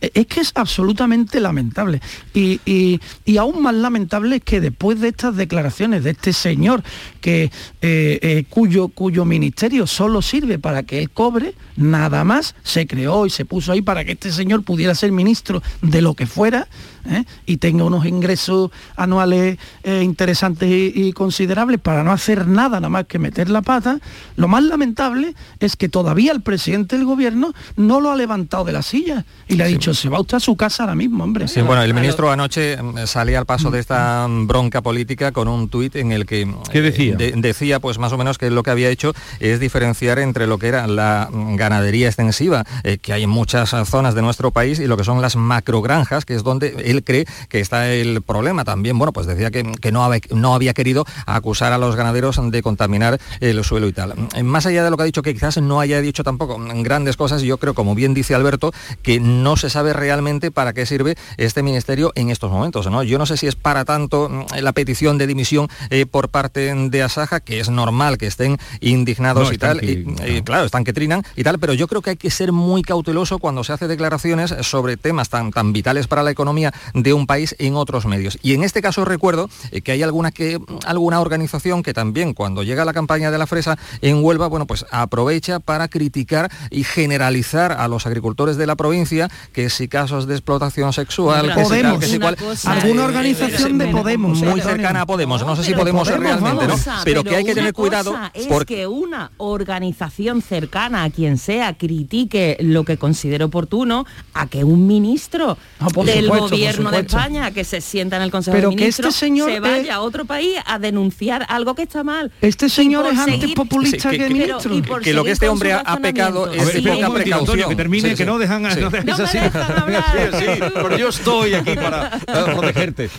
es 0.00 0.26
que 0.26 0.40
es 0.40 0.52
absolutamente 0.54 1.38
lamentable. 1.38 2.00
Y, 2.32 2.98
aún 3.38 3.60
más 3.62 3.74
lamentable 3.74 4.36
es 4.36 4.42
que 4.42 4.62
después 4.62 5.00
de 5.00 5.08
estas 5.08 5.36
declaraciones 5.36 6.02
de 6.02 6.12
este 6.12 6.32
señor, 6.32 6.82
que, 7.20 7.44
eh, 7.82 8.18
eh, 8.22 8.44
cuyo, 8.48 8.88
cuyo 8.88 9.26
ministerio 9.26 9.86
solo 9.86 10.22
sirve 10.22 10.58
para 10.58 10.82
que 10.84 11.00
él 11.00 11.10
cobre, 11.10 11.52
nada 11.76 12.24
más, 12.24 12.54
se 12.62 12.86
creó 12.86 13.26
y 13.26 13.30
se 13.30 13.44
puso 13.44 13.72
ahí 13.72 13.82
para 13.82 14.06
que 14.06 14.12
este 14.12 14.32
señor 14.32 14.62
pudiera 14.62 14.94
ser 14.94 15.12
ministro 15.12 15.62
de 15.82 16.00
lo 16.00 16.14
que 16.14 16.26
fuera, 16.26 16.68
¿eh? 17.06 17.24
y 17.46 17.58
tenga 17.58 17.84
unos 17.84 18.06
ingresos 18.06 18.70
anuales 18.96 19.58
eh, 19.82 20.02
interesantes 20.02 20.68
y, 20.70 21.12
considerables 21.12 21.80
para 21.80 22.04
no 22.04 22.12
hacer 22.12 22.46
nada 22.46 22.80
nada 22.80 22.88
más 22.88 23.06
que 23.06 23.18
meter 23.18 23.48
la 23.48 23.62
pata, 23.62 23.98
lo 24.36 24.46
más 24.46 24.62
lamentable 24.62 25.34
es 25.58 25.76
que 25.76 25.88
todavía 25.88 26.32
el 26.32 26.42
presidente 26.42 26.96
del 26.96 27.06
gobierno 27.06 27.54
no 27.76 28.00
lo 28.00 28.10
ha 28.10 28.16
levantado 28.16 28.64
de 28.64 28.72
la 28.72 28.82
silla 28.82 29.24
y 29.48 29.56
le 29.56 29.64
ha 29.64 29.66
dicho, 29.66 29.94
se 29.94 30.08
va 30.08 30.20
usted 30.20 30.36
a 30.36 30.40
su 30.40 30.56
casa 30.56 30.84
ahora 30.84 30.94
mismo, 30.94 31.24
hombre. 31.24 31.48
Sí, 31.48 31.62
bueno, 31.62 31.82
el 31.82 31.94
ministro 31.94 32.30
anoche 32.30 32.80
mm, 32.80 33.06
salía 33.06 33.38
al 33.38 33.46
paso 33.46 33.70
de 33.70 33.80
esta 33.80 34.26
bronca 34.28 34.82
política 34.82 35.32
con 35.32 35.48
un 35.48 35.68
tuit 35.68 35.96
en 35.96 36.12
el 36.12 36.26
que 36.26 36.48
¿Qué 36.70 36.82
decía? 36.82 37.16
Eh, 37.18 37.32
decía 37.36 37.80
pues 37.80 37.98
más 37.98 38.12
o 38.12 38.18
menos 38.18 38.38
que 38.38 38.50
lo 38.50 38.62
que 38.62 38.70
había 38.70 38.90
hecho 38.90 39.12
es 39.40 39.60
diferenciar 39.60 40.18
entre 40.18 40.46
lo 40.46 40.58
que 40.58 40.68
era 40.68 40.86
la 40.86 41.28
ganadería 41.32 42.06
extensiva, 42.06 42.64
que 43.02 43.12
hay 43.12 43.22
en 43.24 43.30
muchas 43.30 43.70
zonas 43.88 44.14
de 44.14 44.22
nuestro 44.22 44.50
país, 44.50 44.78
y 44.78 44.86
lo 44.86 44.96
que 44.96 45.04
son 45.04 45.22
las 45.22 45.36
macrogranjas, 45.36 46.24
que 46.24 46.34
es 46.34 46.42
donde 46.42 46.74
él 46.90 47.04
cree 47.04 47.26
que 47.48 47.60
está 47.60 47.92
el 47.92 48.22
problema. 48.22 48.64
También, 48.64 48.98
bueno, 48.98 49.12
pues 49.12 49.26
decía 49.26 49.50
que, 49.50 49.64
no, 49.92 50.04
había, 50.04 50.20
no 50.30 50.54
había 50.54 50.74
querido 50.74 51.04
acusar 51.26 51.72
a 51.72 51.78
los 51.78 51.96
ganaderos 51.96 52.38
de 52.50 52.62
contaminar 52.62 53.20
el 53.40 53.62
suelo 53.64 53.88
y 53.88 53.92
tal. 53.92 54.14
Más 54.44 54.66
allá 54.66 54.84
de 54.84 54.90
lo 54.90 54.96
que 54.96 55.02
ha 55.02 55.06
dicho, 55.06 55.22
que 55.22 55.34
quizás 55.34 55.58
no 55.58 55.80
haya 55.80 56.00
dicho 56.00 56.24
tampoco 56.24 56.58
grandes 56.82 57.16
cosas, 57.16 57.42
yo 57.42 57.58
creo, 57.58 57.74
como 57.74 57.94
bien 57.94 58.14
dice 58.14 58.34
Alberto, 58.34 58.72
que 59.02 59.20
no 59.20 59.56
se 59.56 59.70
sabe 59.70 59.92
realmente 59.92 60.50
para 60.50 60.72
qué 60.72 60.86
sirve 60.86 61.16
este 61.36 61.62
ministerio 61.62 62.12
en 62.14 62.30
estos 62.30 62.50
momentos. 62.50 62.86
¿no? 62.90 63.02
Yo 63.02 63.18
no 63.18 63.26
sé 63.26 63.36
si 63.36 63.46
es 63.46 63.54
para 63.54 63.84
tanto 63.84 64.28
mm, 64.28 64.58
la 64.60 64.72
petición 64.72 65.18
de 65.18 65.26
dimisión 65.26 65.68
eh, 65.90 66.06
por 66.06 66.28
parte 66.28 66.74
de 66.74 67.02
Asaja, 67.02 67.40
que 67.40 67.60
es 67.60 67.68
normal 67.68 68.18
que 68.18 68.26
estén 68.26 68.58
indignados 68.80 69.52
y 69.52 69.58
tal, 69.58 69.82
y, 69.82 70.04
claro, 70.42 70.64
están 70.64 70.84
que 70.84 70.92
trinan 70.92 71.22
y 71.36 71.42
tal, 71.42 71.58
pero 71.58 71.72
yo 71.72 71.88
creo 71.88 72.02
que 72.02 72.10
hay 72.10 72.16
que 72.16 72.30
ser 72.30 72.52
muy 72.52 72.82
cauteloso 72.82 73.38
cuando 73.38 73.64
se 73.64 73.72
hace 73.72 73.88
declaraciones 73.88 74.54
sobre 74.62 74.96
temas 74.96 75.28
tan, 75.28 75.50
tan 75.50 75.72
vitales 75.72 76.06
para 76.06 76.22
la 76.22 76.30
economía 76.30 76.72
de 76.94 77.12
un 77.12 77.26
país 77.26 77.54
en 77.58 77.76
otros 77.76 78.06
medios. 78.06 78.38
Y 78.42 78.54
en 78.54 78.64
este 78.64 78.82
caso 78.82 79.04
recuerdo 79.04 79.48
eh, 79.70 79.80
que 79.80 79.92
hay 79.92 80.02
alguna, 80.02 80.30
que, 80.30 80.58
alguna 80.86 81.20
organización 81.20 81.82
que 81.82 81.94
también 81.94 82.34
cuando 82.34 82.62
llega 82.62 82.84
la 82.84 82.92
campaña 82.92 83.30
de 83.30 83.38
la 83.38 83.46
fresa 83.46 83.78
en 84.00 84.22
Huelva, 84.22 84.48
bueno, 84.48 84.66
pues 84.66 84.86
aprovecha 84.90 85.60
para 85.60 85.88
criticar 85.88 86.50
y 86.70 86.84
generalizar 86.84 87.72
a 87.72 87.88
los 87.88 88.06
agricultores 88.06 88.56
de 88.56 88.66
la 88.66 88.76
provincia 88.76 89.28
que 89.52 89.70
si 89.70 89.88
casos 89.88 90.26
de 90.26 90.34
explotación 90.34 90.92
sexual, 90.92 91.54
que 91.54 91.64
si 91.64 91.82
tal, 91.82 91.98
que 91.98 92.06
si 92.06 92.18
cual, 92.18 92.36
alguna 92.64 93.04
organización 93.04 93.78
de 93.78 93.88
Podemos, 93.88 94.42
muy 94.42 94.60
cercana 94.60 95.02
a 95.02 95.06
Podemos, 95.06 95.44
no 95.44 95.56
sé 95.56 95.64
si 95.64 95.74
Podemos, 95.74 96.08
realmente, 96.08 96.66
¿no? 96.66 96.76
Pero, 97.04 97.24
que 97.24 97.36
hay 97.36 97.44
que 97.44 97.54
tener 97.54 97.72
cuidado 97.72 98.14
es 98.34 98.46
porque 98.46 98.86
una 98.86 99.30
organización 99.38 100.42
cercana 100.42 101.04
a 101.04 101.10
quien 101.10 101.38
sea 101.38 101.76
critique 101.76 102.56
lo 102.60 102.84
que 102.84 102.96
considere 102.96 103.44
oportuno 103.44 104.06
a 104.34 104.46
que 104.46 104.64
un 104.64 104.86
ministro 104.86 105.56
Ah, 105.80 105.88
del 106.04 106.24
supuesto, 106.24 106.48
por 106.48 106.67
gobierno 106.76 106.90
de. 106.90 106.98
España 106.98 107.50
que 107.52 107.64
se 107.64 107.80
sienta 107.80 108.16
en 108.16 108.22
el 108.22 108.30
Consejo 108.30 108.56
Pero 108.56 108.70
de 108.70 108.76
que 108.76 108.86
este 108.88 109.02
Ministros 109.02 109.14
señor 109.16 109.50
se 109.50 109.60
vaya 109.60 109.76
es- 109.82 109.90
a 109.90 110.00
otro 110.00 110.24
país 110.24 110.56
a 110.66 110.78
denunciar 110.78 111.44
algo 111.48 111.74
que 111.74 111.82
está 111.82 112.04
mal. 112.04 112.30
Este 112.40 112.68
señor 112.68 113.06
es 113.06 113.18
seguir- 113.18 113.34
antipopulista 113.44 114.10
Sí, 114.10 114.16
que- 114.16 114.22
que, 114.24 114.28
que- 114.28 114.34
ministro. 114.34 114.74
y 114.74 114.82
por 114.82 115.02
que 115.02 115.12
lo 115.14 115.24
que 115.24 115.30
este 115.32 115.48
hombre 115.48 115.72
ha 115.72 115.96
pecado 115.98 116.50
es 116.52 116.74
un 116.74 116.82
poca 116.84 117.10
precaución. 117.10 117.38
Antonio, 117.38 117.68
que 117.68 117.76
termine, 117.76 118.02
Sí, 118.10 118.14
que 118.16 118.24
sí. 118.24 118.26
no 118.26 118.38
dejan, 118.38 118.70
Sí. 118.72 118.80
no 118.80 118.90
dejes 118.90 119.06
No 119.06 119.16
me 119.18 119.24
así. 119.24 119.38
dejan 119.38 119.78
hablar. 119.78 120.04
Sí, 120.38 120.44
sí, 120.44 120.60
pero 120.74 120.96
yo 120.98 121.08
estoy 121.08 121.54
aquí 121.54 121.74
para 121.74 122.16
eh, 122.16 122.20
protegerte. 122.54 123.10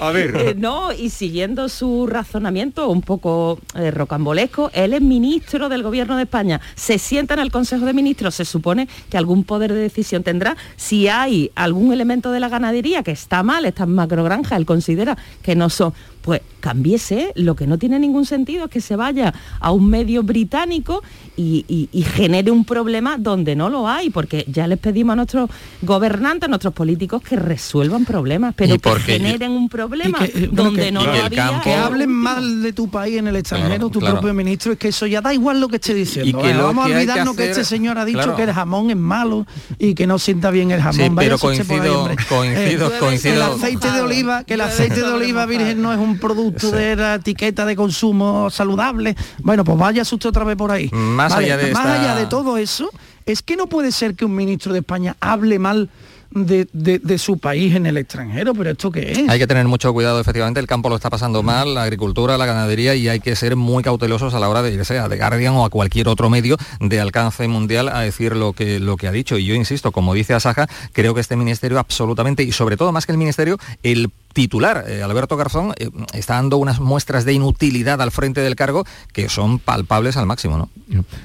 A 0.00 0.10
Eh, 0.10 0.12
ver. 0.12 0.56
no, 0.58 0.92
y 0.92 1.10
siguiendo 1.10 1.68
su 1.68 2.06
razonamiento 2.06 2.88
un 2.88 3.02
poco 3.02 3.58
eh, 3.74 3.90
rocambolesco, 3.90 4.70
él 4.74 4.92
es 4.94 5.00
ministro 5.00 5.68
del 5.68 5.82
gobierno 5.82 6.16
de 6.16 6.24
España, 6.24 6.60
se 6.74 6.98
sienta 6.98 7.34
en 7.34 7.40
el 7.40 7.50
Consejo 7.52 7.84
de 7.86 7.92
Ministros, 7.92 8.34
se 8.34 8.44
supone 8.44 8.88
que 9.08 9.16
algún 9.16 9.44
poder 9.44 9.72
de 9.72 9.78
decisión 9.80 10.22
tendrá. 10.22 10.56
Si 10.76 11.08
hay 11.08 11.50
algún 11.54 11.92
elemento 11.92 12.30
de 12.32 12.40
la 12.40 12.48
ganadería 12.48 12.89
que 13.02 13.12
está 13.12 13.42
mal, 13.42 13.64
estas 13.64 13.88
macrogranjas, 13.88 14.58
él 14.58 14.66
considera 14.66 15.16
que 15.42 15.54
no 15.54 15.70
son, 15.70 15.94
pues 16.22 16.42
cámbiese, 16.60 17.32
lo 17.36 17.56
que 17.56 17.66
no 17.66 17.78
tiene 17.78 17.98
ningún 17.98 18.26
sentido 18.26 18.66
es 18.66 18.70
que 18.70 18.80
se 18.82 18.94
vaya 18.94 19.32
a 19.58 19.72
un 19.72 19.88
medio 19.88 20.22
británico 20.22 21.02
y, 21.36 21.64
y- 21.68 21.88
y 21.92 22.02
genere 22.02 22.50
un 22.50 22.64
problema 22.66 23.16
donde 23.18 23.56
no 23.56 23.70
lo 23.70 23.88
hay, 23.88 24.10
porque 24.10 24.44
ya 24.46 24.66
les 24.66 24.78
pedimos 24.78 25.14
a 25.14 25.16
nuestros 25.16 25.48
gobernantes, 25.82 26.44
a 26.46 26.48
nuestros 26.48 26.74
políticos 26.74 27.22
que 27.22 27.36
resuelvan 27.36 28.04
problemas, 28.04 28.54
pero 28.54 28.78
que 28.78 28.90
generen 29.00 29.52
un 29.52 29.68
problema 29.70 30.18
que, 30.18 30.24
eh, 30.26 30.48
donde 30.52 30.82
que- 30.84 30.92
no 30.92 31.04
lo 31.04 31.12
había. 31.12 31.46
campo- 31.46 31.62
que 31.64 31.74
hablen 31.74 32.10
mal 32.10 32.62
de 32.62 32.72
tu 32.74 32.88
país 32.90 33.16
en 33.18 33.28
el 33.28 33.36
extranjero, 33.36 33.70
Claro, 33.76 33.88
tu 33.90 33.98
claro. 34.00 34.14
propio 34.16 34.34
ministro, 34.34 34.72
es 34.72 34.78
que 34.78 34.88
eso 34.88 35.06
ya 35.06 35.20
da 35.22 35.32
igual 35.32 35.60
lo 35.60 35.68
que 35.68 35.76
esté 35.76 35.94
diciendo. 35.94 36.38
Y 36.38 36.42
que 36.42 36.54
lo 36.54 36.64
vamos 36.64 36.84
a 36.84 36.94
olvidarnos 36.94 37.34
que, 37.36 37.42
hacer- 37.44 37.50
este 37.52 37.64
señor 37.64 37.96
ha 37.98 38.04
dicho 38.04 38.18
claro. 38.18 38.36
que 38.36 38.42
el 38.42 38.52
jamón 38.52 38.90
es 38.90 38.96
malo 38.96 39.46
y 39.78 39.94
que 39.94 40.06
no 40.06 40.18
sienta 40.18 40.50
bien 40.50 40.70
el 40.70 40.80
jamón. 40.82 40.94
Sí, 41.08 41.10
pero 41.16 41.34
ahí, 41.36 41.40
coincido- 41.40 42.00
hombre. 42.02 42.16
coincido- 42.28 42.88
Eh, 42.88 42.98
coincido- 42.98 43.34
El 43.36 43.42
aceite 43.42 43.90
de 43.90 44.00
oliva, 44.02 44.44
que 44.44 44.54
el 44.54 44.60
aceite 44.60 44.96
de 44.96 45.08
oliva 45.08 45.46
virgen 45.46 45.80
no 45.80 45.92
es 45.92 45.98
un 45.98 46.09
producto 46.18 46.70
de 46.70 46.96
la 46.96 47.14
etiqueta 47.16 47.64
de 47.64 47.76
consumo 47.76 48.50
saludable. 48.50 49.14
Bueno, 49.42 49.64
pues 49.64 49.78
vaya 49.78 50.02
usted 50.02 50.26
otra 50.28 50.44
vez 50.44 50.56
por 50.56 50.70
ahí. 50.70 50.88
Más 50.92 51.32
allá 51.32 51.56
de 51.56 51.72
más 51.72 51.84
esta- 51.86 52.00
allá 52.02 52.14
de 52.16 52.26
todo 52.26 52.56
eso, 52.58 52.90
es 53.26 53.42
que 53.42 53.56
no 53.56 53.66
puede 53.66 53.92
ser 53.92 54.14
que 54.14 54.24
un 54.24 54.34
ministro 54.34 54.72
de 54.72 54.80
España 54.80 55.16
hable 55.20 55.58
mal 55.58 55.88
de, 56.32 56.68
de- 56.72 57.00
de 57.00 57.18
su 57.18 57.38
país 57.38 57.74
en 57.74 57.86
el 57.86 57.96
extranjero, 57.96 58.54
pero 58.54 58.70
¿esto 58.70 58.92
qué 58.92 59.10
es? 59.10 59.28
Hay 59.28 59.40
que 59.40 59.48
tener 59.48 59.66
mucho 59.66 59.92
cuidado, 59.92 60.20
efectivamente, 60.20 60.60
el 60.60 60.68
campo 60.68 60.88
lo 60.88 60.94
está 60.94 61.10
pasando 61.10 61.42
mal, 61.42 61.74
la 61.74 61.82
agricultura, 61.82 62.38
la 62.38 62.46
ganadería, 62.46 62.94
y 62.94 63.08
hay 63.08 63.18
que 63.18 63.34
ser 63.34 63.56
muy 63.56 63.82
cautelosos 63.82 64.32
a 64.34 64.38
la 64.38 64.48
hora 64.48 64.62
de 64.62 64.72
irse 64.72 64.96
a 65.00 65.08
The 65.08 65.16
Guardian 65.16 65.54
o 65.54 65.64
a 65.64 65.70
cualquier 65.70 66.06
otro 66.06 66.30
medio 66.30 66.56
de 66.78 67.00
alcance 67.00 67.48
mundial 67.48 67.88
a 67.88 68.02
decir 68.02 68.36
lo 68.36 68.52
que, 68.52 68.78
lo 68.78 68.96
que 68.96 69.08
ha 69.08 69.12
dicho. 69.12 69.38
Y 69.38 69.44
yo 69.44 69.56
insisto, 69.56 69.90
como 69.90 70.14
dice 70.14 70.32
Asaja, 70.34 70.68
creo 70.92 71.14
que 71.14 71.20
este 71.20 71.34
ministerio 71.34 71.80
absolutamente, 71.80 72.44
y 72.44 72.52
sobre 72.52 72.76
todo 72.76 72.92
más 72.92 73.06
que 73.06 73.12
el 73.12 73.18
ministerio, 73.18 73.58
el 73.82 74.10
titular, 74.32 74.84
eh, 74.88 75.02
Alberto 75.02 75.36
Garzón, 75.36 75.72
eh, 75.76 75.88
está 76.14 76.34
dando 76.34 76.56
unas 76.58 76.80
muestras 76.80 77.24
de 77.24 77.32
inutilidad 77.32 78.00
al 78.00 78.10
frente 78.10 78.40
del 78.40 78.54
cargo 78.56 78.84
que 79.12 79.28
son 79.28 79.58
palpables 79.58 80.16
al 80.16 80.26
máximo, 80.26 80.56
¿no? 80.58 80.70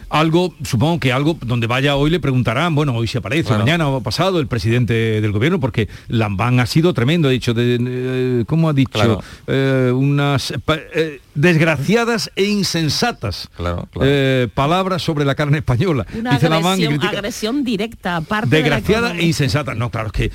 Algo, 0.10 0.54
supongo 0.64 1.00
que 1.00 1.12
algo 1.12 1.38
donde 1.46 1.68
vaya 1.68 1.96
hoy 1.96 2.10
le 2.10 2.20
preguntarán, 2.20 2.76
bueno, 2.76 2.94
hoy 2.96 3.08
se 3.08 3.18
aparece, 3.20 3.52
mañana 3.58 3.88
o 3.88 4.02
pasado 4.02 4.40
el 4.40 4.48
presidente 4.48 4.94
del 5.22 5.32
gobierno, 5.32 5.60
porque 5.60 5.88
Lambán 6.08 6.60
ha 6.60 6.66
sido 6.66 6.94
tremendo, 6.94 7.28
ha 7.28 7.32
dicho, 7.32 7.54
de, 7.54 7.78
eh, 7.80 8.44
¿cómo 8.48 8.70
ha 8.70 8.74
dicho? 8.74 8.92
Claro. 8.92 9.22
Eh, 9.48 9.92
unas 9.94 10.54
eh, 10.96 11.20
desgraciadas 11.34 12.32
e 12.36 12.46
insensatas 12.46 13.50
Claro, 13.56 13.88
claro. 13.92 14.10
eh, 14.12 14.48
palabras 14.54 15.02
sobre 15.02 15.26
la 15.26 15.36
carne 15.36 15.58
española. 15.60 16.06
Una 16.18 16.32
Dice 16.34 16.50
Lambán 16.50 16.80
y 16.80 16.86
agresión, 16.86 17.00
critica- 17.00 17.18
agresión 17.18 17.64
directa, 17.64 18.16
aparte 18.18 18.50
de 18.50 18.62
la 18.70 18.76
Desgraciada 18.78 19.16
e 19.18 19.26
insensata. 19.26 19.74
No, 19.76 19.90
claro, 19.90 20.08
es 20.08 20.14
que 20.14 20.32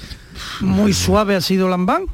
Muy 0.61 0.93
suave 0.93 1.37
ha 1.37 1.41
sido 1.41 1.69
Lambán, 1.69 2.05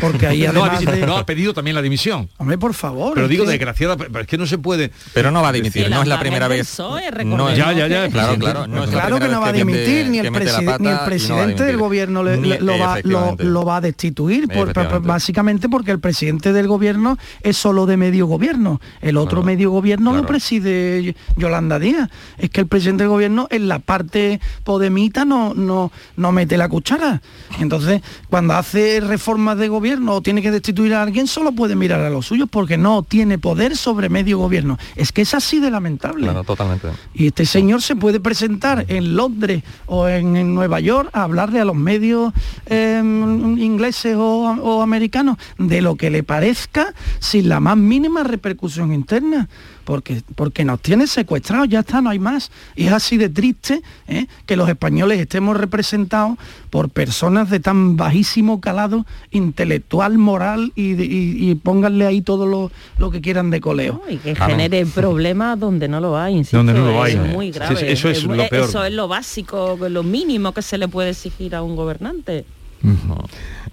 porque 0.00 0.26
ahí 0.26 0.42
no, 0.52 0.64
ha, 0.64 0.68
además 0.76 0.94
de... 0.96 1.06
no, 1.06 1.16
ha 1.16 1.26
pedido 1.26 1.54
también 1.54 1.74
la 1.74 1.82
dimisión. 1.82 2.28
Hombre, 2.38 2.58
por 2.58 2.74
favor. 2.74 3.14
Pero 3.14 3.28
digo 3.28 3.44
que- 3.44 3.50
desgraciada, 3.50 3.96
pero 3.96 4.20
es 4.20 4.26
que 4.26 4.38
no 4.38 4.46
se 4.46 4.58
puede. 4.58 4.90
Pero 5.12 5.30
no 5.30 5.42
va 5.42 5.48
a 5.48 5.52
dimitir, 5.52 5.88
no 5.90 6.02
es 6.02 6.08
la 6.08 6.20
primera 6.20 6.48
vez. 6.48 6.66
PSOE, 6.68 7.24
No, 7.24 7.54
Ya, 7.54 7.72
ya, 7.72 7.86
ya. 7.86 8.08
Claro, 8.08 8.38
claro. 8.38 8.66
No 8.66 8.84
es 8.84 8.90
la 8.92 9.00
Claro 9.00 9.18
que 9.18 9.28
no 9.28 9.40
va 9.40 9.48
a 9.48 9.52
dimitir, 9.52 10.08
ni, 10.08 10.18
el 10.18 10.30
preside- 10.32 10.64
pata 10.66 10.78
ni 10.82 10.88
el 10.88 10.94
no 10.94 11.04
presidente 11.04 11.64
del 11.64 11.76
gobierno 11.76 12.22
le- 12.22 12.36
Ni- 12.36 12.48
le- 12.50 12.60
lo, 12.60 12.78
va, 12.78 12.98
lo, 13.38 13.64
va 13.64 13.76
a 13.76 13.80
destituir, 13.80 14.48
por- 14.48 14.72
básicamente 15.02 15.68
porque 15.68 15.90
el 15.90 16.00
presidente 16.00 16.52
del 16.52 16.66
gobierno 16.68 17.18
es 17.42 17.56
solo 17.56 17.86
de 17.86 17.96
medio 17.96 18.26
gobierno. 18.26 18.80
El 19.00 19.16
otro 19.16 19.40
Claro, 19.40 19.46
medio 19.46 19.70
gobierno 19.70 20.12
lo 20.14 20.26
preside 20.26 21.14
Yolanda 21.36 21.78
Díaz. 21.78 22.08
Es 22.38 22.50
que 22.50 22.60
el 22.60 22.66
presidente 22.66 23.04
del 23.04 23.10
gobierno 23.10 23.46
en 23.50 23.68
la 23.68 23.78
parte 23.78 24.40
podemita 24.64 25.24
no, 25.24 25.54
no, 25.54 25.90
no 26.16 26.32
mete 26.32 26.56
la 26.56 26.68
cuchara. 26.68 27.13
Entonces, 27.58 28.02
cuando 28.28 28.54
hace 28.54 29.00
reformas 29.00 29.58
de 29.58 29.68
gobierno 29.68 30.14
o 30.14 30.22
tiene 30.22 30.42
que 30.42 30.50
destituir 30.50 30.94
a 30.94 31.02
alguien, 31.02 31.26
solo 31.26 31.52
puede 31.52 31.76
mirar 31.76 32.00
a 32.00 32.10
los 32.10 32.26
suyos 32.26 32.48
porque 32.50 32.78
no 32.78 33.02
tiene 33.02 33.38
poder 33.38 33.76
sobre 33.76 34.08
medio 34.08 34.38
gobierno. 34.38 34.78
Es 34.96 35.12
que 35.12 35.22
es 35.22 35.34
así 35.34 35.60
de 35.60 35.70
lamentable. 35.70 36.24
Claro, 36.24 36.44
totalmente. 36.44 36.88
Y 37.14 37.28
este 37.28 37.46
señor 37.46 37.82
se 37.82 37.96
puede 37.96 38.20
presentar 38.20 38.84
en 38.88 39.16
Londres 39.16 39.62
o 39.86 40.08
en, 40.08 40.36
en 40.36 40.54
Nueva 40.54 40.80
York 40.80 41.10
a 41.12 41.22
hablarle 41.22 41.60
a 41.60 41.64
los 41.64 41.76
medios 41.76 42.32
eh, 42.66 43.00
ingleses 43.02 44.16
o, 44.16 44.50
o 44.50 44.82
americanos 44.82 45.36
de 45.58 45.82
lo 45.82 45.96
que 45.96 46.10
le 46.10 46.22
parezca 46.22 46.94
sin 47.18 47.48
la 47.48 47.60
más 47.60 47.76
mínima 47.76 48.22
repercusión 48.22 48.92
interna. 48.92 49.48
Porque, 49.84 50.22
porque 50.34 50.64
nos 50.64 50.80
tiene 50.80 51.06
secuestrados, 51.06 51.68
ya 51.68 51.80
está, 51.80 52.00
no 52.00 52.10
hay 52.10 52.18
más. 52.18 52.50
Y 52.74 52.86
es 52.86 52.92
así 52.92 53.16
de 53.18 53.28
triste 53.28 53.82
¿eh? 54.08 54.26
que 54.46 54.56
los 54.56 54.68
españoles 54.68 55.20
estemos 55.20 55.56
representados 55.56 56.38
por 56.70 56.88
personas 56.88 57.50
de 57.50 57.60
tan 57.60 57.96
bajísimo 57.96 58.60
calado 58.60 59.04
intelectual, 59.30 60.16
moral 60.18 60.72
y, 60.74 60.94
de- 60.94 61.04
y- 61.04 61.50
y 61.50 61.54
pónganle 61.54 62.06
ahí 62.06 62.22
todo 62.22 62.46
lo, 62.46 62.70
lo 62.98 63.10
que 63.10 63.20
quieran 63.20 63.50
de 63.50 63.60
coleo. 63.60 64.00
y 64.08 64.16
que 64.16 64.34
genere 64.34 64.86
problemas 64.86 65.60
donde 65.60 65.86
no 65.88 66.00
lo 66.00 66.16
hay, 66.18 66.34
insisto, 66.36 66.56
Donde 66.56 66.72
no 66.74 66.86
lo 66.86 67.02
hay. 67.02 67.12
es 67.12 67.20
muy 67.20 67.50
grave. 67.50 67.76
Sí, 67.76 67.84
eso 67.86 68.08
es 68.08 68.26
muy- 68.26 68.36
lo 68.38 68.48
peor. 68.48 68.68
Eso 68.68 68.84
es 68.84 68.92
lo 68.92 69.06
básico, 69.08 69.76
lo 69.88 70.02
mínimo 70.02 70.52
que 70.52 70.62
se 70.62 70.78
le 70.78 70.88
puede 70.88 71.10
exigir 71.10 71.54
a 71.54 71.62
un 71.62 71.76
gobernante. 71.76 72.44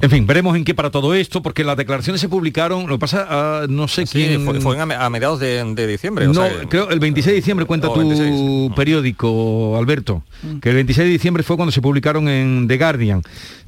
En 0.02 0.10
fin, 0.10 0.26
veremos 0.26 0.56
en 0.58 0.64
qué 0.64 0.74
para 0.74 0.89
todo 0.89 1.14
esto, 1.14 1.41
porque 1.43 1.64
las 1.64 1.78
declaraciones 1.78 2.20
se 2.20 2.28
publicaron, 2.28 2.88
lo 2.88 2.95
que 2.95 2.99
pasa, 2.99 3.28
ah, 3.30 3.66
no 3.70 3.88
sé 3.88 4.08
Sí, 4.08 4.14
quién... 4.26 4.43
fue, 4.45 4.60
fue 4.60 4.80
a 4.80 4.86
me- 4.88 4.95
a 4.95 5.10
mediados 5.12 5.39
de, 5.39 5.64
de 5.76 5.88
diciembre. 5.88 6.26
o 6.28 6.34
No, 6.34 6.41
sea, 6.47 6.66
creo 6.68 6.89
el 6.89 6.99
26 6.99 7.28
de 7.32 7.36
diciembre 7.36 7.66
cuenta 7.68 7.88
o 7.88 7.93
tu 7.93 7.99
26. 7.99 8.72
periódico, 8.76 9.78
Alberto, 9.78 10.24
que 10.62 10.70
el 10.70 10.76
26 10.76 11.06
de 11.06 11.12
diciembre 11.12 11.43
fue 11.43 11.56
cuando 11.56 11.72
se 11.72 11.82
publicaron 11.82 12.28
en 12.28 12.68
The 12.68 12.78
Guardian. 12.78 13.22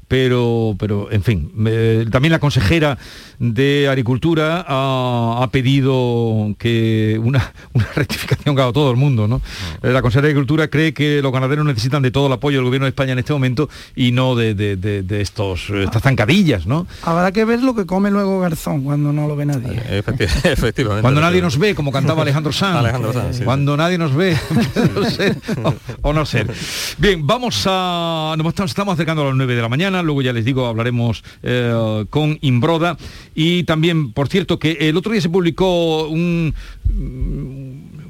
Pero, 0.06 0.76
pero 0.78 1.12
en 1.12 1.24
fin, 1.24 1.50
eh, 1.66 2.06
también 2.12 2.34
la 2.34 2.38
consejera 2.40 3.00
de 3.40 3.88
Agricultura 3.90 4.64
ha, 4.68 5.40
ha 5.42 5.48
pedido 5.50 6.54
que 6.60 7.20
una, 7.24 7.52
una 7.74 7.88
rectificación 7.96 8.56
que 8.56 8.62
haga 8.62 8.74
todo 8.74 8.92
el 8.92 8.98
mundo. 8.98 9.28
¿no? 9.28 9.42
Eh, 9.82 9.92
La 9.92 10.02
consejera 10.04 10.28
de 10.28 10.34
Agricultura 10.34 10.68
cree 10.68 10.94
que 10.94 11.22
los 11.24 11.32
ganaderos 11.32 11.66
necesitan 11.66 12.04
de 12.04 12.12
todo 12.12 12.28
el 12.28 12.34
apoyo 12.34 12.58
del 12.58 12.66
gobierno 12.66 12.86
de 12.86 12.90
España 12.90 13.14
en 13.14 13.20
este 13.20 13.34
momento 13.34 13.70
y 13.96 14.12
no 14.12 14.36
de, 14.36 14.54
de- 14.54 14.76
de- 14.76 15.02
de 15.02 15.22
estos, 15.22 15.70
estas 15.72 16.04
zancadillas. 16.26 16.66
¿no? 16.66 16.88
Habrá 17.04 17.32
que 17.32 17.46
ver 17.46 17.62
lo 17.62 17.76
que 17.76 17.86
come 17.86 18.10
luego 18.12 18.40
Garzón 18.40 18.84
cuando 18.84 19.12
no 19.14 19.28
lo 19.28 19.36
ve 19.36 19.46
nadie. 19.46 19.82
Efecti- 20.02 20.24
efectivamente. 20.44 21.02
Cuando 21.02 21.22
nadie 21.22 21.42
nos 21.42 21.58
ve, 21.58 21.76
como 21.76 21.92
cantaba 21.92 22.22
Alejandro 22.24 22.52
Sanz. 22.52 22.78
Alejandro 22.78 23.14
Sanz, 23.14 23.38
sí, 23.38 23.44
Cuando 23.44 23.76
nadie 23.78 23.98
nos 23.98 24.14
ve, 24.16 24.38
no 24.96 25.10
ser, 25.10 25.38
o, 25.64 25.74
o 26.02 26.14
no 26.14 26.26
ser. 26.26 26.52
Bien, 26.98 27.26
vamos 27.26 27.64
a... 27.68 28.36
Nos 28.38 28.48
estamos- 28.48 28.72
estamos 28.72 28.94
acercando 28.96 29.22
a 29.24 29.26
las 29.28 29.36
9 29.36 29.56
de 29.56 29.62
la 29.62 29.70
mañana, 29.70 30.02
luego 30.04 30.22
ya 30.22 30.34
les 30.34 30.46
digo, 30.46 30.66
hablaremos 30.68 31.24
eh, 31.44 32.06
con 32.10 32.38
Imbroda. 32.42 32.98
Y 33.36 33.64
también, 33.64 34.12
por 34.14 34.28
cierto, 34.28 34.60
que 34.60 34.74
el 34.82 34.98
otro 34.98 35.12
día 35.12 35.22
se 35.22 35.30
publicó 35.30 36.08
un 36.08 36.54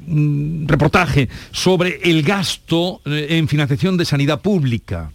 un 0.06 0.66
reportaje 0.68 1.28
sobre 1.50 1.98
el 2.04 2.22
gasto 2.22 3.00
eh, 3.06 3.26
en 3.30 3.48
financiación 3.48 3.96
de 3.96 4.04
sanidad 4.04 4.40
pública. 4.42 5.12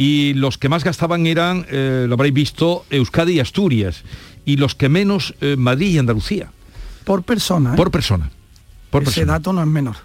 Y 0.00 0.32
los 0.34 0.56
que 0.58 0.68
más 0.68 0.84
gastaban 0.84 1.26
eran, 1.26 1.66
eh, 1.68 2.06
lo 2.08 2.14
habréis 2.14 2.32
visto, 2.32 2.84
Euskadi 2.88 3.32
y 3.34 3.40
Asturias. 3.40 4.04
Y 4.44 4.56
los 4.56 4.74
que 4.74 4.88
menos, 4.88 5.34
eh, 5.40 5.56
Madrid 5.58 5.88
y 5.88 5.98
Andalucía. 5.98 6.50
Por 7.04 7.24
persona. 7.24 7.74
¿eh? 7.74 7.76
Por 7.76 7.90
persona. 7.90 8.30
Por 8.90 9.02
Ese 9.02 9.10
persona. 9.12 9.32
dato 9.34 9.52
no 9.52 9.60
es 9.60 9.66
menor. 9.66 9.96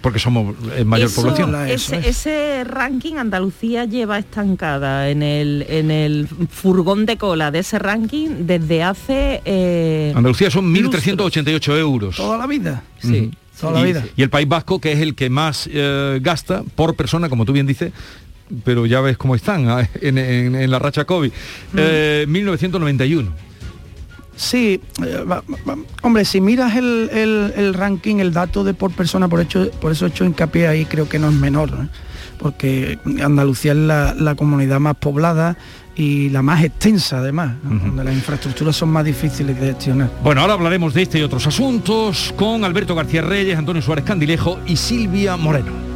Porque 0.00 0.18
somos 0.18 0.54
en 0.76 0.86
mayor 0.86 1.08
Eso- 1.08 1.22
población. 1.22 1.54
ese, 1.66 2.08
ese 2.08 2.62
ranking 2.64 3.14
Andalucía 3.16 3.86
lleva 3.86 4.18
estancada 4.18 5.08
en 5.10 5.22
el, 5.22 5.64
en 5.68 5.90
el 5.90 6.28
furgón 6.50 7.04
de 7.06 7.16
cola 7.16 7.50
de 7.50 7.60
ese 7.60 7.78
ranking 7.78 8.28
desde 8.46 8.82
hace... 8.82 9.40
eh, 9.46 10.12
Andalucía 10.14 10.50
son 10.50 10.72
1.388 10.74 11.78
euros. 11.78 12.16
Toda 12.16 12.36
la 12.38 12.46
vida. 12.46 12.82
Sí. 13.00 13.30
toda 13.58 13.72
la 13.72 13.80
y, 13.80 13.84
vida. 13.92 14.04
y 14.16 14.22
el 14.22 14.28
País 14.30 14.46
Vasco, 14.46 14.78
que 14.78 14.92
es 14.92 15.00
el 15.00 15.14
que 15.14 15.30
más 15.30 15.68
eh, 15.72 16.18
gasta 16.22 16.62
por 16.74 16.94
persona, 16.96 17.28
como 17.30 17.46
tú 17.46 17.52
bien 17.54 17.66
dices, 17.66 17.92
pero 18.64 18.86
ya 18.86 19.00
ves 19.00 19.16
cómo 19.16 19.34
están 19.34 19.68
ah, 19.68 19.88
en, 20.00 20.18
en- 20.18 20.54
en 20.54 20.70
la 20.70 20.78
racha 20.78 21.04
COVID. 21.04 21.30
Mm. 21.72 21.76
Eh, 21.78 22.24
1991. 22.28 23.30
Sí, 24.36 24.80
eh, 25.04 25.24
hombre, 26.02 26.24
si 26.24 26.40
miras 26.40 26.74
el, 26.76 27.08
el- 27.12 27.52
el 27.56 27.74
ranking, 27.74 28.16
el 28.16 28.32
dato 28.32 28.64
de 28.64 28.74
por 28.74 28.90
persona, 28.90 29.28
por, 29.28 29.40
hecho, 29.40 29.70
por 29.80 29.92
eso 29.92 30.06
he 30.06 30.08
hecho 30.08 30.24
hincapié 30.24 30.66
ahí, 30.66 30.84
creo 30.86 31.08
que 31.08 31.20
no 31.20 31.28
es 31.28 31.34
menor, 31.34 31.70
porque 32.38 32.98
Andalucía 33.22 33.72
es 33.72 33.78
la, 33.78 34.12
la 34.14 34.34
comunidad 34.34 34.80
más 34.80 34.96
poblada 34.96 35.56
y 35.94 36.30
la 36.30 36.42
más 36.42 36.64
extensa 36.64 37.18
además, 37.18 37.54
donde 37.62 38.02
las 38.02 38.12
infraestructuras 38.12 38.74
son 38.74 38.88
más 38.88 39.04
difíciles 39.04 39.58
de 39.60 39.68
gestionar. 39.68 40.10
Bueno, 40.24 40.40
ahora 40.40 40.54
hablaremos 40.54 40.92
de 40.94 41.02
este 41.02 41.20
y 41.20 41.22
otros 41.22 41.46
asuntos 41.46 42.34
con 42.36 42.64
Alberto 42.64 42.96
García 42.96 43.22
Reyes, 43.22 43.56
Antonio 43.56 43.80
Suárez 43.80 44.04
Candilejo 44.04 44.58
y 44.66 44.74
Silvia 44.74 45.36
Moreno. 45.36 45.93